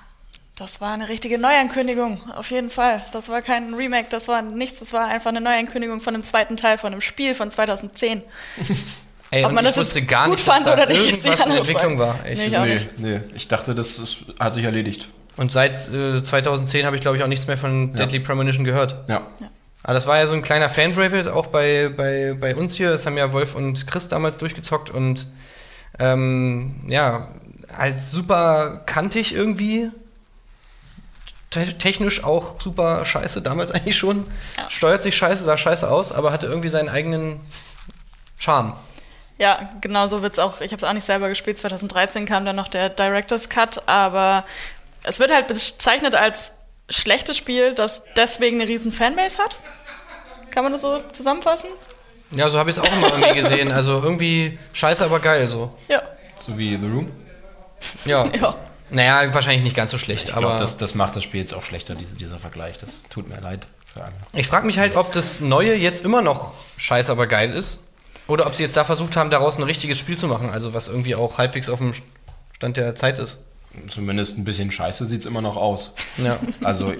das 0.56 0.80
war 0.80 0.94
eine 0.94 1.10
richtige 1.10 1.38
Neuankündigung, 1.38 2.32
auf 2.32 2.50
jeden 2.50 2.70
Fall. 2.70 2.98
Das 3.12 3.30
war 3.30 3.42
kein 3.42 3.74
Remake, 3.74 4.08
das 4.10 4.28
war 4.28 4.42
nichts, 4.42 4.80
das 4.80 4.94
war 4.94 5.06
einfach 5.06 5.30
eine 5.30 5.42
Neuankündigung 5.42 6.00
von 6.00 6.16
einem 6.16 6.24
zweiten 6.24 6.56
Teil 6.56 6.78
von 6.78 6.94
einem 6.94 7.02
Spiel 7.02 7.36
von 7.36 7.52
2010. 7.52 8.24
Ey, 9.32 9.44
Ob 9.44 9.50
und 9.50 9.56
man 9.56 9.66
ich 9.66 9.72
das 9.72 9.78
wusste 9.78 10.02
gar 10.04 10.28
gut 10.28 10.36
nicht, 10.36 10.48
dass 10.48 10.56
fand 10.56 10.68
da 10.68 10.74
oder 10.74 10.86
nicht, 10.86 11.06
irgendwas 11.06 11.46
in 11.46 11.52
Entwicklung 11.52 12.00
war. 12.00 12.24
Echt. 12.26 12.38
Nee, 12.38 12.76
ich 12.76 12.88
Nee, 12.98 13.10
nee, 13.18 13.22
ich 13.34 13.48
dachte, 13.48 13.76
das 13.76 14.00
ist, 14.00 14.20
hat 14.40 14.54
sich 14.54 14.64
erledigt. 14.64 15.10
Und 15.38 15.52
seit 15.52 15.90
äh, 15.90 16.24
2010 16.24 16.86
habe 16.86 16.96
ich, 16.96 17.02
glaube 17.02 17.18
ich, 17.18 17.24
auch 17.24 17.28
nichts 17.28 17.48
mehr 17.48 17.58
von 17.58 17.94
Deadly 17.94 18.20
Premonition 18.20 18.64
gehört. 18.64 18.96
Ja. 19.08 19.22
Aber 19.84 19.94
das 19.94 20.08
war 20.08 20.18
ja 20.18 20.26
so 20.26 20.34
ein 20.34 20.42
kleiner 20.42 20.70
Fan-Favorite 20.70 21.34
auch 21.34 21.48
bei, 21.48 21.90
bei, 21.96 22.36
bei 22.40 22.56
uns 22.56 22.76
hier. 22.76 22.92
Das 22.92 23.06
haben 23.06 23.18
ja 23.18 23.32
Wolf 23.34 23.54
und 23.54 23.86
Chris 23.86 24.08
damals 24.08 24.38
durchgezockt 24.38 24.90
und 24.90 25.28
ähm, 26.00 26.84
ja, 26.88 27.28
halt 27.72 28.00
super 28.00 28.82
kantig 28.86 29.36
irgendwie. 29.36 29.92
Te 31.52 31.78
technisch 31.78 32.24
auch 32.24 32.60
super 32.60 33.06
scheiße, 33.06 33.42
damals 33.42 33.72
eigentlich 33.74 33.98
schon. 33.98 34.26
Ja. 34.58 34.70
Steuert 34.70 35.04
sich 35.04 35.16
scheiße, 35.16 35.44
sah 35.44 35.58
scheiße 35.58 35.90
aus, 35.90 36.12
aber 36.12 36.32
hatte 36.32 36.48
irgendwie 36.48 36.70
seinen 36.70 36.90
eigenen 36.90 37.40
Charme. 38.38 38.74
Ja, 39.38 39.70
genau 39.82 40.08
so 40.08 40.22
wird 40.22 40.34
es 40.34 40.40
auch. 40.40 40.62
Ich 40.62 40.72
habe 40.72 40.78
es 40.78 40.84
auch 40.84 40.94
nicht 40.94 41.04
selber 41.04 41.28
gespielt. 41.28 41.58
2013 41.58 42.26
kam 42.26 42.46
dann 42.46 42.56
noch 42.56 42.70
der 42.70 42.90
Director's 42.90 43.50
Cut, 43.50 43.88
aber 43.88 44.46
es 45.06 45.20
wird 45.20 45.34
halt 45.34 45.48
bezeichnet 45.48 46.16
als 46.16 46.54
schlechtes 46.90 47.38
Spiel, 47.38 47.74
das 47.74 48.04
deswegen 48.16 48.60
eine 48.60 48.70
riesen 48.70 48.92
Fanbase 48.92 49.38
hat. 49.38 49.56
Kann 50.52 50.64
man 50.64 50.72
das 50.72 50.82
so 50.82 51.00
zusammenfassen? 51.12 51.70
Ja, 52.32 52.50
so 52.50 52.58
habe 52.58 52.70
ich 52.70 52.78
es 52.78 52.82
auch 52.82 52.98
immer 52.98 53.12
irgendwie 53.12 53.40
gesehen. 53.40 53.72
Also 53.72 54.02
irgendwie 54.02 54.58
scheiße, 54.74 55.04
aber 55.04 55.20
geil 55.20 55.50
so. 55.50 55.76
Ja. 55.88 56.02
So 56.40 56.58
wie 56.58 56.76
The 56.78 56.86
Room. 56.86 57.12
Ja. 58.06 58.24
Ja. 58.40 58.56
Naja, 58.92 59.34
wahrscheinlich 59.34 59.64
nicht 59.64 59.76
ganz 59.76 59.90
so 59.90 59.98
schlecht, 59.98 60.26
Ich 60.26 60.34
aber 60.34 60.42
glaube, 60.42 60.60
das, 60.60 60.78
das 60.78 60.94
macht 60.94 61.16
das 61.16 61.24
Spiel 61.24 61.40
jetzt 61.42 61.56
auch 61.56 61.64
schlechter, 61.64 61.96
diese, 61.96 62.16
dieser 62.16 62.38
Vergleich. 62.38 62.78
Das 62.78 63.02
tut 63.10 63.28
mir 63.28 63.42
leid 63.42 63.68
für 63.86 64.04
alle. 64.04 64.14
ich 64.34 64.46
frage 64.46 64.68
mich 64.68 64.78
halt, 64.78 64.96
ob 64.96 65.12
das 65.12 65.40
Neue 65.42 65.74
jetzt 65.74 66.06
immer 66.06 66.22
noch 66.22 66.54
scheiße, 66.78 67.12
aber 67.12 67.26
geil 67.26 67.52
ist. 67.52 67.82
Oder 68.28 68.46
ob 68.46 68.54
sie 68.54 68.62
jetzt 68.62 68.78
da 68.78 68.86
versucht 68.86 69.18
haben, 69.18 69.32
daraus 69.32 69.58
ein 69.58 69.64
richtiges 69.64 69.98
Spiel 69.98 70.18
zu 70.18 70.28
machen. 70.28 70.52
Also 70.52 70.76
was 70.76 70.88
irgendwie 70.88 71.16
auch 71.16 71.40
halbwegs 71.40 71.70
auf 71.70 71.80
dem 71.80 71.94
Stand 72.54 72.78
der 72.78 72.96
Zeit 72.96 73.18
ist. 73.18 73.40
Zumindest 73.90 74.38
ein 74.38 74.44
bisschen 74.44 74.72
scheiße 74.72 75.06
sieht 75.06 75.22
es 75.22 75.26
immer 75.26 75.42
noch 75.42 75.58
aus. 75.58 75.94
Ja. 76.18 76.38
Also, 76.62 76.94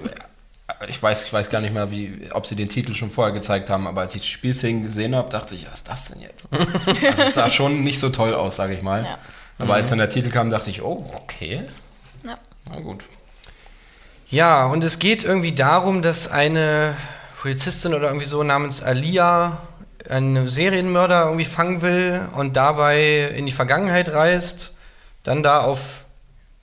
ich 0.88 1.02
weiß, 1.02 1.26
ich 1.26 1.32
weiß 1.32 1.50
gar 1.50 1.60
nicht 1.60 1.74
mehr, 1.74 1.90
wie, 1.90 2.28
ob 2.32 2.46
sie 2.46 2.56
den 2.56 2.68
Titel 2.68 2.94
schon 2.94 3.10
vorher 3.10 3.32
gezeigt 3.32 3.70
haben, 3.70 3.86
aber 3.86 4.02
als 4.02 4.14
ich 4.14 4.22
die 4.22 4.28
Spielszenen 4.28 4.82
gesehen 4.82 5.14
habe, 5.14 5.30
dachte 5.30 5.54
ich, 5.54 5.66
was 5.66 5.74
ist 5.74 5.88
das 5.88 6.08
denn 6.08 6.22
jetzt? 6.22 6.48
Also, 6.52 7.22
es 7.22 7.34
sah 7.34 7.48
schon 7.50 7.84
nicht 7.84 7.98
so 7.98 8.08
toll 8.10 8.34
aus, 8.34 8.56
sage 8.56 8.74
ich 8.74 8.82
mal. 8.82 9.04
Ja. 9.04 9.18
Aber 9.58 9.74
als 9.74 9.88
dann 9.88 9.98
der 9.98 10.08
Titel 10.08 10.30
kam, 10.30 10.50
dachte 10.50 10.70
ich, 10.70 10.82
oh, 10.82 11.08
okay. 11.14 11.62
ja. 12.24 12.38
Na 12.70 12.80
gut. 12.80 13.04
Ja, 14.28 14.66
und 14.66 14.82
es 14.82 14.98
geht 14.98 15.24
irgendwie 15.24 15.52
darum, 15.52 16.02
dass 16.02 16.28
eine 16.28 16.96
Polizistin 17.40 17.94
oder 17.94 18.08
irgendwie 18.08 18.26
so 18.26 18.42
namens 18.42 18.82
Alia 18.82 19.58
einen 20.08 20.48
Serienmörder 20.48 21.26
irgendwie 21.26 21.44
fangen 21.44 21.80
will 21.80 22.28
und 22.34 22.56
dabei 22.56 23.32
in 23.36 23.46
die 23.46 23.52
Vergangenheit 23.52 24.12
reist, 24.12 24.74
dann 25.22 25.42
da 25.42 25.60
auf 25.60 26.05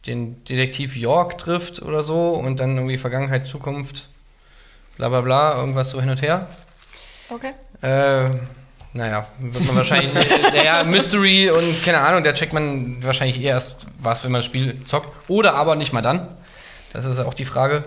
den 0.05 0.43
Detektiv 0.45 0.95
York 0.95 1.37
trifft 1.37 1.81
oder 1.81 2.03
so 2.03 2.29
und 2.29 2.59
dann 2.59 2.75
irgendwie 2.75 2.97
Vergangenheit, 2.97 3.47
Zukunft, 3.47 4.09
bla 4.97 5.09
bla 5.09 5.21
bla, 5.21 5.57
irgendwas 5.57 5.91
so 5.91 6.01
hin 6.01 6.09
und 6.09 6.21
her. 6.21 6.47
Okay. 7.29 7.53
Äh, 7.81 8.29
naja, 8.93 9.27
wird 9.39 9.65
man 9.65 9.77
wahrscheinlich, 9.77 10.11
naja, 10.53 10.83
Mystery 10.83 11.49
und 11.49 11.83
keine 11.83 11.99
Ahnung, 11.99 12.23
da 12.23 12.33
checkt 12.33 12.53
man 12.53 13.03
wahrscheinlich 13.03 13.41
eher 13.41 13.53
erst 13.53 13.87
was, 13.99 14.23
wenn 14.23 14.31
man 14.31 14.39
das 14.39 14.45
Spiel 14.45 14.83
zockt. 14.85 15.09
Oder 15.27 15.55
aber 15.55 15.75
nicht 15.75 15.93
mal 15.93 16.01
dann. 16.01 16.27
Das 16.91 17.05
ist 17.05 17.19
auch 17.19 17.33
die 17.33 17.45
Frage. 17.45 17.85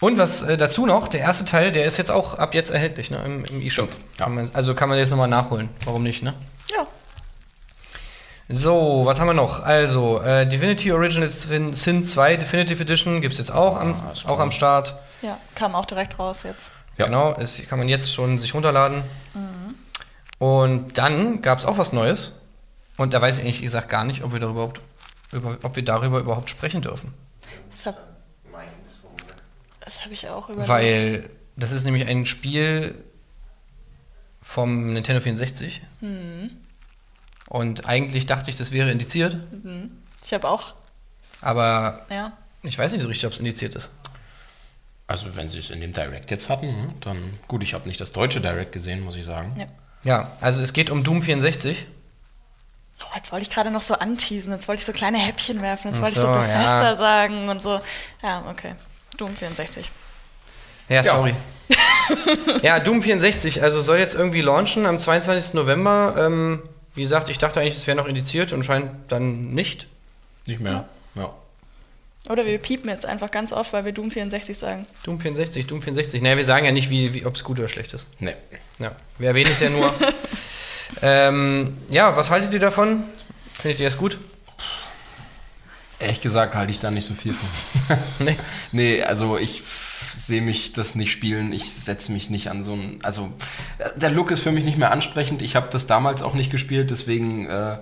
Und 0.00 0.18
was 0.18 0.42
äh, 0.42 0.56
dazu 0.56 0.86
noch, 0.86 1.08
der 1.08 1.20
erste 1.20 1.44
Teil, 1.44 1.72
der 1.72 1.84
ist 1.84 1.98
jetzt 1.98 2.10
auch 2.10 2.34
ab 2.34 2.54
jetzt 2.54 2.70
erhältlich, 2.70 3.10
ne, 3.10 3.20
im, 3.24 3.44
im 3.44 3.66
eShop. 3.66 3.90
Ja. 4.18 4.24
Kann 4.24 4.34
man, 4.34 4.50
also 4.54 4.74
kann 4.74 4.88
man 4.88 4.98
jetzt 4.98 5.10
nochmal 5.10 5.28
nachholen. 5.28 5.68
Warum 5.84 6.02
nicht, 6.02 6.22
ne? 6.22 6.34
So, 8.48 9.02
was 9.04 9.18
haben 9.18 9.28
wir 9.28 9.34
noch? 9.34 9.62
Also, 9.62 10.20
äh, 10.20 10.46
Divinity 10.46 10.92
Original 10.92 11.30
Sin, 11.30 11.72
Sin 11.74 12.04
2 12.04 12.36
Definitive 12.36 12.82
Edition 12.82 13.20
gibt 13.22 13.32
es 13.32 13.38
jetzt 13.38 13.50
auch 13.50 13.80
am, 13.80 13.94
Ah, 13.94 14.12
auch 14.28 14.38
am 14.38 14.50
Start. 14.50 14.94
Ja. 15.22 15.38
Kam 15.54 15.74
auch 15.74 15.86
direkt 15.86 16.18
raus 16.18 16.42
jetzt. 16.42 16.70
Ja. 16.98 17.06
Genau, 17.06 17.34
es 17.38 17.66
kann 17.66 17.78
man 17.78 17.88
jetzt 17.88 18.12
schon 18.12 18.38
sich 18.38 18.54
runterladen. 18.54 19.02
Und 20.38 20.98
dann 20.98 21.40
gab 21.40 21.58
es 21.58 21.64
auch 21.64 21.78
was 21.78 21.92
Neues. 21.92 22.34
Und 22.96 23.14
da 23.14 23.22
weiß 23.22 23.38
ich 23.38 23.44
ehrlich 23.44 23.62
gesagt 23.62 23.88
gar 23.88 24.04
nicht, 24.04 24.22
ob 24.22 24.32
wir 24.32 24.40
darüber 24.40 24.60
überhaupt, 24.64 24.80
über, 25.32 25.58
ob 25.62 25.76
wir 25.76 25.84
darüber 25.84 26.20
überhaupt 26.20 26.50
sprechen 26.50 26.82
dürfen. 26.82 27.14
Das 27.70 27.86
habe 27.86 27.96
hab 30.04 30.12
ich 30.12 30.28
auch 30.28 30.48
überlegt. 30.48 30.68
Weil 30.68 31.30
das 31.56 31.72
ist 31.72 31.84
nämlich 31.84 32.06
ein 32.06 32.26
Spiel 32.26 33.02
vom 34.42 34.92
Nintendo 34.92 35.20
64. 35.22 35.82
Und 37.48 37.86
eigentlich 37.86 38.26
dachte 38.26 38.50
ich, 38.50 38.56
das 38.56 38.70
wäre 38.72 38.90
indiziert, 38.90 39.36
Ich 40.24 40.32
habe 40.32 40.48
auch, 40.48 40.74
aber 41.40 42.06
ja. 42.10 42.32
ich 42.62 42.78
weiß 42.78 42.92
nicht 42.92 43.02
so 43.02 43.08
richtig, 43.08 43.26
ob 43.26 43.32
es 43.32 43.38
indiziert 43.38 43.74
ist. 43.74 43.90
Also, 45.06 45.36
wenn 45.36 45.48
sie 45.48 45.58
es 45.58 45.68
in 45.70 45.80
dem 45.82 45.92
Direct 45.92 46.30
jetzt 46.30 46.48
hatten, 46.48 46.68
hm, 46.68 46.94
dann 47.00 47.18
gut, 47.46 47.62
ich 47.62 47.74
habe 47.74 47.86
nicht 47.86 48.00
das 48.00 48.10
deutsche 48.10 48.40
Direct 48.40 48.72
gesehen, 48.72 49.02
muss 49.04 49.16
ich 49.16 49.24
sagen. 49.24 49.54
ja. 49.58 49.66
Ja, 50.06 50.32
also 50.42 50.60
es 50.60 50.74
geht 50.74 50.90
um 50.90 51.02
Doom 51.02 51.22
64. 51.22 51.86
Oh, 53.02 53.06
jetzt 53.16 53.32
wollte 53.32 53.44
ich 53.44 53.50
gerade 53.50 53.70
noch 53.70 53.80
so 53.80 53.94
anteasen, 53.94 54.52
jetzt 54.52 54.68
wollte 54.68 54.80
ich 54.80 54.84
so 54.86 54.92
kleine 54.92 55.16
Häppchen 55.16 55.62
werfen, 55.62 55.88
jetzt 55.88 56.00
wollte 56.02 56.20
so, 56.20 56.26
ich 56.26 56.32
so 56.34 56.40
Bethesda 56.40 56.90
ja. 56.90 56.96
sagen 56.96 57.48
und 57.48 57.62
so. 57.62 57.80
Ja, 58.22 58.44
okay. 58.50 58.74
Doom 59.16 59.34
64. 59.34 59.90
Ja, 60.90 60.96
Ja. 60.96 61.04
sorry. 61.04 61.34
ja, 62.62 62.80
Doom 62.80 63.00
64, 63.00 63.62
also 63.62 63.80
soll 63.80 63.96
jetzt 63.98 64.14
irgendwie 64.14 64.42
launchen 64.42 64.84
am 64.84 65.00
22. 65.00 65.54
November. 65.54 66.14
Ähm, 66.18 66.62
wie 66.94 67.02
gesagt, 67.02 67.28
ich 67.28 67.38
dachte 67.38 67.60
eigentlich, 67.60 67.76
es 67.76 67.86
wäre 67.86 67.96
noch 67.96 68.06
indiziert 68.06 68.52
und 68.52 68.64
scheint 68.64 68.90
dann 69.08 69.52
nicht. 69.52 69.86
Nicht 70.46 70.60
mehr. 70.60 70.88
Ja. 71.14 71.34
Oder 72.28 72.46
wir 72.46 72.56
piepen 72.58 72.88
jetzt 72.88 73.04
einfach 73.04 73.30
ganz 73.30 73.52
oft, 73.52 73.72
weil 73.72 73.84
wir 73.84 73.92
Doom 73.92 74.10
64 74.10 74.56
sagen. 74.56 74.86
Doom 75.02 75.20
64, 75.20 75.66
Doom 75.66 75.82
64. 75.82 76.22
Naja, 76.22 76.36
wir 76.36 76.44
sagen 76.44 76.64
ja 76.64 76.72
nicht, 76.72 76.88
wie, 76.88 77.12
wie, 77.12 77.26
ob 77.26 77.36
es 77.36 77.44
gut 77.44 77.58
oder 77.58 77.68
schlecht 77.68 77.92
ist. 77.92 78.06
Nee. 78.18 78.34
Ja, 78.78 78.92
wir 79.18 79.28
erwähnen 79.28 79.50
es 79.52 79.60
ja 79.60 79.68
nur. 79.68 79.92
ähm, 81.02 81.76
ja, 81.90 82.16
was 82.16 82.30
haltet 82.30 82.52
ihr 82.54 82.60
davon? 82.60 83.02
Findet 83.52 83.80
ihr 83.80 83.88
es 83.88 83.98
gut? 83.98 84.18
Ehrlich 85.98 86.20
gesagt 86.20 86.54
halte 86.54 86.70
ich 86.70 86.78
da 86.78 86.90
nicht 86.90 87.06
so 87.06 87.14
viel 87.14 87.34
von. 87.34 87.98
Nee. 88.20 88.36
Nee, 88.72 89.02
also 89.02 89.38
ich 89.38 89.62
sehe 90.16 90.40
mich 90.42 90.72
das 90.72 90.94
nicht 90.94 91.10
spielen. 91.12 91.52
Ich 91.52 91.70
setze 91.72 92.12
mich 92.12 92.30
nicht 92.30 92.48
an 92.50 92.62
so 92.64 92.72
ein. 92.74 92.98
Also 93.02 93.30
der 93.96 94.10
Look 94.10 94.30
ist 94.30 94.40
für 94.40 94.52
mich 94.52 94.64
nicht 94.64 94.78
mehr 94.78 94.90
ansprechend. 94.90 95.42
Ich 95.42 95.56
habe 95.56 95.68
das 95.70 95.86
damals 95.86 96.22
auch 96.22 96.34
nicht 96.34 96.50
gespielt, 96.50 96.90
deswegen 96.90 97.46
äh, 97.46 97.78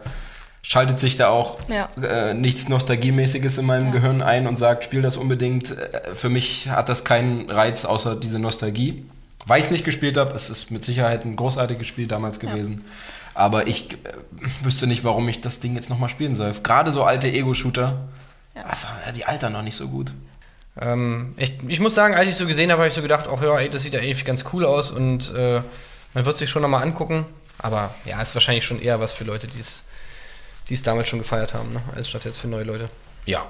schaltet 0.63 1.01
sich 1.01 1.17
da 1.17 1.29
auch 1.29 1.59
Ja. 1.69 1.89
äh, 2.03 2.35
nichts 2.35 2.69
Nostalgiemäßiges 2.69 3.59
in 3.59 3.67
meinem 3.67 3.87
Ja. 3.87 3.93
Gehirn 3.93 4.23
ein 4.23 4.47
und 4.47 4.57
sagt, 4.57 4.85
spiel 4.85 5.03
das 5.03 5.17
unbedingt. 5.17 5.71
Äh, 5.77 6.15
Für 6.15 6.29
mich 6.29 6.69
hat 6.69 6.89
das 6.89 7.05
keinen 7.05 7.51
Reiz 7.51 7.85
außer 7.85 8.17
diese 8.17 8.39
Nostalgie. 8.39 9.05
Weil 9.47 9.59
ich 9.59 9.65
es 9.67 9.71
nicht 9.73 9.85
gespielt 9.85 10.17
habe, 10.17 10.33
es 10.37 10.51
ist 10.51 10.71
mit 10.71 10.85
Sicherheit 10.85 11.25
ein 11.25 11.35
großartiges 11.35 11.87
Spiel 11.87 12.07
damals 12.07 12.41
Ja. 12.41 12.49
gewesen. 12.51 12.85
Aber 13.35 13.67
ich 13.67 13.93
äh, 13.95 13.97
wüsste 14.63 14.87
nicht, 14.87 15.03
warum 15.05 15.29
ich 15.29 15.41
das 15.41 15.59
Ding 15.61 15.75
jetzt 15.75 15.91
nochmal 15.91 16.09
spielen 16.09 16.35
soll. 16.35 16.53
Gerade 16.63 16.93
so 16.93 17.03
alte 17.05 17.27
Ego-Shooter, 17.29 17.99
Ja. 18.55 18.63
also, 18.65 18.87
die 19.17 19.25
altern 19.25 19.53
noch 19.55 19.63
nicht 19.63 19.75
so 19.77 19.89
gut. 19.89 20.13
Ähm, 20.81 21.35
ich, 21.37 21.55
ich 21.69 21.81
muss 21.81 21.95
sagen, 21.95 22.15
als 22.15 22.29
ich 22.29 22.37
so 22.37 22.47
gesehen 22.47 22.71
habe, 22.71 22.81
habe 22.83 22.89
ich 22.89 22.95
so 22.95 23.03
gedacht, 23.03 23.27
ach 23.31 23.43
ja, 23.43 23.59
ey, 23.59 23.69
das 23.69 23.83
sieht 23.83 23.95
ja 23.95 24.01
eigentlich 24.01 24.25
ganz 24.25 24.45
cool 24.53 24.65
aus 24.65 24.91
und 24.91 25.35
äh, 25.35 25.63
man 26.15 26.25
wird 26.25 26.39
sich 26.39 26.51
schon 26.51 26.63
nochmal 26.63 26.83
angucken. 26.83 27.27
Aber 27.59 27.95
ja, 28.05 28.21
ist 28.21 28.35
wahrscheinlich 28.35 28.65
schon 28.65 28.81
eher 28.81 29.01
was 29.01 29.13
für 29.13 29.25
Leute, 29.25 29.47
die 29.47 29.61
es 29.61 29.85
die 30.69 30.75
es 30.75 30.83
damals 30.83 31.09
schon 31.09 31.19
gefeiert 31.19 31.55
haben, 31.55 31.73
ne? 31.73 31.83
als 31.95 32.09
statt 32.09 32.25
jetzt 32.25 32.39
für 32.39 32.49
neue 32.49 32.65
Leute. 32.65 32.89
Ja. 33.27 33.47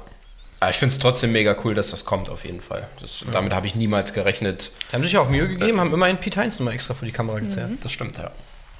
Aber 0.60 0.70
ich 0.70 0.76
finde 0.76 0.92
es 0.92 0.98
trotzdem 0.98 1.32
mega 1.32 1.56
cool, 1.64 1.74
dass 1.74 1.90
das 1.90 2.04
kommt, 2.04 2.30
auf 2.30 2.44
jeden 2.44 2.60
Fall. 2.60 2.88
Das, 3.00 3.24
Damit 3.32 3.52
habe 3.52 3.66
ich 3.66 3.74
niemals 3.74 4.12
gerechnet. 4.12 4.70
Die 4.90 4.96
haben 4.96 5.02
sich 5.02 5.12
ja 5.12 5.20
auch 5.20 5.28
Mühe 5.28 5.48
gegeben, 5.48 5.80
haben 5.80 5.92
immerhin 5.92 6.18
Pete 6.18 6.38
Heinz 6.40 6.58
nochmal 6.58 6.74
extra 6.74 6.94
vor 6.94 7.06
die 7.06 7.12
Kamera 7.12 7.40
gezerrt. 7.40 7.72
Das 7.82 7.90
stimmt, 7.90 8.18
ja. 8.18 8.30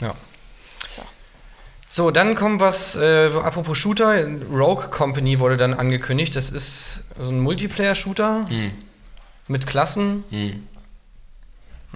Ja. 0.01 0.15
So, 1.95 2.11
dann 2.11 2.35
kommt 2.35 2.63
was, 2.63 2.97
äh, 2.97 3.31
apropos 3.35 3.77
Shooter, 3.77 4.25
Rogue 4.51 4.89
Company 4.89 5.39
wurde 5.39 5.59
dann 5.59 5.75
angekündigt. 5.75 6.35
Das 6.35 6.49
ist 6.49 7.01
so 7.21 7.31
ein 7.31 7.41
Multiplayer-Shooter 7.41 8.47
Hm. 8.49 8.73
mit 9.49 9.67
Klassen. 9.67 10.25
Hm. 10.31 10.67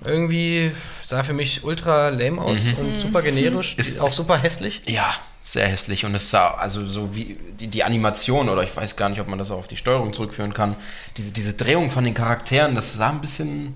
Irgendwie 0.04 0.70
sah 1.02 1.22
für 1.22 1.32
mich 1.32 1.64
ultra 1.64 2.11
lame 2.11 2.38
aus 2.42 2.61
und 2.78 2.98
super 2.98 3.22
generisch, 3.22 3.78
Ist- 3.78 3.98
auch 3.98 4.11
super 4.11 4.37
hässlich. 4.37 4.82
Ja, 4.85 5.14
sehr 5.42 5.66
hässlich. 5.66 6.04
Und 6.04 6.14
es 6.14 6.28
sah, 6.28 6.50
also 6.50 6.87
so 6.87 7.14
wie 7.14 7.38
die, 7.59 7.68
die 7.68 7.82
Animation, 7.82 8.50
oder 8.50 8.62
ich 8.64 8.76
weiß 8.76 8.96
gar 8.96 9.09
nicht, 9.09 9.20
ob 9.22 9.28
man 9.28 9.38
das 9.38 9.50
auch 9.50 9.56
auf 9.61 9.68
die 9.68 9.78
Steuerung 9.78 10.12
zurückführen 10.12 10.52
kann, 10.52 10.76
diese, 11.16 11.32
diese 11.32 11.54
Drehung 11.54 11.90
von 11.90 12.04
den 12.04 12.12
Charakteren, 12.12 12.74
das 12.74 12.92
sah 12.94 13.09
ein 13.09 13.22
bisschen 13.22 13.72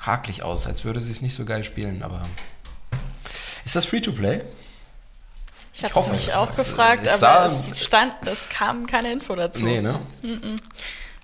hakelig 0.00 0.42
aus, 0.42 0.66
als 0.66 0.84
würde 0.84 1.00
sie 1.00 1.12
es 1.12 1.22
nicht 1.22 1.34
so 1.34 1.46
geil 1.46 1.64
spielen, 1.64 2.02
aber. 2.02 2.20
Ist 3.64 3.76
das 3.76 3.86
Free-to-Play? 3.86 4.42
Ich 5.82 5.84
habe 5.84 5.98
es 5.98 6.08
mich 6.08 6.34
auch 6.34 6.48
ist, 6.48 6.56
gefragt, 6.56 7.08
aber 7.08 7.46
es 7.46 7.70
stand, 7.80 8.14
es 8.26 8.48
kam 8.50 8.86
keine 8.86 9.12
Info 9.12 9.34
dazu. 9.34 9.64
Nee, 9.64 9.80
ne? 9.80 9.98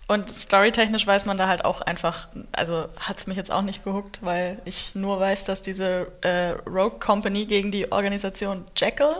Und 0.08 0.30
storytechnisch 0.30 1.06
weiß 1.06 1.26
man 1.26 1.36
da 1.36 1.46
halt 1.48 1.64
auch 1.64 1.80
einfach, 1.82 2.28
also 2.52 2.86
hat 2.98 3.18
es 3.18 3.26
mich 3.26 3.36
jetzt 3.36 3.52
auch 3.52 3.62
nicht 3.62 3.84
gehuckt, 3.84 4.20
weil 4.22 4.62
ich 4.64 4.94
nur 4.94 5.20
weiß, 5.20 5.44
dass 5.44 5.62
diese 5.62 6.06
äh, 6.22 6.50
Rogue 6.68 6.98
Company 7.00 7.44
gegen 7.44 7.70
die 7.70 7.90
Organisation 7.92 8.64
Jekyll 8.76 9.16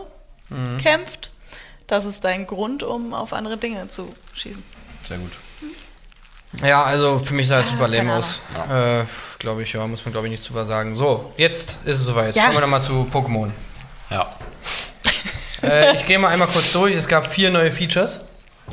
kämpft. 0.81 1.31
Das 1.87 2.05
ist 2.05 2.23
dein 2.23 2.47
Grund, 2.47 2.83
um 2.83 3.13
auf 3.13 3.33
andere 3.33 3.57
Dinge 3.57 3.87
zu 3.89 4.09
schießen. 4.33 4.63
Sehr 5.03 5.17
gut. 5.17 5.31
Ja, 6.63 6.83
also 6.83 7.19
für 7.19 7.33
mich 7.33 7.47
sah 7.47 7.59
es 7.59 7.67
Ah, 7.67 7.71
super 7.71 7.87
lame 7.89 8.13
aus. 8.13 8.39
Äh, 8.69 9.03
glaube 9.39 9.63
ich, 9.63 9.73
ja, 9.73 9.85
muss 9.85 10.05
man 10.05 10.13
glaube 10.13 10.27
ich 10.27 10.31
nicht 10.31 10.43
zu 10.43 10.53
was 10.53 10.67
sagen. 10.67 10.95
So, 10.95 11.33
jetzt 11.37 11.77
ist 11.83 11.99
es 11.99 12.03
soweit. 12.03 12.33
Ja. 12.35 12.45
Kommen 12.45 12.57
wir 12.57 12.61
nochmal 12.61 12.81
zu 12.81 13.07
Pokémon. 13.11 13.51
Ja. 14.09 14.33
Äh, 15.71 15.93
ich 15.95 16.05
gehe 16.05 16.19
mal 16.19 16.29
einmal 16.29 16.47
kurz 16.47 16.73
durch. 16.73 16.95
Es 16.95 17.07
gab 17.07 17.27
vier 17.27 17.51
neue 17.51 17.71
Features. 17.71 18.25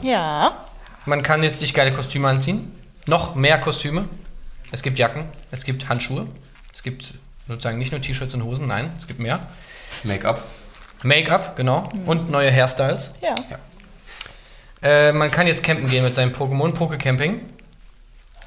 Ja. 0.02 0.64
Man 1.06 1.22
kann 1.22 1.42
jetzt 1.42 1.58
sich 1.58 1.74
geile 1.74 1.92
Kostüme 1.92 2.28
anziehen. 2.28 2.72
Noch 3.06 3.34
mehr 3.34 3.58
Kostüme. 3.58 4.08
Es 4.72 4.82
gibt 4.82 4.98
Jacken, 4.98 5.26
es 5.50 5.64
gibt 5.64 5.88
Handschuhe. 5.88 6.26
Es 6.72 6.82
gibt 6.82 7.14
sozusagen 7.46 7.78
nicht 7.78 7.92
nur 7.92 8.00
T-Shirts 8.00 8.34
und 8.34 8.44
Hosen, 8.44 8.66
nein, 8.66 8.90
es 8.98 9.06
gibt 9.06 9.20
mehr. 9.20 9.46
Make-up. 10.02 10.42
Make-up, 11.02 11.56
genau. 11.56 11.88
Und 12.06 12.30
neue 12.30 12.50
Hairstyles. 12.50 13.12
Ja. 13.20 13.34
Äh, 14.82 15.12
man 15.12 15.30
kann 15.30 15.46
jetzt 15.46 15.62
campen 15.62 15.88
gehen 15.88 16.02
mit 16.02 16.14
seinem 16.14 16.32
Pokémon, 16.32 16.72
Pokecamping. 16.72 17.40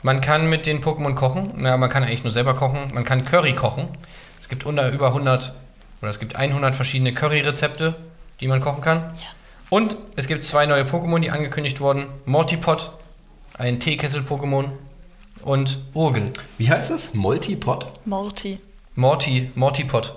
Man 0.01 0.21
kann 0.21 0.49
mit 0.49 0.65
den 0.65 0.83
Pokémon 0.83 1.15
kochen. 1.15 1.53
Na, 1.55 1.77
man 1.77 1.89
kann 1.89 2.03
eigentlich 2.03 2.23
nur 2.23 2.33
selber 2.33 2.55
kochen. 2.55 2.91
Man 2.93 3.05
kann 3.05 3.25
Curry 3.25 3.53
kochen. 3.53 3.87
Es 4.39 4.49
gibt 4.49 4.65
unter 4.65 4.91
über 4.91 5.07
100 5.07 5.53
oder 6.01 6.09
es 6.09 6.19
gibt 6.19 6.35
100 6.35 6.75
verschiedene 6.75 7.13
Curry-Rezepte, 7.13 7.95
die 8.39 8.47
man 8.47 8.61
kochen 8.61 8.81
kann. 8.81 9.11
Ja. 9.21 9.27
Und 9.69 9.97
es 10.15 10.27
gibt 10.27 10.43
zwei 10.43 10.65
neue 10.65 10.83
Pokémon, 10.83 11.19
die 11.19 11.29
angekündigt 11.31 11.81
wurden. 11.81 12.07
Mortipod, 12.25 12.91
ein 13.57 13.79
Teekessel-Pokémon 13.79 14.69
und 15.41 15.79
Urgel. 15.93 16.31
Wie 16.57 16.69
heißt 16.69 16.91
es? 16.91 17.13
Multipod? 17.13 17.87
Multi. 18.05 18.59
Morty, 18.95 19.51
Mortipod. 19.55 20.15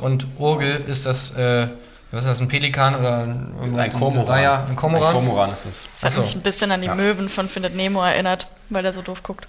Und 0.00 0.26
Urgel 0.38 0.84
ist 0.86 1.06
das, 1.06 1.30
äh, 1.32 1.68
was 2.10 2.24
ist 2.24 2.28
das, 2.28 2.40
ein 2.40 2.48
Pelikan 2.48 2.94
oder 2.94 3.22
ein, 3.22 3.78
Ein 3.78 3.92
Kormoran. 3.92 4.34
Ah, 4.34 4.40
ja, 4.40 4.64
ein 4.68 4.76
Kormoran. 4.76 5.08
Ein 5.08 5.14
Kormoran 5.14 5.52
ist 5.52 5.64
es. 5.64 5.88
Das 5.92 6.02
hat 6.02 6.10
Ach 6.10 6.16
so. 6.16 6.20
mich 6.22 6.34
ein 6.34 6.42
bisschen 6.42 6.70
an 6.72 6.80
die 6.80 6.88
Möwen 6.88 7.28
von 7.28 7.48
Findet 7.48 7.74
Nemo 7.74 8.02
erinnert, 8.02 8.48
weil 8.68 8.82
der 8.82 8.92
so 8.92 9.02
doof 9.02 9.22
guckt. 9.22 9.46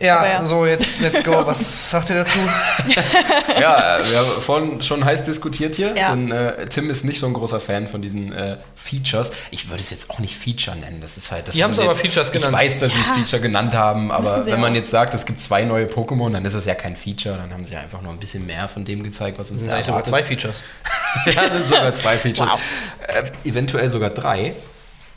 Ja, 0.00 0.26
ja. 0.26 0.44
so 0.44 0.66
jetzt, 0.66 1.00
let's 1.00 1.24
go. 1.24 1.46
Was 1.46 1.90
sagt 1.90 2.10
ihr 2.10 2.16
dazu? 2.16 2.38
Ja, 3.58 3.98
wir 4.02 4.18
haben 4.18 4.42
vorhin 4.42 4.82
schon 4.82 5.04
heiß 5.04 5.24
diskutiert 5.24 5.74
hier, 5.74 5.96
Ja. 5.96 6.10
denn 6.10 6.30
äh, 6.30 6.66
Tim 6.66 6.90
ist 6.90 7.04
nicht 7.04 7.18
so 7.20 7.26
ein 7.26 7.32
großer 7.32 7.58
Fan 7.60 7.86
von 7.86 8.00
diesen 8.02 8.32
äh, 8.32 8.58
Features. 8.76 9.32
Ich 9.50 9.68
würde 9.70 9.82
es 9.82 9.90
jetzt 9.90 10.10
auch 10.10 10.18
nicht 10.18 10.36
Feature 10.36 10.76
nennen. 10.76 11.00
Das 11.00 11.16
ist 11.16 11.32
halt. 11.32 11.48
Das 11.48 11.54
Die 11.54 11.64
haben 11.64 11.74
sie 11.74 11.82
aber 11.82 11.92
jetzt- 11.92 12.02
Features 12.02 12.30
genannt. 12.30 12.52
Ich 12.52 12.58
weiß, 12.58 12.80
dass 12.80 12.94
sie 12.94 13.00
es. 13.00 13.08
Feature 13.08 13.40
genannt 13.42 13.74
haben, 13.74 14.10
aber 14.12 14.44
wenn 14.46 14.60
man 14.60 14.72
auch. 14.72 14.76
jetzt 14.76 14.90
sagt, 14.90 15.14
es 15.14 15.24
gibt 15.26 15.40
zwei 15.40 15.64
neue 15.64 15.86
Pokémon, 15.86 16.32
dann 16.32 16.44
ist 16.44 16.54
es 16.54 16.66
ja 16.66 16.74
kein 16.74 16.94
Feature. 16.96 17.36
Dann 17.36 17.52
haben 17.52 17.64
sie 17.64 17.76
einfach 17.76 18.02
nur 18.02 18.12
ein 18.12 18.18
bisschen 18.20 18.46
mehr 18.46 18.68
von 18.68 18.84
dem 18.84 19.02
gezeigt, 19.02 19.38
was 19.38 19.50
uns 19.50 19.56
Das 19.56 19.60
sind 19.62 19.70
da 19.70 19.74
eigentlich 19.76 19.86
sogar 19.86 20.04
zwei 20.04 20.22
Features. 20.22 20.62
ja, 21.34 21.50
sind 21.52 21.66
sogar 21.66 21.92
zwei 21.94 22.18
Features. 22.18 22.48
Wow. 22.50 22.60
Äh, 23.06 23.48
eventuell 23.48 23.88
sogar 23.88 24.10
drei. 24.10 24.54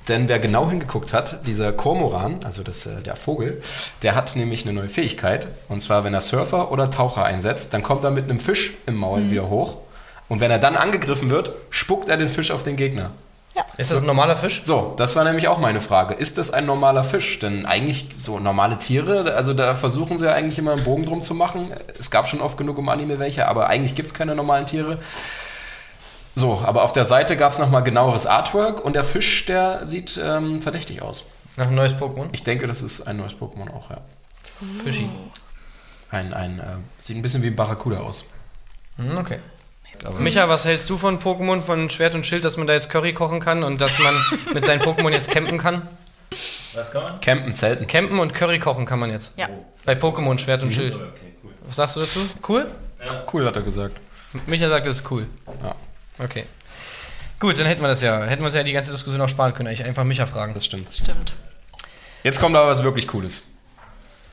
Denn 0.07 0.27
wer 0.27 0.39
genau 0.39 0.69
hingeguckt 0.69 1.13
hat, 1.13 1.45
dieser 1.47 1.71
Kormoran, 1.73 2.39
also 2.43 2.63
das, 2.63 2.85
äh, 2.85 3.01
der 3.01 3.15
Vogel, 3.15 3.61
der 4.01 4.15
hat 4.15 4.35
nämlich 4.35 4.63
eine 4.63 4.73
neue 4.73 4.89
Fähigkeit. 4.89 5.47
Und 5.69 5.81
zwar, 5.81 6.03
wenn 6.03 6.13
er 6.13 6.21
Surfer 6.21 6.71
oder 6.71 6.89
Taucher 6.89 7.23
einsetzt, 7.23 7.73
dann 7.73 7.83
kommt 7.83 8.03
er 8.03 8.11
mit 8.11 8.25
einem 8.25 8.39
Fisch 8.39 8.73
im 8.85 8.95
Maul 8.95 9.29
wieder 9.29 9.49
hoch. 9.49 9.77
Und 10.27 10.39
wenn 10.39 10.49
er 10.49 10.59
dann 10.59 10.75
angegriffen 10.75 11.29
wird, 11.29 11.51
spuckt 11.69 12.09
er 12.09 12.17
den 12.17 12.29
Fisch 12.29 12.51
auf 12.51 12.63
den 12.63 12.77
Gegner. 12.77 13.11
Ja. 13.55 13.65
Ist 13.77 13.91
das 13.91 13.99
ein 13.99 14.07
normaler 14.07 14.37
Fisch? 14.37 14.61
So, 14.63 14.93
das 14.95 15.15
war 15.17 15.25
nämlich 15.25 15.49
auch 15.49 15.57
meine 15.57 15.81
Frage. 15.81 16.13
Ist 16.13 16.37
das 16.37 16.51
ein 16.51 16.65
normaler 16.65 17.03
Fisch? 17.03 17.39
Denn 17.39 17.65
eigentlich 17.65 18.07
so 18.17 18.39
normale 18.39 18.77
Tiere, 18.77 19.35
also 19.35 19.53
da 19.53 19.75
versuchen 19.75 20.17
sie 20.17 20.25
ja 20.25 20.33
eigentlich 20.33 20.57
immer 20.57 20.71
einen 20.71 20.85
Bogen 20.85 21.05
drum 21.05 21.21
zu 21.21 21.35
machen. 21.35 21.73
Es 21.99 22.09
gab 22.09 22.29
schon 22.29 22.39
oft 22.39 22.57
genug 22.57 22.77
im 22.77 22.87
Anime 22.87 23.19
welche, 23.19 23.47
aber 23.47 23.67
eigentlich 23.67 23.93
gibt 23.93 24.07
es 24.07 24.13
keine 24.13 24.35
normalen 24.35 24.67
Tiere. 24.67 24.99
So, 26.35 26.61
aber 26.65 26.83
auf 26.83 26.93
der 26.93 27.05
Seite 27.05 27.35
gab 27.37 27.51
es 27.51 27.59
nochmal 27.59 27.83
genaueres 27.83 28.25
Artwork 28.25 28.83
und 28.83 28.95
der 28.95 29.03
Fisch, 29.03 29.45
der 29.45 29.85
sieht 29.85 30.19
ähm, 30.23 30.61
verdächtig 30.61 31.01
aus. 31.01 31.25
Nach 31.57 31.67
ein 31.67 31.75
neues 31.75 31.93
Pokémon? 31.93 32.29
Ich 32.31 32.43
denke, 32.43 32.67
das 32.67 32.81
ist 32.81 33.01
ein 33.01 33.17
neues 33.17 33.33
Pokémon 33.33 33.69
auch, 33.71 33.89
ja. 33.89 33.97
Fischi. 34.83 35.09
Ein, 36.09 36.33
ein, 36.33 36.59
äh, 36.59 36.63
sieht 36.99 37.17
ein 37.17 37.21
bisschen 37.21 37.43
wie 37.43 37.47
ein 37.47 37.55
Barracuda 37.55 37.97
aus. 37.99 38.25
Hm, 38.97 39.17
okay. 39.17 39.39
Micha, 40.19 40.49
was 40.49 40.65
hältst 40.65 40.89
du 40.89 40.97
von 40.97 41.19
Pokémon, 41.19 41.61
von 41.61 41.89
Schwert 41.89 42.15
und 42.15 42.25
Schild, 42.25 42.43
dass 42.43 42.57
man 42.57 42.65
da 42.65 42.73
jetzt 42.73 42.89
Curry 42.89 43.13
kochen 43.13 43.39
kann 43.39 43.63
und 43.63 43.79
dass 43.81 43.99
man 43.99 44.15
mit 44.53 44.65
seinen 44.65 44.81
Pokémon 44.81 45.11
jetzt 45.11 45.29
campen 45.29 45.57
kann? 45.57 45.87
Was 46.73 46.91
kann 46.91 47.03
man? 47.03 47.19
Campen, 47.19 47.53
Zelten. 47.53 47.87
Campen 47.87 48.19
und 48.19 48.33
Curry 48.33 48.59
kochen 48.59 48.85
kann 48.85 48.99
man 48.99 49.11
jetzt. 49.11 49.37
Ja. 49.37 49.47
Bei 49.85 49.93
Pokémon 49.93 50.39
Schwert 50.39 50.63
und 50.63 50.71
Schild. 50.71 50.95
Okay, 50.95 51.35
cool. 51.43 51.51
Was 51.65 51.75
sagst 51.75 51.95
du 51.97 51.99
dazu? 51.99 52.19
Cool? 52.47 52.67
Cool, 53.31 53.45
hat 53.45 53.55
er 53.55 53.61
gesagt. 53.61 53.97
Micha 54.47 54.69
sagt, 54.69 54.87
das 54.87 54.97
ist 54.97 55.11
cool. 55.11 55.27
Ja, 55.61 55.75
Okay. 56.23 56.45
Gut, 57.39 57.57
dann 57.57 57.65
hätten 57.65 57.81
wir 57.81 57.87
das 57.87 58.01
ja. 58.01 58.23
Hätten 58.23 58.41
wir 58.41 58.47
uns 58.47 58.55
ja 58.55 58.63
die 58.63 58.71
ganze 58.71 58.91
Diskussion 58.91 59.21
auch 59.21 59.29
sparen 59.29 59.53
können. 59.53 59.67
Eigentlich 59.67 59.85
einfach 59.85 60.03
Micha 60.03 60.25
fragen. 60.25 60.53
das 60.53 60.65
stimmt. 60.65 60.93
Stimmt. 60.93 61.33
Jetzt 62.23 62.39
kommt 62.39 62.55
aber 62.55 62.67
was 62.67 62.83
wirklich 62.83 63.07
Cooles. 63.07 63.41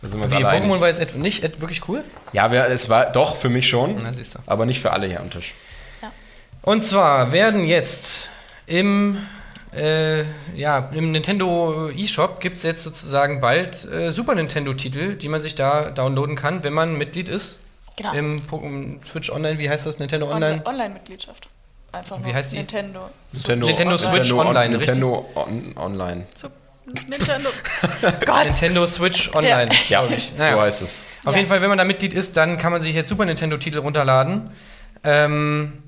Da 0.02 0.08
sind 0.08 0.20
wir 0.20 0.24
uns 0.24 0.32
Wie, 0.32 0.36
alle 0.36 0.48
einig. 0.48 0.70
Pokémon 0.70 0.80
war 0.80 0.88
jetzt 0.88 1.00
et 1.00 1.16
nicht 1.16 1.42
et 1.42 1.60
wirklich 1.60 1.88
cool? 1.88 2.04
Ja, 2.32 2.52
wir, 2.52 2.66
es 2.66 2.88
war 2.88 3.10
doch 3.10 3.34
für 3.34 3.48
mich 3.48 3.68
schon, 3.68 4.00
Na, 4.02 4.12
siehst 4.12 4.34
du. 4.34 4.38
aber 4.46 4.66
nicht 4.66 4.80
für 4.80 4.92
alle 4.92 5.06
hier 5.06 5.20
am 5.20 5.30
Tisch. 5.30 5.54
Und 6.62 6.84
zwar 6.84 7.32
werden 7.32 7.64
jetzt 7.64 8.28
im, 8.66 9.16
äh, 9.74 10.24
ja, 10.54 10.90
im 10.92 11.12
Nintendo 11.12 11.88
eShop 11.88 12.40
gibt 12.40 12.58
es 12.58 12.62
jetzt 12.62 12.82
sozusagen 12.82 13.40
bald 13.40 13.90
äh, 13.90 14.12
Super 14.12 14.34
Nintendo-Titel, 14.34 15.16
die 15.16 15.28
man 15.28 15.40
sich 15.40 15.54
da 15.54 15.90
downloaden 15.90 16.36
kann, 16.36 16.62
wenn 16.64 16.74
man 16.74 16.98
Mitglied 16.98 17.28
ist. 17.30 17.58
Genau. 17.96 18.12
Im 18.12 18.42
Pokémon 18.46 19.04
Switch 19.04 19.30
Online, 19.30 19.58
wie 19.58 19.70
heißt 19.70 19.86
das? 19.86 19.98
Nintendo 19.98 20.30
Online? 20.30 20.64
Online-Mitgliedschaft. 20.66 21.48
Einfach 21.92 22.18
Wie 22.20 22.26
nur 22.26 22.34
heißt 22.34 22.52
die? 22.52 22.56
Nintendo. 22.58 23.08
Nintendo 23.32 23.96
Switch 23.96 24.32
Online, 24.32 24.76
Nintendo 24.76 25.26
on, 25.34 25.74
Online. 25.76 26.26
Nintendo. 27.08 27.48
Gott. 28.26 28.44
Nintendo 28.46 28.86
Switch 28.86 29.34
Online, 29.34 29.70
Ja, 29.72 30.00
glaube 30.00 30.14
ich. 30.14 30.28
so 30.30 30.38
Naja. 30.38 30.60
heißt 30.60 30.82
es. 30.82 31.02
Auf 31.24 31.32
Ja. 31.32 31.38
jeden 31.38 31.48
Fall, 31.48 31.60
wenn 31.60 31.68
man 31.68 31.78
da 31.78 31.84
Mitglied 31.84 32.14
ist, 32.14 32.36
dann 32.36 32.56
kann 32.58 32.72
man 32.72 32.80
sich 32.82 32.94
jetzt 32.94 33.08
Super 33.08 33.24
Nintendo-Titel 33.24 33.78
runterladen. 33.78 34.50
Ähm, 35.04 35.82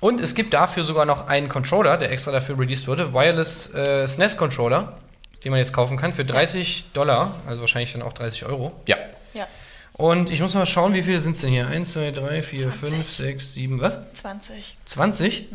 und 0.00 0.20
es 0.20 0.34
gibt 0.34 0.54
dafür 0.54 0.84
sogar 0.84 1.04
noch 1.06 1.26
einen 1.28 1.48
Controller, 1.48 1.96
der 1.96 2.10
extra 2.12 2.30
dafür 2.30 2.58
released 2.58 2.86
wurde, 2.88 3.12
Wireless 3.12 3.72
äh, 3.74 4.06
SNES-Controller, 4.06 4.98
den 5.44 5.50
man 5.50 5.58
jetzt 5.58 5.72
kaufen 5.72 5.96
kann 5.96 6.12
für 6.12 6.24
30 6.24 6.86
Dollar, 6.92 7.34
also 7.46 7.60
wahrscheinlich 7.62 7.92
dann 7.92 8.02
auch 8.02 8.12
30 8.12 8.44
Euro. 8.46 8.72
Ja. 8.86 8.96
Ja, 9.34 9.46
Und 9.94 10.30
ich 10.30 10.40
muss 10.40 10.54
mal 10.54 10.64
schauen, 10.66 10.94
wie 10.94 11.02
viele 11.02 11.20
sind 11.20 11.34
es 11.34 11.40
denn 11.40 11.50
hier? 11.50 11.66
1, 11.66 11.92
2, 11.92 12.10
3, 12.12 12.42
4, 12.42 12.70
20. 12.70 12.88
5, 12.90 13.10
6, 13.12 13.54
7, 13.54 13.80
was? 13.80 13.98
20. 14.14 14.76
20? 14.86 15.46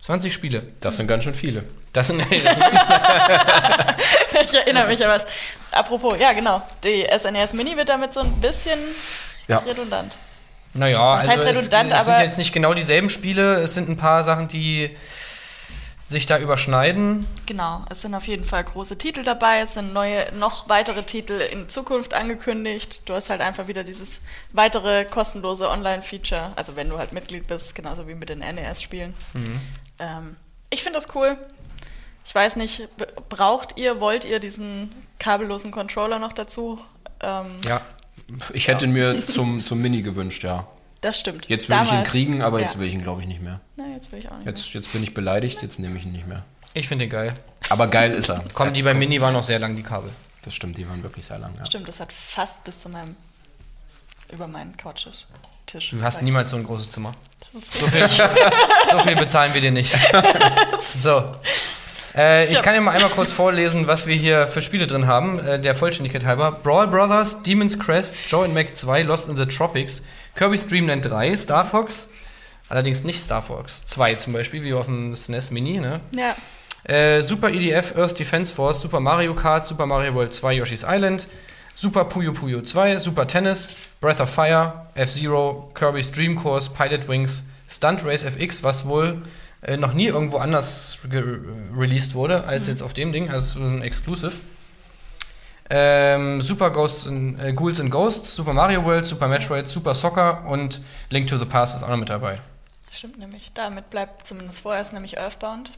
20 0.00 0.34
Spiele. 0.34 0.64
Das 0.80 0.96
sind 0.96 1.06
ganz 1.06 1.22
schön 1.24 1.34
viele. 1.34 1.62
Das 1.92 2.08
sind, 2.08 2.20
Ich 4.44 4.54
erinnere 4.54 4.88
mich 4.88 5.02
an 5.04 5.10
was. 5.10 5.26
Apropos, 5.70 6.18
ja 6.18 6.32
genau, 6.32 6.60
die 6.84 7.06
SNES 7.16 7.52
Mini 7.54 7.76
wird 7.76 7.88
damit 7.88 8.12
so 8.12 8.20
ein 8.20 8.32
bisschen 8.40 8.78
Ja. 9.48 9.58
redundant. 9.58 10.16
naja, 10.74 10.98
Was 11.18 11.28
also 11.28 11.30
heißt 11.30 11.40
es, 11.42 11.46
redundant, 11.66 11.92
es 11.92 12.04
sind 12.04 12.14
aber- 12.14 12.24
jetzt 12.24 12.38
nicht 12.38 12.52
genau 12.52 12.74
dieselben 12.74 13.10
Spiele, 13.10 13.56
es 13.60 13.74
sind 13.74 13.88
ein 13.88 13.96
paar 13.96 14.24
Sachen, 14.24 14.48
die 14.48 14.90
sich 16.12 16.26
da 16.26 16.38
überschneiden. 16.38 17.26
Genau, 17.46 17.84
es 17.90 18.02
sind 18.02 18.14
auf 18.14 18.28
jeden 18.28 18.44
Fall 18.44 18.62
große 18.62 18.96
Titel 18.98 19.24
dabei, 19.24 19.60
es 19.60 19.74
sind 19.74 19.92
neue, 19.92 20.32
noch 20.38 20.68
weitere 20.68 21.02
Titel 21.02 21.32
in 21.32 21.68
Zukunft 21.68 22.14
angekündigt. 22.14 23.02
Du 23.06 23.14
hast 23.14 23.30
halt 23.30 23.40
einfach 23.40 23.66
wieder 23.66 23.82
dieses 23.82 24.20
weitere 24.52 25.04
kostenlose 25.04 25.68
Online-Feature, 25.68 26.52
also 26.54 26.76
wenn 26.76 26.88
du 26.88 26.98
halt 26.98 27.12
Mitglied 27.12 27.46
bist, 27.48 27.74
genauso 27.74 28.06
wie 28.06 28.14
mit 28.14 28.28
den 28.28 28.38
NES-Spielen. 28.38 29.14
Ähm, 29.98 30.36
ich 30.70 30.82
finde 30.82 30.98
das 30.98 31.14
cool. 31.14 31.36
Ich 32.24 32.34
weiß 32.34 32.56
nicht, 32.56 32.88
braucht 33.28 33.76
ihr, 33.78 34.00
wollt 34.00 34.24
ihr 34.24 34.38
diesen 34.38 34.92
kabellosen 35.18 35.72
Controller 35.72 36.18
noch 36.20 36.32
dazu? 36.32 36.80
Ähm, 37.20 37.58
Ja. 37.64 37.80
Ich 38.52 38.68
hätte 38.68 38.86
ihn 38.86 38.92
mir 38.92 39.26
zum, 39.26 39.62
zum 39.64 39.80
Mini 39.82 40.00
gewünscht, 40.02 40.44
ja. 40.44 40.66
Das 41.02 41.18
stimmt. 41.18 41.48
Jetzt 41.48 41.68
will 41.68 41.76
ich 41.76 41.82
ihn 41.82 41.86
Damals- 41.88 42.08
kriegen, 42.08 42.42
aber 42.42 42.60
jetzt 42.60 42.74
ja. 42.74 42.80
will 42.80 42.86
ich 42.88 42.94
ihn, 42.94 43.02
glaube 43.02 43.20
ich, 43.20 43.26
nicht 43.26 43.42
mehr. 43.42 43.60
Na, 43.76 43.84
jetzt 43.88 44.10
will 44.12 44.20
ich 44.20 44.30
auch 44.30 44.36
nicht. 44.38 44.46
Jetzt, 44.46 44.72
jetzt 44.72 44.92
bin 44.92 45.02
ich 45.02 45.12
beleidigt, 45.12 45.60
jetzt 45.60 45.78
nehme 45.78 45.98
ich 45.98 46.04
ihn 46.04 46.12
nicht 46.12 46.26
mehr. 46.26 46.44
Ich 46.74 46.88
finde 46.88 47.04
den 47.06 47.10
geil. 47.10 47.34
Aber 47.68 47.88
geil 47.88 48.12
ist 48.12 48.28
er. 48.30 48.42
Komm, 48.54 48.72
die 48.72 48.82
bei 48.82 48.94
Mini 48.94 49.20
waren 49.20 49.34
noch 49.34 49.42
sehr 49.42 49.58
lang, 49.58 49.76
die 49.76 49.82
Kabel. 49.82 50.10
Das 50.42 50.54
stimmt, 50.54 50.78
die 50.78 50.88
waren 50.88 51.02
wirklich 51.02 51.26
sehr 51.26 51.38
lang. 51.38 51.50
Ja. 51.54 51.58
mehr. 51.58 51.66
Stimmt, 51.66 51.88
das 51.88 52.00
hat 52.00 52.12
fast 52.12 52.64
bis 52.64 52.80
zu 52.80 52.88
meinem, 52.88 53.16
über 54.32 54.46
meinen 54.46 54.76
Couchtisch. 54.76 55.26
Tisch 55.66 55.90
Du 55.90 56.02
hast 56.02 56.22
niemals 56.22 56.50
so 56.50 56.56
ein 56.56 56.64
großes 56.64 56.90
Zimmer. 56.90 57.12
Das 57.52 57.62
ist 57.64 57.74
So 57.74 57.86
viel, 57.86 58.08
so 58.90 58.98
viel 59.00 59.16
bezahlen 59.16 59.52
wir 59.54 59.60
dir 59.60 59.70
nicht. 59.72 59.94
So. 60.98 61.36
Äh, 62.14 62.44
ich 62.52 62.60
kann 62.62 62.74
ja 62.74 62.80
mal 62.80 62.92
einmal 62.92 63.10
kurz 63.10 63.32
vorlesen, 63.32 63.86
was 63.86 64.06
wir 64.06 64.14
hier 64.16 64.46
für 64.46 64.60
Spiele 64.62 64.86
drin 64.86 65.06
haben, 65.06 65.38
äh, 65.38 65.58
der 65.60 65.74
Vollständigkeit 65.74 66.24
halber. 66.26 66.52
Brawl 66.52 66.88
Brothers, 66.88 67.42
Demon's 67.42 67.78
Crest, 67.78 68.14
Joe 68.28 68.44
and 68.44 68.54
Mac 68.54 68.76
2, 68.76 69.02
Lost 69.02 69.28
in 69.28 69.36
the 69.36 69.46
Tropics, 69.46 70.02
Kirby's 70.34 70.66
Dream 70.66 70.86
Land 70.88 71.06
3, 71.06 71.36
Star 71.36 71.64
Fox, 71.64 72.10
allerdings 72.68 73.02
nicht 73.04 73.20
Star 73.20 73.42
Fox 73.42 73.84
2 73.86 74.14
zum 74.16 74.32
Beispiel, 74.34 74.62
wie 74.62 74.74
auf 74.74 74.86
dem 74.86 75.14
SNES 75.16 75.50
Mini, 75.50 75.78
ne? 75.78 76.00
Ja, 76.14 76.34
Äh, 76.84 77.22
Super 77.22 77.50
EDF, 77.50 77.96
Earth 77.96 78.18
Defense 78.18 78.52
Force, 78.52 78.80
Super 78.80 78.98
Mario 79.00 79.34
Kart, 79.34 79.66
Super 79.66 79.86
Mario 79.86 80.14
World 80.14 80.34
2, 80.34 80.54
Yoshi's 80.54 80.84
Island, 80.86 81.28
Super 81.76 82.04
Puyo 82.04 82.32
Puyo 82.32 82.60
2, 82.60 82.98
Super 82.98 83.26
Tennis, 83.26 83.88
Breath 84.00 84.20
of 84.20 84.28
Fire, 84.28 84.86
F-Zero, 84.96 85.70
Kirby's 85.74 86.10
Dream 86.10 86.34
Course, 86.36 86.68
Pilot 86.68 87.08
Wings, 87.08 87.44
Stunt 87.68 88.04
Race 88.04 88.24
FX, 88.24 88.62
was 88.64 88.84
wohl 88.86 89.22
äh, 89.62 89.76
noch 89.76 89.94
nie 89.94 90.06
irgendwo 90.06 90.38
anders 90.38 90.98
released 91.76 92.14
wurde 92.14 92.44
als 92.44 92.66
jetzt 92.66 92.82
auf 92.82 92.92
dem 92.92 93.12
Ding, 93.12 93.30
also 93.30 93.60
so 93.60 93.64
ein 93.66 93.82
Exclusive. 93.82 94.32
ähm, 95.70 96.40
Super 96.42 96.70
Ghosts 96.70 97.06
and, 97.06 97.40
äh, 97.40 97.52
Ghouls 97.52 97.80
and 97.80 97.90
Ghosts, 97.90 98.34
Super 98.34 98.52
Mario 98.52 98.84
World, 98.84 99.06
Super 99.06 99.28
Metroid, 99.28 99.68
Super 99.68 99.94
Soccer 99.94 100.44
und 100.46 100.82
Link 101.10 101.28
to 101.28 101.38
the 101.38 101.44
Past 101.46 101.76
ist 101.76 101.82
auch 101.82 101.88
noch 101.88 101.96
mit 101.96 102.10
dabei. 102.10 102.38
Stimmt 102.90 103.18
nämlich. 103.18 103.52
Damit 103.54 103.88
bleibt 103.88 104.26
zumindest 104.26 104.60
vorerst 104.60 104.92
nämlich 104.92 105.16
Earthbound. 105.18 105.70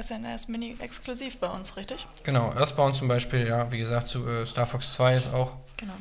SNS 0.00 0.48
Mini 0.48 0.76
exklusiv 0.78 1.38
bei 1.38 1.48
uns, 1.48 1.76
richtig? 1.76 2.06
Genau, 2.22 2.52
Earthbound 2.54 2.94
zum 2.96 3.08
Beispiel, 3.08 3.46
ja, 3.46 3.70
wie 3.72 3.78
gesagt, 3.78 4.08
zu 4.08 4.26
äh, 4.26 4.46
Star 4.46 4.64
Fox 4.64 4.94
2 4.94 5.14
ist 5.16 5.34
auch. 5.34 5.52
Genau. 5.76 5.92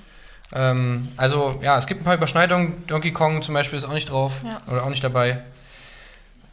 Ähm, 0.54 1.10
also, 1.18 1.60
ja, 1.62 1.78
es 1.78 1.88
gibt 1.88 2.02
ein 2.02 2.04
paar 2.06 2.14
Überschneidungen. 2.16 2.86
Donkey 2.88 3.12
Kong 3.12 3.42
zum 3.42 3.54
Beispiel 3.56 3.78
ist 3.80 3.86
auch 3.86 3.94
nicht 3.94 4.10
drauf 4.10 4.38
Ja. 4.46 4.62
oder 4.72 4.84
auch 4.84 4.90
nicht 4.90 5.04
dabei. 5.04 5.44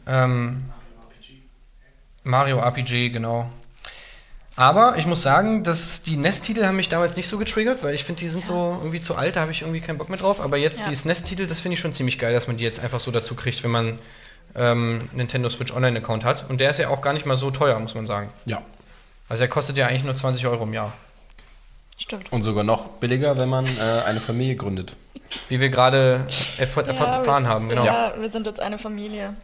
Ähm, 0.07 0.65
Mario 2.23 2.59
RPG, 2.59 3.09
genau. 3.09 3.49
Aber 4.55 4.97
ich 4.97 5.05
muss 5.05 5.21
sagen, 5.21 5.63
dass 5.63 6.01
die 6.01 6.17
NES-Titel 6.17 6.65
haben 6.65 6.77
mich 6.77 6.89
damals 6.89 7.15
nicht 7.15 7.27
so 7.27 7.37
getriggert, 7.37 7.83
weil 7.83 7.93
ich 7.93 8.03
finde, 8.03 8.21
die 8.21 8.27
sind 8.27 8.41
Ja. 8.41 8.47
so 8.47 8.77
irgendwie 8.79 9.01
zu 9.01 9.15
alt, 9.15 9.35
da 9.35 9.41
habe 9.41 9.51
ich 9.51 9.61
irgendwie 9.61 9.81
keinen 9.81 9.99
Bock 9.99 10.09
mehr 10.09 10.17
drauf. 10.17 10.41
Aber 10.41 10.57
jetzt 10.57 10.79
Ja. 10.79 10.89
die 10.89 10.95
SNES-Titel, 10.95 11.45
das 11.45 11.59
finde 11.59 11.73
ich 11.75 11.79
schon 11.79 11.93
ziemlich 11.93 12.17
geil, 12.17 12.33
dass 12.33 12.47
man 12.47 12.57
die 12.57 12.63
jetzt 12.63 12.79
einfach 12.79 12.99
so 12.99 13.11
dazu 13.11 13.35
kriegt, 13.35 13.63
wenn 13.63 13.71
man 13.71 13.99
ähm, 14.55 15.09
Nintendo 15.13 15.49
Switch 15.49 15.71
Online-Account 15.73 16.23
hat. 16.23 16.49
Und 16.49 16.59
der 16.59 16.71
ist 16.71 16.79
ja 16.79 16.89
auch 16.89 17.01
gar 17.01 17.13
nicht 17.13 17.27
mal 17.27 17.37
so 17.37 17.51
teuer, 17.51 17.79
muss 17.79 17.93
man 17.93 18.07
sagen. 18.07 18.29
Ja. 18.45 18.63
Also 19.29 19.43
er 19.43 19.47
kostet 19.49 19.77
ja 19.77 19.85
eigentlich 19.87 20.03
nur 20.05 20.15
20 20.15 20.47
Euro 20.47 20.63
im 20.63 20.73
Jahr. 20.73 20.91
Stimmt. 21.99 22.31
Und 22.31 22.41
sogar 22.41 22.63
noch 22.63 22.87
billiger, 22.93 23.37
wenn 23.37 23.49
man 23.49 23.65
äh, 23.65 23.69
eine 24.07 24.19
Familie 24.19 24.55
gründet. 24.55 24.95
Wie 25.49 25.59
wir 25.59 25.69
gerade 25.69 26.25
erf 26.57 26.75
Ja, 26.77 26.81
erfahren 26.83 27.43
wir, 27.43 27.49
haben, 27.49 27.69
genau. 27.69 27.85
Ja, 27.85 28.13
wir 28.19 28.29
sind 28.29 28.47
jetzt 28.47 28.59
eine 28.59 28.77
Familie. 28.79 29.35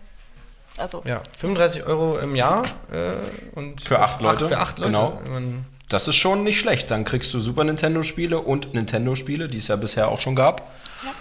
Also, 0.78 1.04
Ja, 1.06 1.22
35 1.38 1.84
Euro 1.86 2.18
im 2.18 2.36
Jahr 2.36 2.64
äh, 2.92 3.14
und 3.54 3.82
Für 3.82 4.00
acht 4.00 4.22
Leute, 4.22 4.48
für 4.48 4.58
acht 4.58 4.80
Leute. 4.80 4.92
genau. 4.92 5.22
Man, 5.30 5.66
Das 5.90 6.08
ist 6.08 6.16
schon 6.16 6.44
nicht 6.44 6.60
schlecht. 6.60 6.90
Dann 6.90 7.06
kriegst 7.06 7.34
du 7.34 7.42
Super 7.42 7.64
Nintendo-Spiele 7.64 8.40
und 8.40 8.74
Nintendo-Spiele, 8.74 9.48
die 9.48 9.60
es 9.60 9.68
ja 9.68 9.76
bisher 9.76 10.08
auch 10.10 10.20
schon 10.20 10.36
gab. 10.36 10.62
Ja. 11.04 11.12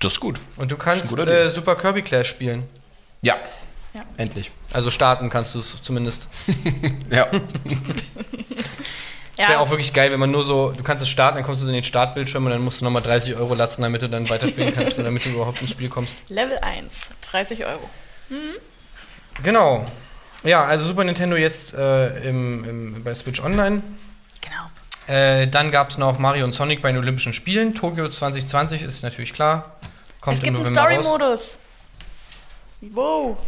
Das 0.00 0.12
ist 0.12 0.20
gut. 0.20 0.40
und 0.56 0.70
du 0.70 0.76
kannst 0.76 1.16
äh. 1.18 1.50
Super 1.50 1.74
Kirby 1.76 2.02
Clash 2.02 2.28
spielen. 2.28 2.68
Ja. 3.22 3.36
Ja. 3.94 4.02
Endlich. 4.16 4.50
Also 4.72 4.90
starten 4.90 5.30
kannst 5.30 5.54
du 5.54 5.60
es 5.60 5.80
zumindest. 5.82 6.28
Ja. 7.10 7.28
Das 9.36 9.48
wäre 9.48 9.52
ja, 9.54 9.58
auch 9.58 9.70
wirklich 9.70 9.92
geil, 9.92 10.12
wenn 10.12 10.20
man 10.20 10.30
nur 10.30 10.44
so, 10.44 10.70
du 10.70 10.84
kannst 10.84 11.02
es 11.02 11.08
starten, 11.08 11.36
dann 11.36 11.44
kommst 11.44 11.62
du 11.62 11.66
in 11.66 11.72
den 11.72 11.82
Startbildschirm 11.82 12.44
und 12.44 12.52
dann 12.52 12.62
musst 12.62 12.80
du 12.80 12.84
nochmal 12.84 13.02
30 13.02 13.34
Euro 13.34 13.54
latzen, 13.54 13.82
damit 13.82 14.00
du 14.02 14.08
dann 14.08 14.30
weiterspielen 14.30 14.72
kannst, 14.72 14.96
damit 14.98 15.24
du 15.24 15.30
überhaupt 15.30 15.60
ins 15.60 15.72
Spiel 15.72 15.88
kommst. 15.88 16.16
Level 16.28 16.56
1, 16.58 17.08
30 17.22 17.64
Euro. 17.64 17.90
Genau. 19.42 19.84
Ja, 20.42 20.64
also 20.64 20.84
Super 20.86 21.04
Nintendo 21.04 21.36
jetzt 21.36 21.74
äh, 21.74 22.28
im, 22.28 22.64
im, 22.64 23.04
bei 23.04 23.14
Switch 23.14 23.40
Online. 23.42 23.82
Genau. 24.40 25.14
Äh, 25.18 25.48
dann 25.48 25.70
gab 25.70 25.90
es 25.90 25.98
noch 25.98 26.18
Mario 26.18 26.44
und 26.44 26.52
Sonic 26.54 26.82
bei 26.82 26.90
den 26.92 26.98
Olympischen 26.98 27.32
Spielen. 27.32 27.74
Tokio 27.74 28.08
2020 28.08 28.82
ist 28.82 29.02
natürlich 29.02 29.32
klar. 29.32 29.76
Kommt 30.20 30.38
es 30.38 30.42
gibt 30.42 30.56
im 30.56 30.62
einen 30.64 30.72
November 30.74 31.18
raus. 31.28 31.50
Story-Modus. 31.50 31.58
Wow. 32.92 33.38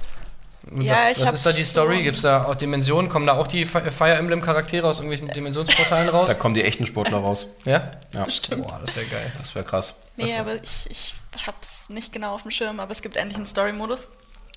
Was, 0.69 0.85
Ja, 0.85 0.97
ich 1.13 1.21
was 1.21 1.29
hab 1.29 1.35
ist 1.35 1.47
da 1.47 1.53
die 1.53 1.65
Story? 1.65 2.03
Gibt 2.03 2.17
es 2.17 2.23
da 2.23 2.45
auch 2.45 2.55
Dimensionen? 2.57 3.09
Kommen 3.09 3.27
da 3.27 3.35
auch 3.35 3.47
die 3.47 3.65
Fi- 3.65 3.91
Fire 3.91 4.15
Emblem-Charaktere 4.15 4.87
aus 4.89 4.97
irgendwelchen 4.99 5.29
Dimensionsportalen 5.33 6.09
raus? 6.09 6.27
Da 6.29 6.35
kommen 6.35 6.55
die 6.55 6.65
echten 6.65 6.87
Sportler 6.87 7.19
raus. 7.19 7.49
Ja? 7.65 7.93
Ja. 8.13 8.25
Bestimmt. 8.25 8.67
Boah, 8.67 8.81
das 8.85 8.97
wäre 8.97 9.07
geil. 9.07 9.33
Das 9.39 9.55
wäre 9.55 9.65
krass. 9.65 10.01
Nee, 10.17 10.37
aber 10.37 10.57
ich, 10.63 10.87
ich 10.91 11.15
hab's 11.47 11.89
nicht 11.89 12.13
genau 12.13 12.35
auf 12.35 12.43
dem 12.43 12.51
Schirm, 12.51 12.81
aber 12.81 12.91
es 12.91 13.01
gibt 13.03 13.17
endlich 13.17 13.37
einen 13.37 13.47
Story-Modus. 13.47 14.09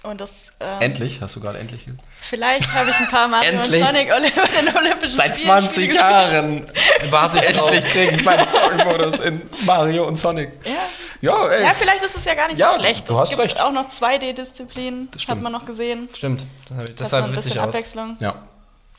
Und 0.02 0.22
das. 0.22 0.54
ähm, 0.62 0.80
Endlich? 0.80 1.20
Hast 1.22 1.36
du 1.36 1.42
gerade 1.42 1.60
endlich? 1.60 1.86
Vielleicht 2.22 2.72
habe 2.74 2.90
ich 2.90 2.96
ein 3.00 3.10
paar 3.10 3.28
Mario 3.28 3.52
und 3.58 3.66
Sonic 3.66 4.10
Oli- 4.14 4.32
bei 4.34 4.62
den 4.62 4.76
Olympischen 4.78 5.16
Seit 5.18 5.36
Spielen 5.38 5.60
20 5.60 5.76
gespielt. 5.90 5.94
Jahren. 6.02 6.66
Warte 7.10 7.40
ich. 7.40 7.48
Endlich 7.58 7.84
kriege 7.86 8.16
ich 8.16 8.24
meinen 8.24 8.46
Story-Modus 8.46 9.20
in 9.20 9.42
Mario 9.66 10.08
und 10.08 10.18
Sonic. 10.18 10.52
Ja. 10.64 10.72
Ja, 11.22 11.48
ey. 11.50 11.64
ja, 11.64 11.74
vielleicht 11.74 12.02
ist 12.02 12.16
es 12.16 12.24
ja 12.24 12.34
gar 12.34 12.48
nicht 12.48 12.58
Ja, 12.60 12.76
so 12.76 12.80
schlecht. 12.80 13.10
du 13.10 13.14
es 13.16 13.20
hast 13.20 13.30
gibt 13.32 13.42
recht. 13.42 13.60
auch 13.62 13.74
noch 13.74 13.90
2D-Disziplinen, 13.90 15.10
hat 15.28 15.42
man 15.42 15.52
noch 15.52 15.66
gesehen. 15.66 16.08
Stimmt. 16.14 16.46
Das, 16.70 16.96
das 16.96 17.10
sah 17.10 17.18
ein 17.18 17.32
witzig 17.34 17.44
bisschen 17.44 17.60
aus. 17.60 17.68
Abwechslung. 17.68 18.16
Ja. 18.22 18.36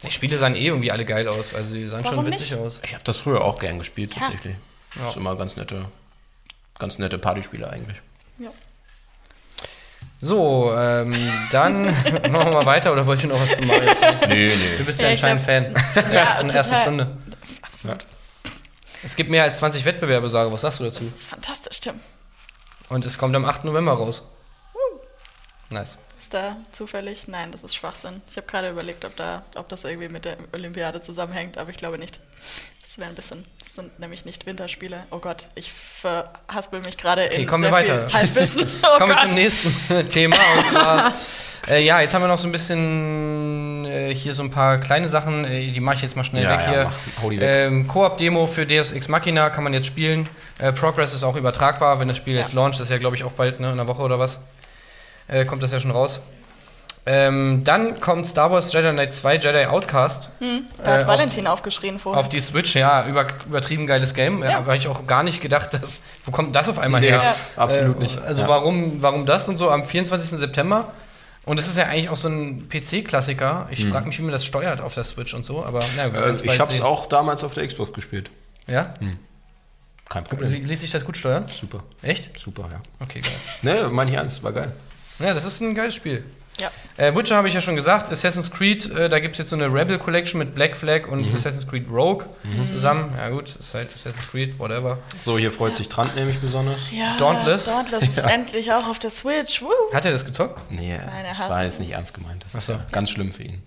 Die 0.03 0.11
Spiele 0.13 0.37
sahen 0.37 0.55
eh 0.55 0.67
irgendwie 0.67 0.91
alle 0.93 1.07
geil 1.07 1.29
aus. 1.29 1.55
Also 1.55 1.75
die 1.75 1.87
sahen 1.87 2.05
schon 2.05 2.17
Warum 2.17 2.31
witzig 2.31 2.51
nicht? 2.51 2.61
aus. 2.61 2.81
Ich 2.85 2.93
habe 2.93 3.05
das 3.05 3.17
früher 3.17 3.43
auch 3.43 3.59
gern 3.59 3.79
gespielt, 3.79 4.15
Ja. 4.15 4.21
tatsächlich. 4.23 4.57
Das 4.99 5.11
ist 5.11 5.17
immer 5.17 5.35
ganz 5.37 5.57
nette, 5.57 5.87
ganz 6.79 6.99
nette 6.99 7.17
Partyspiele 7.19 7.71
eigentlich. 7.71 7.97
So, 10.21 10.73
ähm, 10.77 11.15
dann 11.51 11.85
machen 12.31 12.33
wir 12.33 12.51
mal 12.53 12.67
weiter 12.67 12.93
oder 12.93 13.07
wollt 13.07 13.23
ihr 13.23 13.29
noch 13.31 13.41
was 13.41 13.57
zu 13.57 13.63
Mario 13.63 13.95
sagen? 13.95 14.19
Nee, 14.29 14.51
Du 14.51 14.57
nee. 14.79 14.83
bist 14.85 15.01
Ja, 15.01 15.09
anscheinend 15.09 15.43
Fan. 15.43 15.75
Ja, 15.95 16.03
Ja, 16.13 16.41
in 16.41 16.49
der 16.49 16.57
ersten 16.57 16.73
total. 16.75 16.79
Stunde. 16.83 17.17
Absolut. 17.63 17.99
Es 19.03 19.17
gibt 19.17 19.31
mehr 19.31 19.45
als 19.45 19.59
20 19.61 19.85
Wettbewerbe, 19.87 20.29
sage. 20.29 20.53
Was 20.53 20.61
sagst 20.61 20.81
du 20.81 20.85
dazu? 20.85 21.03
Das 21.03 21.15
ist 21.15 21.27
fantastisch, 21.27 21.81
Tim. 21.81 22.01
Und 22.91 23.07
es 23.07 23.17
kommt 23.17 23.35
am 23.35 23.47
8. 23.47 23.65
November 23.65 23.93
raus. 23.93 24.25
Nice. 25.71 25.97
Ist 26.21 26.35
da 26.35 26.57
zufällig? 26.71 27.29
Nein, 27.29 27.51
das 27.51 27.63
ist 27.63 27.75
Schwachsinn. 27.75 28.21
Ich 28.29 28.37
habe 28.37 28.47
gerade 28.47 28.69
überlegt, 28.69 29.07
ob, 29.07 29.17
da, 29.17 29.43
ob 29.55 29.71
das 29.71 29.85
irgendwie 29.85 30.11
mit 30.11 30.27
der 30.27 30.37
Olympiade 30.53 31.01
zusammenhängt, 31.01 31.57
aber 31.57 31.71
ich 31.71 31.79
glaube 31.79 31.97
nicht. 31.99 32.21
Das 32.83 32.99
wäre 32.99 33.09
ein 33.09 33.15
bisschen. 33.15 33.47
Das 33.59 33.75
sind 33.75 33.99
nämlich 33.99 34.27
nicht 34.27 34.45
Winterspiele. 34.45 35.05
Oh 35.13 35.19
Gott, 35.19 35.49
ich 35.55 35.73
verhaspel 35.73 36.81
mich 36.83 36.99
gerade 36.99 37.25
Okay, 37.25 37.41
in 37.43 37.47
kommen 37.47 37.63
wir 37.65 37.71
sehr 37.71 37.79
weiter. 37.97 38.09
viel 38.09 38.19
Halbwissen. 38.21 38.69
Oh 38.83 38.99
Kommen 38.99 39.11
wir 39.13 39.17
Gott. 39.17 39.25
zum 39.27 39.35
nächsten 39.35 40.09
Thema. 40.11 40.37
Und 40.59 40.69
zwar, 40.69 41.13
äh, 41.69 41.83
ja, 41.83 42.01
jetzt 42.03 42.13
haben 42.13 42.23
wir 42.23 42.29
noch 42.29 42.39
so 42.39 42.49
ein 42.49 42.53
bisschen 42.53 43.87
äh, 43.87 44.15
hier 44.15 44.35
so 44.35 44.43
ein 44.43 44.51
paar 44.51 44.77
kleine 44.79 45.09
Sachen. 45.09 45.47
Äh, 45.47 45.69
die 45.73 45.81
mache 45.81 45.97
ich 45.97 46.03
jetzt 46.03 46.17
mal 46.17 46.25
schnell 46.25 46.43
Ja, 46.45 46.51
weg 46.53 46.61
ja, 46.67 46.71
hier. 46.71 46.85
mach- 46.85 47.23
hau 47.23 47.31
die 47.31 47.41
weg. 47.41 47.49
Ähm, 47.49 47.89
Koop-Demo 47.89 48.47
für 48.47 48.67
Deus 48.67 48.93
Ex 48.93 49.09
Machina 49.09 49.49
kann 49.49 49.65
man 49.65 49.73
jetzt 49.73 49.87
spielen. 49.87 50.29
Äh, 50.59 50.73
Progress 50.73 51.15
ist 51.15 51.23
auch 51.25 51.37
übertragbar, 51.37 51.99
wenn 51.99 52.09
das 52.09 52.19
Spiel 52.19 52.35
Ja. 52.35 52.41
jetzt 52.41 52.53
launcht. 52.53 52.75
Das 52.79 52.83
ist 52.89 52.91
ja, 52.91 52.99
glaube 52.99 53.17
ich, 53.17 53.25
auch 53.25 53.33
bald, 53.33 53.59
ne, 53.61 53.69
in 53.69 53.73
einer 53.75 53.87
Woche 53.89 54.03
oder 54.03 54.19
was. 54.19 54.41
Äh, 55.31 55.45
kommt 55.45 55.63
das 55.63 55.71
ja 55.73 55.81
schon 55.81 55.91
raus. 55.93 56.21
Ähm, 57.07 57.65
dann 57.65 57.99
kommt 57.99 58.27
Star 58.27 58.51
Wars 58.51 58.71
Jedi 58.73 58.91
Knight 58.93 59.15
2 59.15 59.37
Jedi 59.37 59.65
Outcast 59.67 60.33
Da 60.85 60.85
hat 60.93 61.03
äh, 61.03 61.07
Valentin 61.07 61.47
aufgeschrien 61.47 61.99
vorhin. 61.99 62.21
auf 62.21 62.29
die 62.29 62.41
Switch. 62.41 62.75
Ja, 62.77 63.07
über, 63.07 63.27
übertrieben 63.47 63.87
geiles 63.87 64.13
Game. 64.13 64.43
Ja. 64.43 64.51
Ja. 64.51 64.55
Habe 64.57 64.77
ich 64.77 64.87
auch 64.87 65.07
gar 65.07 65.23
nicht 65.23 65.41
gedacht, 65.41 65.73
dass. 65.73 66.03
Wo 66.27 66.31
kommt 66.31 66.55
das 66.55 66.69
auf 66.69 66.79
einmal 66.79 67.01
Nee, 67.01 67.09
her? 67.11 67.23
Ja. 67.23 67.35
absolut 67.63 67.97
Äh, 67.97 68.01
nicht. 68.03 68.21
Also 68.21 68.43
Ja. 68.43 68.49
warum, 68.49 69.01
warum 69.03 69.25
das 69.25 69.49
und 69.49 69.57
so 69.57 69.71
am 69.71 69.85
24. 69.85 70.39
September? 70.39 70.93
Und 71.47 71.59
es 71.59 71.67
ist 71.69 71.79
ja 71.79 71.85
eigentlich 71.85 72.11
auch 72.11 72.17
so 72.19 72.29
ein 72.29 72.69
PC-Klassiker. 72.69 73.69
Ich 73.71 73.87
frage 73.87 74.07
mich, 74.07 74.19
wie 74.19 74.23
man 74.23 74.33
das 74.33 74.45
steuert 74.45 74.83
auf 74.83 74.93
der 74.95 75.05
Switch 75.05 75.33
und 75.33 75.47
so, 75.47 75.65
aber 75.65 75.81
na, 75.97 76.13
wir 76.13 76.23
Äh, 76.27 76.35
ich 76.43 76.61
habe 76.61 76.71
es 76.71 76.83
auch 76.83 77.07
damals 77.07 77.43
auf 77.45 77.55
der 77.55 77.67
Xbox 77.67 77.95
gespielt. 77.95 78.31
Ja? 78.67 78.93
Kein 80.09 80.23
Li- 80.25 80.29
Problem. 80.29 80.65
Ließ 80.65 80.81
sich 80.83 80.91
das 80.91 81.03
gut 81.05 81.17
steuern? 81.17 81.47
Super. 81.51 81.83
Echt? 82.03 82.39
Super, 82.39 82.69
ja. 82.71 82.81
Okay, 83.01 83.21
geil. 83.21 83.33
Ne, 83.85 83.89
meine 83.89 84.11
ich 84.11 84.17
ernst, 84.19 84.43
war 84.45 84.53
geil. 84.53 84.71
Ja, 85.21 85.35
das 85.35 85.45
ist 85.45 85.61
ein 85.61 85.75
geiles 85.75 85.95
Spiel. 85.95 86.25
ja. 86.59 86.71
Äh, 86.97 87.15
Witcher 87.15 87.37
habe 87.37 87.49
ich 87.49 87.55
ja 87.55 87.61
schon 87.63 87.77
gesagt. 87.77 88.13
Assassin's 88.13 88.51
Creed, 88.51 88.91
äh, 88.91 89.09
da 89.09 89.21
gibt 89.21 89.35
es 89.35 89.39
jetzt 89.39 89.51
so 89.51 89.57
eine 89.57 89.73
Rebel 89.73 89.99
Collection 89.99 90.39
mit 90.39 90.55
Black 90.55 90.77
Flag 90.77 91.07
und 91.09 91.27
Mhm. 91.29 91.35
Assassin's 91.35 91.67
Creed 91.67 91.87
Rogue 91.91 92.27
zusammen. 92.71 93.11
Ja 93.17 93.31
gut, 93.31 93.45
ist 93.49 93.73
halt 93.75 93.89
Assassin's 93.95 94.29
Creed, 94.31 94.59
whatever. 94.59 94.99
So, 95.23 95.39
hier 95.39 95.51
freut 95.53 95.75
sich 95.77 95.89
Trant 95.89 96.15
nämlich 96.17 96.39
besonders. 96.39 96.91
ja. 96.91 97.17
Dauntless? 97.19 97.65
Dauntless 97.65 98.03
ist 98.03 98.19
endlich 98.19 98.71
auch 98.73 98.87
auf 98.89 98.99
der 98.99 99.11
Switch. 99.11 99.63
Woo. 99.63 99.69
Hat 99.95 100.05
er 100.05 100.13
das 100.13 100.25
gezockt? 100.27 100.71
Nee, 100.71 100.97
Nein, 100.99 101.25
er 101.25 101.31
das 101.31 101.49
war 101.49 101.65
jetzt 101.65 101.81
nicht 101.81 101.93
ernst 101.93 102.13
gemeint. 102.13 102.45
Das 102.45 102.55
Ach 102.55 102.59
ist 102.59 102.67
so. 102.67 102.73
ja 102.75 102.81
ganz 102.93 103.09
schlimm 103.11 103.33
für 103.33 103.43
ihn. 103.45 103.63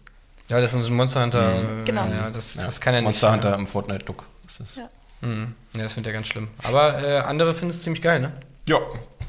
Ja, 0.49 0.59
das 0.61 0.73
ist 0.75 0.85
ein 0.87 0.93
Monster 0.93 1.23
Hunter. 1.23 1.55
äh, 1.55 1.85
Genau. 1.85 2.05
Ja, 2.05 2.29
das, 2.29 2.55
Ja. 2.55 2.65
das 2.65 2.79
kann 2.81 2.93
er 2.93 2.99
nicht. 3.01 3.05
Monster 3.07 3.31
Hunter 3.31 3.55
im 3.55 3.65
Fortnite-Look. 3.65 4.25
ist 4.45 4.59
das. 4.59 4.75
Ja. 4.75 4.89
Mhm. 5.21 5.55
Ja, 5.73 5.83
das 5.83 5.93
findet 5.93 6.11
er 6.11 6.13
ganz 6.13 6.27
schlimm. 6.27 6.49
Aber 6.63 7.01
äh, 7.01 7.19
andere 7.21 7.53
finden 7.55 7.73
es 7.73 7.81
ziemlich 7.81 8.03
geil, 8.03 8.19
ne? 8.19 8.33
Ja. 8.67 8.77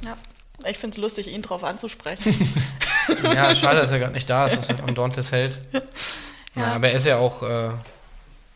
Ja. 0.04 0.16
Ich 0.66 0.78
finde 0.78 0.94
es 0.94 1.00
lustig, 1.00 1.28
ihn 1.28 1.42
drauf 1.42 1.64
anzusprechen. 1.64 2.34
Ja, 3.22 3.54
schade, 3.54 3.82
dass 3.82 3.92
er 3.92 3.98
gerade 3.98 4.14
nicht 4.14 4.30
da 4.30 4.46
ist, 4.46 4.56
dass 4.56 4.70
er 4.70 4.82
am 4.82 4.94
Dauntless 4.94 5.30
hält. 5.32 5.60
Ja. 6.56 6.62
Ja. 6.68 6.72
aber 6.74 6.88
er 6.88 6.94
ist 6.94 7.04
ja 7.04 7.16
auch 7.18 7.42
äh, 7.42 7.70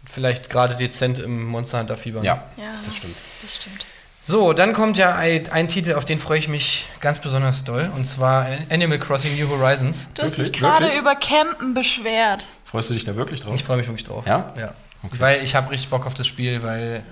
vielleicht 0.06 0.48
gerade 0.50 0.76
dezent 0.76 1.18
im 1.18 1.44
Monster 1.46 1.80
Hunter 1.80 1.96
Fieber. 1.96 2.20
ne? 2.20 2.26
Ja, 2.26 2.44
Ja, 2.56 2.64
das 2.84 2.96
stimmt. 2.96 3.16
das 3.42 3.56
stimmt. 3.56 3.84
So, 4.24 4.52
dann 4.52 4.72
kommt 4.72 4.96
ja 4.98 5.16
ein, 5.16 5.50
ein 5.50 5.66
Titel, 5.68 5.94
auf 5.94 6.04
den 6.04 6.18
freue 6.18 6.38
ich 6.38 6.46
mich 6.48 6.86
ganz 7.00 7.18
besonders 7.20 7.64
doll, 7.64 7.90
und 7.96 8.06
zwar 8.06 8.46
Animal 8.70 8.98
Crossing 9.00 9.36
New 9.36 9.48
Horizons. 9.50 10.06
Du 10.14 10.22
hast 10.22 10.38
Wirklich? 10.38 10.52
dich 10.52 10.60
gerade 10.60 10.96
über 10.96 11.16
Campen 11.16 11.74
beschwert. 11.74 12.46
Freust 12.64 12.88
du 12.90 12.94
dich 12.94 13.04
da 13.04 13.16
wirklich 13.16 13.40
drauf? 13.40 13.54
Ich 13.56 13.64
freue 13.64 13.78
mich 13.78 13.86
wirklich 13.88 14.04
drauf. 14.04 14.24
Ja? 14.26 14.54
Ja. 14.56 14.74
Okay. 15.02 15.16
Weil 15.18 15.42
ich 15.44 15.54
habe 15.56 15.70
richtig 15.72 15.90
Bock 15.90 16.06
auf 16.06 16.14
das 16.14 16.26
Spiel, 16.26 16.62
weil 16.62 17.02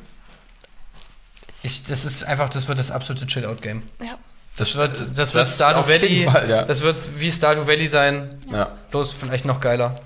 ich, 1.62 1.82
das 1.84 2.04
ist 2.04 2.22
einfach, 2.24 2.48
das 2.48 2.68
wird 2.68 2.78
das 2.78 2.90
absolute 2.90 3.26
Chill-Out-Game. 3.26 3.82
Ja. 4.04 4.18
Das 4.56 4.76
wird, 4.76 4.92
das 5.16 5.34
wird 5.34 5.42
Das 5.42 5.56
Stardew 5.56 5.86
Valley. 5.88 6.24
Fall, 6.24 6.48
ja. 6.48 6.62
Das 6.62 6.80
wird 6.80 6.96
wie 7.18 7.30
Stardew 7.30 7.66
Valley 7.66 7.86
sein, 7.88 8.30
Ja. 8.50 8.70
bloß 8.90 9.12
vielleicht 9.12 9.44
noch 9.44 9.60
geiler. 9.60 10.00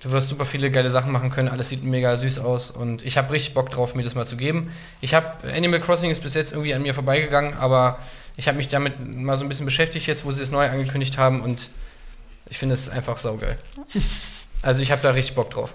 Du 0.00 0.10
wirst 0.10 0.28
super 0.28 0.44
viele 0.44 0.70
geile 0.70 0.90
Sachen 0.90 1.12
machen 1.12 1.30
können, 1.30 1.48
alles 1.48 1.68
sieht 1.68 1.84
mega 1.84 2.16
süß 2.16 2.40
aus 2.40 2.70
und 2.72 3.04
ich 3.04 3.16
habe 3.18 3.32
richtig 3.32 3.54
Bock 3.54 3.70
drauf, 3.70 3.94
mir 3.94 4.02
das 4.02 4.14
mal 4.16 4.26
zu 4.26 4.36
geben. 4.36 4.72
Ich 5.00 5.14
habe 5.14 5.26
Animal 5.54 5.80
Crossing 5.80 6.10
ist 6.10 6.22
bis 6.22 6.34
jetzt 6.34 6.52
irgendwie 6.52 6.74
an 6.74 6.82
mir 6.82 6.92
vorbeigegangen, 6.92 7.54
aber 7.54 7.98
ich 8.36 8.48
habe 8.48 8.56
mich 8.56 8.66
damit 8.68 8.94
mal 9.00 9.36
so 9.36 9.44
ein 9.44 9.48
bisschen 9.48 9.64
beschäftigt 9.66 10.06
jetzt, 10.06 10.24
wo 10.24 10.32
sie 10.32 10.42
es 10.42 10.50
neu 10.50 10.68
angekündigt 10.68 11.18
haben 11.18 11.40
und 11.40 11.70
ich 12.50 12.58
finde 12.58 12.74
es 12.74 12.88
einfach 12.88 13.18
saugeil. 13.18 13.58
Also 14.62 14.80
ich 14.82 14.90
habe 14.90 15.02
da 15.02 15.10
richtig 15.10 15.34
Bock 15.36 15.50
drauf. 15.50 15.74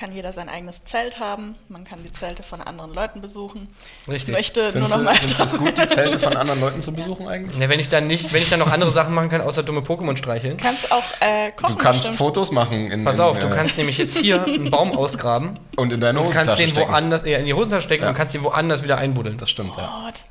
Kann 0.00 0.14
jeder 0.14 0.32
sein 0.32 0.48
eigenes 0.48 0.84
Zelt 0.84 1.20
haben. 1.20 1.56
Man 1.68 1.84
kann 1.84 2.02
die 2.02 2.10
Zelte 2.10 2.42
von 2.42 2.62
anderen 2.62 2.94
Leuten 2.94 3.20
besuchen. 3.20 3.68
Richtig. 4.08 4.30
Ich 4.30 4.34
möchte 4.34 4.72
Findest 4.72 4.94
nur 4.96 5.04
du, 5.04 5.10
noch 5.10 5.20
mal 5.20 5.26
du 5.36 5.44
es 5.44 5.58
gut, 5.58 5.76
die 5.76 5.86
Zelte 5.86 6.18
von 6.18 6.34
anderen 6.38 6.58
Leuten 6.58 6.80
zu 6.80 6.92
besuchen 6.94 7.28
eigentlich? 7.28 7.58
Ja, 7.60 7.68
wenn 7.68 7.78
ich 7.80 7.90
dann 7.90 8.06
nicht, 8.06 8.32
wenn 8.32 8.40
ich 8.40 8.48
dann 8.48 8.60
noch 8.60 8.72
andere 8.72 8.90
Sachen 8.90 9.12
machen 9.12 9.28
kann, 9.28 9.42
außer 9.42 9.62
dumme 9.62 9.80
Pokémon 9.80 10.16
streicheln. 10.16 10.56
Du 10.56 10.64
kannst 10.64 10.90
auch 10.90 11.04
äh, 11.20 11.50
kochen. 11.52 11.74
Du 11.74 11.76
kannst 11.76 11.98
bestimmt. 11.98 12.16
Fotos 12.16 12.50
machen 12.50 12.90
in, 12.90 13.04
Pass 13.04 13.16
in, 13.16 13.20
auf, 13.24 13.38
du 13.40 13.48
äh, 13.48 13.50
kannst 13.54 13.76
nämlich 13.76 13.98
jetzt 13.98 14.16
hier 14.16 14.42
einen 14.42 14.70
Baum 14.70 14.92
ausgraben 14.96 15.58
und 15.76 15.92
in 15.92 16.00
deine 16.00 16.18
Du 16.18 16.24
kannst 16.24 16.36
Hosentasche 16.38 16.62
den 16.62 16.70
stecken. 16.70 16.90
woanders 16.90 17.22
eher 17.24 17.38
in 17.40 17.44
die 17.44 17.52
Hosentasche 17.52 17.84
stecken 17.84 18.04
Ja. 18.04 18.08
und 18.08 18.14
kannst 18.14 18.32
den 18.32 18.42
woanders 18.42 18.82
wieder 18.82 18.96
einbuddeln. 18.96 19.36
Das 19.36 19.50
stimmt, 19.50 19.76
ja. 19.76 20.02
Gott. 20.06 20.24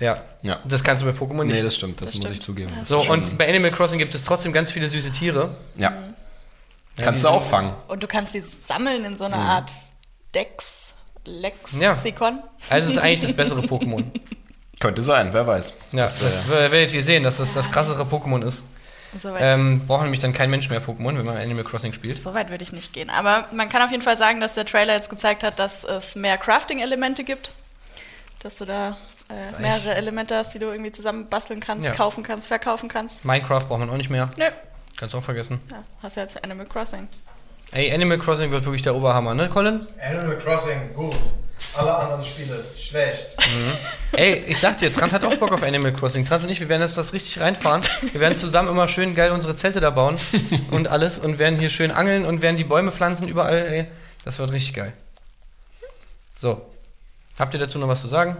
Ja. 0.00 0.22
Ja. 0.42 0.60
Das 0.68 0.84
kannst 0.84 1.02
du 1.02 1.10
bei 1.10 1.18
Pokémon 1.18 1.44
nicht. 1.44 1.56
Nee, 1.56 1.62
das 1.62 1.74
stimmt, 1.76 2.02
das, 2.02 2.10
Das 2.10 2.16
muss 2.16 2.24
stimmt. 2.26 2.34
ich 2.40 2.42
zugeben. 2.42 2.72
Das 2.78 2.88
so, 2.88 3.00
ist 3.00 3.08
und 3.08 3.38
bei 3.38 3.48
Animal 3.48 3.70
Crossing 3.70 3.98
gibt 3.98 4.14
es 4.14 4.22
trotzdem 4.22 4.52
ganz 4.52 4.70
viele 4.70 4.86
süße 4.86 5.10
Tiere. 5.12 5.56
Ja. 5.78 5.94
Ja, 6.98 7.04
Kannst 7.04 7.24
du 7.24 7.28
auch 7.28 7.42
fangen. 7.42 7.74
Und 7.88 8.02
du 8.02 8.06
kannst 8.06 8.34
die 8.34 8.40
sammeln 8.40 9.04
in 9.04 9.16
so 9.16 9.24
einer 9.24 9.36
Mhm. 9.38 9.42
Art 9.50 9.72
Dex, 10.34 10.94
Lexikon. 11.24 12.42
Also 12.70 12.90
es 12.90 12.96
ist 12.96 13.02
eigentlich 13.02 13.20
das 13.20 13.32
bessere 13.34 13.60
Pokémon. 13.62 14.04
Könnte 14.80 15.02
sein, 15.02 15.32
wer 15.32 15.46
weiß. 15.46 15.74
Ja, 15.92 16.02
Das, 16.02 16.20
das, 16.20 16.46
äh, 16.48 16.70
werdet 16.70 16.92
ihr 16.92 17.02
sehen, 17.02 17.22
dass 17.24 17.38
das 17.38 17.54
das 17.54 17.70
krassere 17.70 18.02
Pokémon 18.04 18.44
ist. 18.44 18.64
Ähm, 19.38 19.86
braucht 19.86 20.02
nämlich 20.02 20.20
dann 20.20 20.34
kein 20.34 20.50
Mensch 20.50 20.68
mehr 20.68 20.82
Pokémon, 20.82 21.16
wenn 21.16 21.24
man 21.24 21.36
Animal 21.38 21.64
Crossing 21.64 21.94
spielt. 21.94 22.20
so 22.20 22.34
weit 22.34 22.50
würde 22.50 22.62
ich 22.62 22.72
nicht 22.72 22.92
gehen. 22.92 23.08
Aber 23.10 23.46
man 23.52 23.68
kann 23.70 23.80
auf 23.82 23.90
jeden 23.90 24.02
Fall 24.02 24.16
sagen, 24.18 24.38
dass 24.38 24.54
der 24.54 24.66
Trailer 24.66 24.94
jetzt 24.94 25.08
gezeigt 25.08 25.42
hat, 25.42 25.58
dass 25.58 25.82
es 25.82 26.14
mehr 26.14 26.36
Crafting-Elemente 26.36 27.24
gibt. 27.24 27.52
Dass 28.40 28.58
du 28.58 28.66
da 28.66 28.98
äh, 29.30 29.60
mehrere 29.60 29.94
Elemente 29.94 30.36
hast, 30.36 30.52
die 30.54 30.58
du 30.58 30.66
irgendwie 30.66 30.92
zusammen 30.92 31.26
basteln 31.28 31.58
kannst, 31.60 31.86
Ja. 31.86 31.92
kaufen 31.92 32.22
kannst, 32.22 32.48
verkaufen 32.48 32.88
kannst. 32.88 33.24
Minecraft 33.24 33.64
braucht 33.66 33.80
man 33.80 33.88
auch 33.90 33.96
nicht 33.96 34.10
mehr. 34.10 34.28
Nö. 34.36 34.44
Kannst 34.98 35.14
du 35.14 35.18
auch 35.18 35.22
vergessen. 35.22 35.60
Ja, 35.70 35.84
hast 36.02 36.16
ja 36.16 36.24
jetzt 36.24 36.42
Animal 36.42 36.66
Crossing. 36.66 37.08
Ey, 37.70 37.92
Animal 37.92 38.18
Crossing 38.18 38.50
wird 38.50 38.64
wirklich 38.64 38.82
der 38.82 38.96
Oberhammer, 38.96 39.32
ne, 39.34 39.48
Colin? 39.48 39.86
Animal 40.02 40.36
Crossing, 40.38 40.92
gut. 40.92 41.14
Alle 41.76 41.94
anderen 41.94 42.22
Spiele, 42.22 42.64
schlecht. 42.76 43.36
Ey, 44.12 44.44
ich 44.46 44.58
sag 44.58 44.78
dir, 44.78 44.92
Trant 44.92 45.12
hat 45.12 45.24
auch 45.24 45.36
Bock 45.36 45.52
auf 45.52 45.62
Animal 45.62 45.92
Crossing. 45.92 46.24
Trant 46.24 46.44
und 46.44 46.50
ich, 46.50 46.58
wir 46.58 46.68
werden 46.68 46.82
jetzt 46.82 46.96
das 46.96 47.12
richtig 47.12 47.40
reinfahren. 47.40 47.82
Wir 48.12 48.20
werden 48.20 48.36
zusammen 48.36 48.68
immer 48.68 48.88
schön 48.88 49.14
geil 49.14 49.30
unsere 49.30 49.54
Zelte 49.54 49.80
da 49.80 49.90
bauen 49.90 50.16
und 50.72 50.88
alles 50.88 51.18
und 51.18 51.38
werden 51.38 51.58
hier 51.58 51.70
schön 51.70 51.90
angeln 51.90 52.24
und 52.24 52.42
werden 52.42 52.56
die 52.56 52.64
Bäume 52.64 52.90
pflanzen 52.90 53.28
überall. 53.28 53.56
Ey, 53.56 53.86
das 54.24 54.38
wird 54.38 54.50
richtig 54.50 54.74
geil. 54.74 54.92
So. 56.38 56.68
Habt 57.38 57.54
ihr 57.54 57.60
dazu 57.60 57.78
noch 57.78 57.86
was 57.86 58.00
zu 58.00 58.08
sagen? 58.08 58.36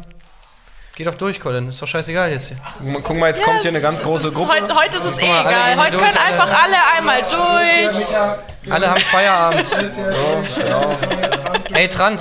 Geh 0.99 1.05
doch 1.05 1.15
durch, 1.15 1.39
Colin. 1.39 1.69
Ist 1.69 1.81
doch 1.81 1.87
scheißegal 1.87 2.29
jetzt. 2.33 2.55
guck 2.81 2.89
mal- 2.89 3.01
guck 3.05 3.17
mal, 3.19 3.29
jetzt 3.29 3.45
kommt 3.45 3.63
hier 3.63 3.71
eine 3.71 3.81
ganz 3.81 4.03
große 4.03 4.29
ist 4.29 4.35
Gruppe. 4.35 4.51
Heute, 4.51 4.75
heute 4.75 4.99
ist 4.99 5.05
es 5.05 5.19
eh 5.19 5.29
mal, 5.29 5.47
alle 5.47 5.51
egal. 5.51 5.77
Heute 5.77 5.91
durch, 5.97 6.03
können 6.03 6.17
alle- 6.19 6.27
einfach 6.27 6.63
alle 6.65 6.77
einmal 6.97 7.23
durch. 7.23 8.07
Alle 8.69 8.91
haben 8.91 9.01
Feierabend. 9.01 9.69
Ey, 11.73 11.89
Trant. 11.89 12.21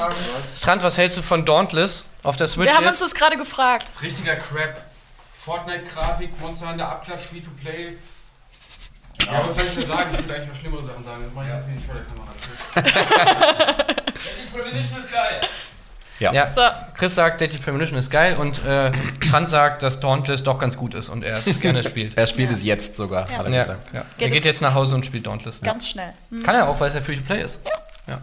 Trant, 0.61 0.83
was 0.83 0.95
hältst 0.99 1.17
du 1.17 1.23
von 1.23 1.43
Dauntless 1.43 2.05
auf 2.21 2.35
der 2.37 2.45
Switch 2.45 2.69
Wir 2.69 2.77
haben 2.77 2.85
uns 2.85 2.99
das 2.99 3.15
gerade 3.15 3.35
gefragt. 3.35 3.87
Richtiger 4.03 4.35
Crap. 4.35 4.79
Fortnite-Grafik, 5.33 6.39
Monster 6.39 6.69
Hunter 6.69 6.87
Abklatsch, 6.87 7.21
Free-to-Play. 7.31 7.97
Ja, 9.25 9.43
was 9.43 9.55
soll 9.55 9.63
ich 9.75 9.87
da 9.87 9.95
sagen? 9.95 10.09
Ich 10.13 10.19
würde 10.19 10.35
eigentlich 10.35 10.49
noch 10.49 10.55
schlimmere 10.55 10.85
Sachen 10.85 11.03
sagen. 11.03 11.23
Das 11.25 11.33
mache 11.33 11.45
ich 11.47 11.53
jetzt 11.53 11.67
nicht 11.69 11.83
vor 11.83 11.95
der 11.95 12.03
Kamera. 12.03 12.27
Die 14.13 14.55
Premonition 14.55 15.03
ist 15.03 15.11
geil. 15.11 15.41
Ja. 16.19 16.47
So, 16.49 16.61
Chris 16.97 17.13
sagt, 17.13 17.41
Deadly 17.41 17.59
Premonition 17.59 17.97
ist 17.99 18.09
geil 18.09 18.35
und 18.37 18.65
äh, 18.65 18.91
Trant 19.29 19.49
sagt, 19.49 19.83
dass 19.83 19.99
Dauntless 19.99 20.41
doch 20.43 20.57
ganz 20.57 20.75
gut 20.75 20.93
ist 20.95 21.09
und 21.09 21.23
er 21.23 21.37
es 21.37 21.59
gerne 21.59 21.83
spielt. 21.83 22.17
Er 22.17 22.25
spielt 22.25 22.51
es 22.51 22.63
jetzt 22.63 22.95
sogar, 22.95 23.29
Ja. 23.29 23.37
hat 23.37 23.45
er 23.45 23.51
Ja, 23.53 23.61
gesagt. 23.63 23.93
ja. 23.93 24.05
Er 24.17 24.29
Geht 24.29 24.45
jetzt- 24.45 24.61
nach 24.61 24.73
Hause 24.73 24.95
und 24.95 25.05
spielt 25.05 25.27
Dauntless. 25.27 25.61
ganz 25.61 25.87
schnell. 25.87 26.13
Hm, 26.31 26.41
Kann 26.43 26.55
er 26.55 26.67
auch, 26.69 26.79
weil 26.79 26.87
es 26.89 26.95
ja 26.95 27.01
Free 27.01 27.17
to 27.17 27.23
Play 27.23 27.43
ist. 27.43 27.61
Ja. 28.07 28.19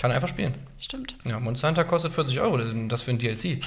Kann 0.00 0.10
er 0.12 0.14
einfach 0.16 0.28
spielen. 0.28 0.54
stimmt. 0.78 1.14
Ja, 1.24 1.38
Monster 1.40 1.68
Hunter 1.68 1.84
kostet 1.84 2.14
40 2.14 2.40
Euro, 2.40 2.58
das 2.58 3.02
für 3.02 3.10
ein 3.10 3.18
DLC. 3.18 3.58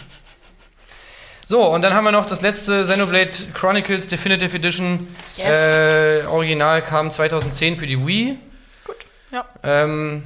So, 1.46 1.66
und 1.68 1.82
dann 1.82 1.94
haben 1.94 2.06
wir 2.06 2.12
noch 2.14 2.26
das 2.26 2.42
letzte 2.42 2.84
Xenoblade 2.84 3.32
Chronicles 3.54 4.08
Definitive 4.08 4.56
Edition. 4.56 5.06
Yes. 5.36 5.48
Äh, 6.24 6.26
Original 6.28 6.82
kam 6.82 7.12
2010 7.12 7.76
für 7.78 7.86
die 7.86 8.04
Wii. 8.08 8.38
Gut. 8.86 8.96
Ja. 9.32 9.46
Ähm, 9.62 10.24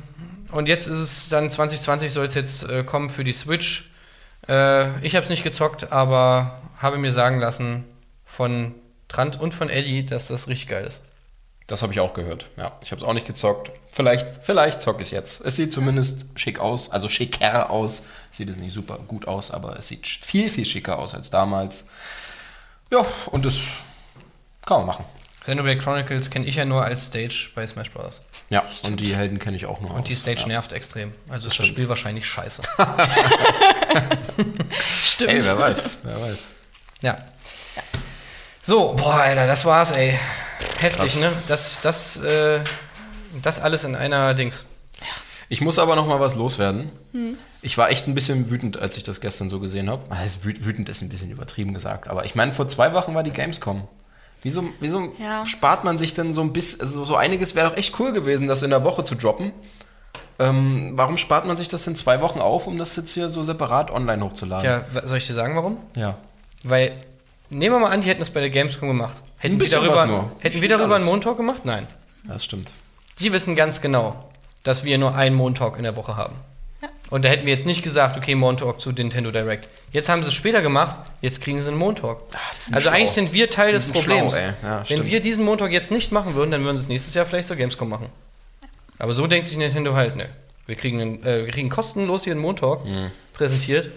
und 0.51 0.67
jetzt 0.67 0.87
ist 0.87 0.97
es 0.97 1.29
dann 1.29 1.49
2020 1.49 2.11
soll 2.11 2.25
es 2.25 2.33
jetzt 2.33 2.63
äh, 2.69 2.83
kommen 2.83 3.09
für 3.09 3.23
die 3.23 3.33
Switch. 3.33 3.91
Äh, 4.47 5.05
ich 5.05 5.15
habe 5.15 5.23
es 5.23 5.29
nicht 5.29 5.43
gezockt, 5.43 5.91
aber 5.91 6.61
habe 6.77 6.97
mir 6.97 7.11
sagen 7.11 7.39
lassen 7.39 7.85
von 8.25 8.75
Trant 9.07 9.39
und 9.39 9.53
von 9.53 9.69
Eddie, 9.69 10.05
dass 10.05 10.27
das 10.27 10.47
richtig 10.47 10.67
geil 10.67 10.85
ist. 10.85 11.01
Das 11.67 11.81
habe 11.81 11.91
ich 11.91 11.99
auch 11.99 12.13
gehört. 12.13 12.45
Ja, 12.55 12.77
ich 12.81 12.91
habe 12.91 13.01
es 13.01 13.07
auch 13.07 13.13
nicht 13.13 13.27
gezockt. 13.27 13.71
Vielleicht, 13.91 14.45
vielleicht 14.45 14.81
zocke 14.81 15.01
ich 15.01 15.09
es 15.09 15.11
jetzt. 15.11 15.45
Es 15.45 15.57
sieht 15.57 15.73
zumindest 15.73 16.27
schick 16.35 16.59
aus, 16.59 16.91
also 16.91 17.09
schicker 17.09 17.69
aus. 17.69 18.05
Sieht 18.29 18.49
es 18.49 18.57
nicht 18.57 18.73
super 18.73 18.99
gut 18.99 19.27
aus, 19.27 19.51
aber 19.51 19.77
es 19.77 19.89
sieht 19.89 20.07
viel, 20.07 20.49
viel 20.49 20.65
schicker 20.65 20.97
aus 20.97 21.13
als 21.13 21.29
damals. 21.29 21.85
Ja, 22.89 23.05
und 23.31 23.45
das 23.45 23.55
kann 24.65 24.77
man 24.77 24.87
machen. 24.87 25.05
Xenoblade 25.47 25.79
Chronicles 25.79 26.29
kenne 26.29 26.45
ich 26.45 26.55
ja 26.55 26.65
nur 26.65 26.83
als 26.83 27.05
Stage 27.05 27.51
bei 27.55 27.65
Smash 27.65 27.91
Bros. 27.91 28.21
Ja, 28.49 28.63
und 28.85 28.99
die 28.99 29.15
Helden 29.15 29.39
kenne 29.39 29.55
ich 29.55 29.65
auch 29.65 29.79
nur. 29.79 29.93
Und 29.93 30.09
die 30.09 30.13
aus. 30.13 30.19
Stage 30.19 30.41
ja. 30.41 30.47
nervt 30.47 30.73
extrem. 30.73 31.13
Also 31.29 31.47
ist 31.47 31.57
das 31.57 31.67
Spiel 31.67 31.87
wahrscheinlich 31.87 32.25
scheiße. 32.27 32.63
Stimmt. 35.05 35.31
Ey, 35.31 35.45
wer 35.45 35.57
weiß, 35.57 35.89
wer 36.03 36.21
weiß. 36.21 36.51
ja. 37.01 37.17
So, 38.61 38.93
boah, 38.95 39.21
Alter, 39.21 39.47
das 39.47 39.63
war's, 39.63 39.93
ey. 39.93 40.19
Heftig, 40.79 40.99
Krass. 40.99 41.15
ne? 41.15 41.31
Das, 41.47 41.79
das, 41.79 42.17
äh, 42.17 42.59
das 43.41 43.61
alles 43.61 43.85
in 43.85 43.95
einer 43.95 44.33
Dings. 44.33 44.65
Ich 45.47 45.61
muss 45.61 45.79
aber 45.79 45.95
noch 45.95 46.07
mal 46.07 46.19
was 46.19 46.35
loswerden. 46.35 46.91
Ich 47.61 47.77
war 47.77 47.89
echt 47.89 48.05
ein 48.07 48.15
bisschen 48.15 48.49
wütend, 48.49 48.75
als 48.77 48.97
ich 48.97 49.03
das 49.03 49.21
gestern 49.21 49.49
so 49.49 49.61
gesehen 49.61 49.89
habe. 49.89 50.11
Also 50.11 50.39
wüt- 50.39 50.65
wütend 50.65 50.89
ist 50.89 51.01
ein 51.01 51.07
bisschen 51.07 51.31
übertrieben 51.31 51.73
gesagt, 51.73 52.09
aber 52.09 52.25
ich 52.25 52.35
meine, 52.35 52.51
vor 52.51 52.67
zwei 52.67 52.91
Wochen 52.93 53.15
war 53.15 53.23
die 53.23 53.31
Gamescom. 53.31 53.87
Wieso, 54.47 54.63
wieso 54.79 55.11
Ja. 55.19 55.45
spart 55.45 55.83
man 55.83 55.97
sich 55.97 56.13
denn 56.13 56.31
so 56.33 56.41
ein 56.41 56.53
bisschen, 56.53 56.81
also 56.81 57.03
so 57.05 57.15
einiges 57.15 57.53
wäre 57.55 57.69
doch 57.69 57.77
echt 57.77 57.99
cool 57.99 58.13
gewesen, 58.13 58.47
das 58.47 58.63
in 58.63 58.69
der 58.69 58.83
Woche 58.83 59.03
zu 59.03 59.15
droppen. 59.15 59.51
Ähm, 60.39 60.91
warum 60.95 61.17
spart 61.17 61.45
man 61.45 61.57
sich 61.57 61.67
das 61.67 61.85
in 61.87 61.95
zwei 61.95 62.21
Wochen 62.21 62.39
auf, 62.39 62.67
um 62.67 62.77
das 62.77 62.95
jetzt 62.95 63.11
hier 63.13 63.29
so 63.29 63.43
separat 63.43 63.91
online 63.91 64.23
hochzuladen? 64.23 64.65
Ja, 64.65 64.85
soll 65.05 65.17
ich 65.17 65.27
dir 65.27 65.33
sagen, 65.33 65.55
warum? 65.55 65.77
ja. 65.95 66.17
Weil, 66.63 66.93
nehmen 67.49 67.75
wir 67.75 67.79
mal 67.79 67.91
an, 67.91 68.01
die 68.01 68.07
hätten 68.09 68.21
es 68.21 68.29
bei 68.31 68.39
der 68.39 68.49
Gamescom 68.49 68.87
gemacht. 68.87 69.15
Hätten 69.37 69.55
Ein 69.55 69.59
wir 69.61 69.69
darüber, 69.69 69.93
was 69.95 70.07
nur. 70.07 70.31
Hätten 70.39 70.61
wir 70.61 70.69
darüber 70.69 70.85
alles. 70.95 70.97
einen 71.03 71.05
Montalk 71.05 71.37
gemacht? 71.37 71.61
Nein. 71.65 71.85
Das 72.25 72.43
stimmt. 72.45 72.71
Die 73.19 73.31
wissen 73.31 73.55
ganz 73.55 73.79
genau, 73.81 74.29
dass 74.63 74.83
wir 74.83 74.97
nur 74.97 75.13
einen 75.15 75.35
Montalk 75.35 75.77
in 75.77 75.83
der 75.83 75.95
Woche 75.95 76.15
haben. 76.15 76.35
Und 77.09 77.23
da 77.23 77.29
hätten 77.29 77.45
wir 77.45 77.53
jetzt 77.53 77.65
nicht 77.65 77.83
gesagt, 77.83 78.17
okay, 78.17 78.35
Montalk 78.35 78.81
zu 78.81 78.91
Nintendo 78.91 79.31
Direct. 79.31 79.69
Jetzt 79.93 80.09
haben 80.09 80.23
sie 80.23 80.27
es 80.29 80.33
später 80.33 80.61
gemacht, 80.61 81.09
jetzt 81.21 81.39
kriegen 81.41 81.61
sie 81.61 81.69
einen 81.69 81.77
Montalk. 81.77 82.19
Ah, 82.33 82.37
Also 82.73 82.81
schlau. 82.81 82.91
eigentlich 82.91 83.11
sind 83.11 83.31
wir 83.33 83.49
Teil 83.49 83.67
Die 83.67 83.73
des 83.75 83.87
Problems. 83.87 84.33
schlau. 84.33 84.41
Ja, 84.61 84.79
Wenn 84.79 84.85
stimmt. 84.85 85.05
wir 85.09 85.19
diesen 85.21 85.45
Montalk 85.45 85.71
jetzt 85.71 85.89
nicht 85.89 86.11
machen 86.11 86.35
würden, 86.35 86.51
dann 86.51 86.63
würden 86.65 86.77
sie 86.77 86.83
es 86.83 86.89
nächstes 86.89 87.13
Jahr 87.13 87.25
vielleicht 87.25 87.47
zur 87.47 87.55
Gamescom 87.55 87.87
machen. 87.87 88.09
Aber 88.99 89.13
so 89.13 89.25
denkt 89.27 89.47
sich 89.47 89.57
Nintendo 89.57 89.93
halt, 89.95 90.15
ne. 90.17 90.27
Wir 90.65 90.75
kriegen, 90.75 90.99
einen, 90.99 91.23
äh, 91.25 91.45
wir 91.45 91.53
kriegen 91.53 91.69
kostenlos 91.69 92.25
hier 92.25 92.33
einen 92.33 92.41
Montalk 92.41 92.83
Mhm. 92.83 93.11
präsentiert. 93.33 93.89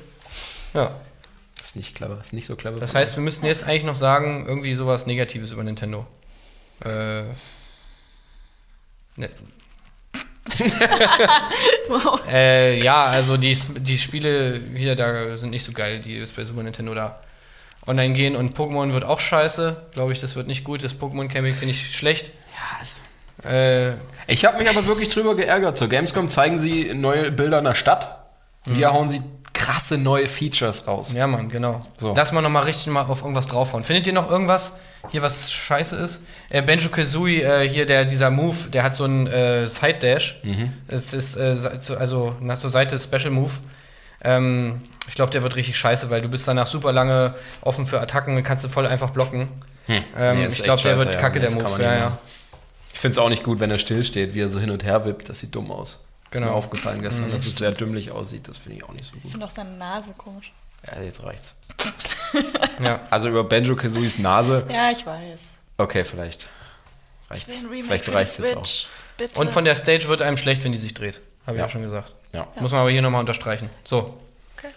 Ja. 0.72 0.92
Das 1.56 1.66
ist 1.66 1.76
nicht 1.76 1.94
clever, 1.96 2.14
das 2.14 2.28
ist 2.28 2.32
nicht 2.32 2.46
so 2.46 2.54
clever. 2.54 2.78
Das 2.78 2.94
heißt, 2.94 3.16
wir 3.16 3.22
müssten 3.24 3.44
jetzt 3.46 3.64
eigentlich 3.64 3.84
noch 3.84 3.96
sagen, 3.96 4.44
irgendwie 4.46 4.74
sowas 4.76 5.06
Negatives 5.06 5.50
über 5.50 5.64
Nintendo. 5.64 6.06
Äh. 6.84 7.22
Ne. 9.16 9.28
Wow. 11.88 12.20
äh, 12.30 12.80
ja, 12.82 13.06
also 13.06 13.36
die, 13.36 13.54
die 13.78 13.98
Spiele 13.98 14.60
hier 14.74 14.94
da 14.96 15.36
sind 15.36 15.50
nicht 15.50 15.64
so 15.64 15.72
geil, 15.72 16.00
die 16.04 16.18
jetzt 16.18 16.36
bei 16.36 16.44
Super 16.44 16.62
Nintendo 16.62 16.94
da 16.94 17.20
online 17.86 18.14
gehen 18.14 18.36
und 18.36 18.56
Pokémon 18.56 18.92
wird 18.92 19.04
auch 19.04 19.18
scheiße. 19.20 19.76
Glaube 19.92 20.12
ich, 20.12 20.20
das 20.20 20.36
wird 20.36 20.46
nicht 20.46 20.64
gut. 20.64 20.84
Das 20.84 20.94
Pokémon 20.98 21.28
Camping 21.28 21.52
finde 21.52 21.72
ich 21.72 21.96
schlecht. 21.96 22.30
ja, 22.54 22.78
also 22.78 22.96
Äh, 23.48 23.94
Ich 24.28 24.44
habe 24.44 24.58
mich 24.58 24.68
aber 24.68 24.86
wirklich 24.86 25.08
drüber 25.08 25.34
geärgert. 25.34 25.76
Zur 25.76 25.88
Gamescom 25.88 26.28
zeigen 26.28 26.58
sie 26.58 26.94
neue 26.94 27.32
Bilder 27.32 27.58
in 27.58 27.64
der 27.64 27.74
Stadt. 27.74 28.18
Und 28.66 28.74
hier 28.76 28.92
hauen 28.92 29.08
sie 29.08 29.22
krasse 29.52 29.98
neue 29.98 30.26
Features 30.28 30.86
raus. 30.86 31.12
ja, 31.12 31.26
Mann, 31.26 31.48
genau. 31.48 31.84
So. 31.96 32.14
Lass 32.14 32.30
mal 32.32 32.42
nochmal 32.42 32.64
richtig 32.64 32.86
mal 32.88 33.02
auf 33.02 33.22
irgendwas 33.22 33.46
draufhauen. 33.46 33.82
Findet 33.82 34.06
ihr 34.06 34.12
noch 34.12 34.30
irgendwas 34.30 34.74
hier, 35.10 35.22
was 35.22 35.50
scheiße 35.52 35.96
ist? 35.96 36.22
Äh, 36.50 36.62
Benjo 36.62 36.88
Kazooie, 36.90 37.42
äh, 37.42 37.68
hier 37.68 37.86
der, 37.86 38.04
dieser 38.04 38.30
Move, 38.30 38.68
der 38.72 38.82
hat 38.82 38.94
so 38.94 39.04
einen 39.04 39.26
äh, 39.26 39.66
Side 39.66 39.98
Dash. 40.00 40.40
Es 40.88 41.14
ist 41.14 41.36
äh, 41.36 41.54
so- 41.80 41.96
also 41.96 42.36
nach 42.40 42.58
zur 42.58 42.70
Seite 42.70 42.98
Special 42.98 43.30
Move. 43.30 43.52
Ähm, 44.22 44.82
ich 45.08 45.14
glaube, 45.14 45.30
der 45.32 45.42
wird 45.42 45.56
richtig 45.56 45.76
scheiße, 45.78 46.10
weil 46.10 46.20
du 46.22 46.28
bist 46.28 46.46
danach 46.46 46.66
super 46.66 46.92
lange 46.92 47.34
offen 47.62 47.86
für 47.86 48.00
Attacken, 48.00 48.42
kannst 48.42 48.64
du 48.64 48.68
voll 48.68 48.86
einfach 48.86 49.10
blocken. 49.10 49.48
Ähm, 49.88 50.02
Nee, 50.38 50.44
ist 50.46 50.58
ich 50.58 50.62
glaube, 50.64 50.82
der 50.82 50.98
wird 50.98 51.12
ja. 51.14 51.18
kacke, 51.20 51.40
Nee, 51.40 51.46
der 51.46 51.54
Move. 51.56 51.82
Ja, 51.82 51.94
ja. 51.96 52.18
Ich 52.92 52.98
finde 53.00 53.12
es 53.12 53.18
auch 53.18 53.30
nicht 53.30 53.42
gut, 53.42 53.58
wenn 53.60 53.70
er 53.70 53.78
still 53.78 54.04
steht, 54.04 54.34
wie 54.34 54.40
er 54.42 54.48
so 54.48 54.60
hin 54.60 54.70
und 54.70 54.84
her 54.84 55.04
wippt. 55.06 55.28
Das 55.30 55.40
sieht 55.40 55.54
dumm 55.54 55.70
aus. 55.72 55.94
Ist 56.24 56.32
Genau. 56.32 56.48
mir 56.48 56.52
aufgefallen 56.52 57.00
gestern, 57.02 57.28
Mhm. 57.28 57.32
dass 57.32 57.46
es 57.46 57.56
sehr 57.56 57.72
dümmlich 57.72 58.12
aussieht. 58.12 58.46
Das 58.46 58.58
finde 58.58 58.76
ich 58.78 58.84
auch 58.84 58.92
nicht 58.92 59.04
so 59.06 59.14
Ich 59.16 59.22
gut. 59.22 59.30
finde 59.32 59.46
auch 59.46 59.50
seine 59.50 59.70
Nase 59.70 60.12
komisch. 60.16 60.52
Ja, 60.86 61.02
jetzt 61.02 61.24
reicht's. 61.24 61.54
ja. 62.82 63.00
Also 63.10 63.28
über 63.28 63.44
Benjo 63.44 63.76
Kazooies 63.76 64.18
Nase. 64.18 64.66
Ja, 64.70 64.90
ich 64.90 65.04
weiß. 65.06 65.40
Okay, 65.78 66.04
vielleicht. 66.04 66.48
Ich 67.24 67.30
Reicht's. 67.30 67.48
will 67.48 67.56
ein 67.58 67.66
Remake 67.66 67.84
Vielleicht 67.86 68.12
reicht's 68.14 68.38
jetzt 68.38 68.56
auch. 68.56 68.66
Bitte. 69.16 69.40
Und 69.40 69.50
von 69.52 69.64
der 69.64 69.76
Stage 69.76 70.08
wird 70.08 70.22
einem 70.22 70.36
schlecht, 70.36 70.64
wenn 70.64 70.72
die 70.72 70.78
sich 70.78 70.94
dreht. 70.94 71.20
Habe 71.46 71.56
ich 71.56 71.60
Ja. 71.60 71.66
ja 71.66 71.68
schon 71.68 71.82
gesagt. 71.82 72.12
Ja. 72.32 72.46
Muss 72.60 72.72
man 72.72 72.80
aber 72.80 72.90
hier 72.90 73.02
nochmal 73.02 73.20
unterstreichen. 73.20 73.68
So. 73.84 74.18
Okay. 74.56 74.68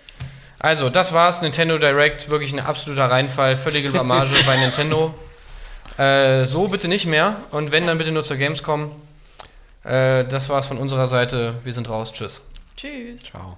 Also, 0.59 0.89
das 0.89 1.13
war's. 1.13 1.41
Nintendo 1.41 1.77
Direct. 1.77 2.29
Wirklich 2.29 2.51
ein 2.53 2.59
absoluter 2.59 3.09
Reinfall. 3.09 3.57
Völlige 3.57 3.89
Blamage 3.89 4.31
bei 4.45 4.57
Nintendo. 4.57 5.13
Äh, 5.97 6.45
so 6.45 6.67
bitte 6.67 6.87
nicht 6.87 7.05
mehr. 7.05 7.37
Und 7.51 7.71
wenn, 7.71 7.87
dann 7.87 7.97
bitte 7.97 8.11
nur 8.11 8.23
zur 8.23 8.37
Gamescom. 8.37 8.91
Äh, 9.83 10.25
das 10.25 10.49
war's 10.49 10.67
von 10.67 10.77
unserer 10.77 11.07
Seite. 11.07 11.55
Wir 11.63 11.73
sind 11.73 11.89
raus. 11.89 12.11
Tschüss. 12.13 12.41
Tschüss. 12.75 13.23
Ciao. 13.23 13.57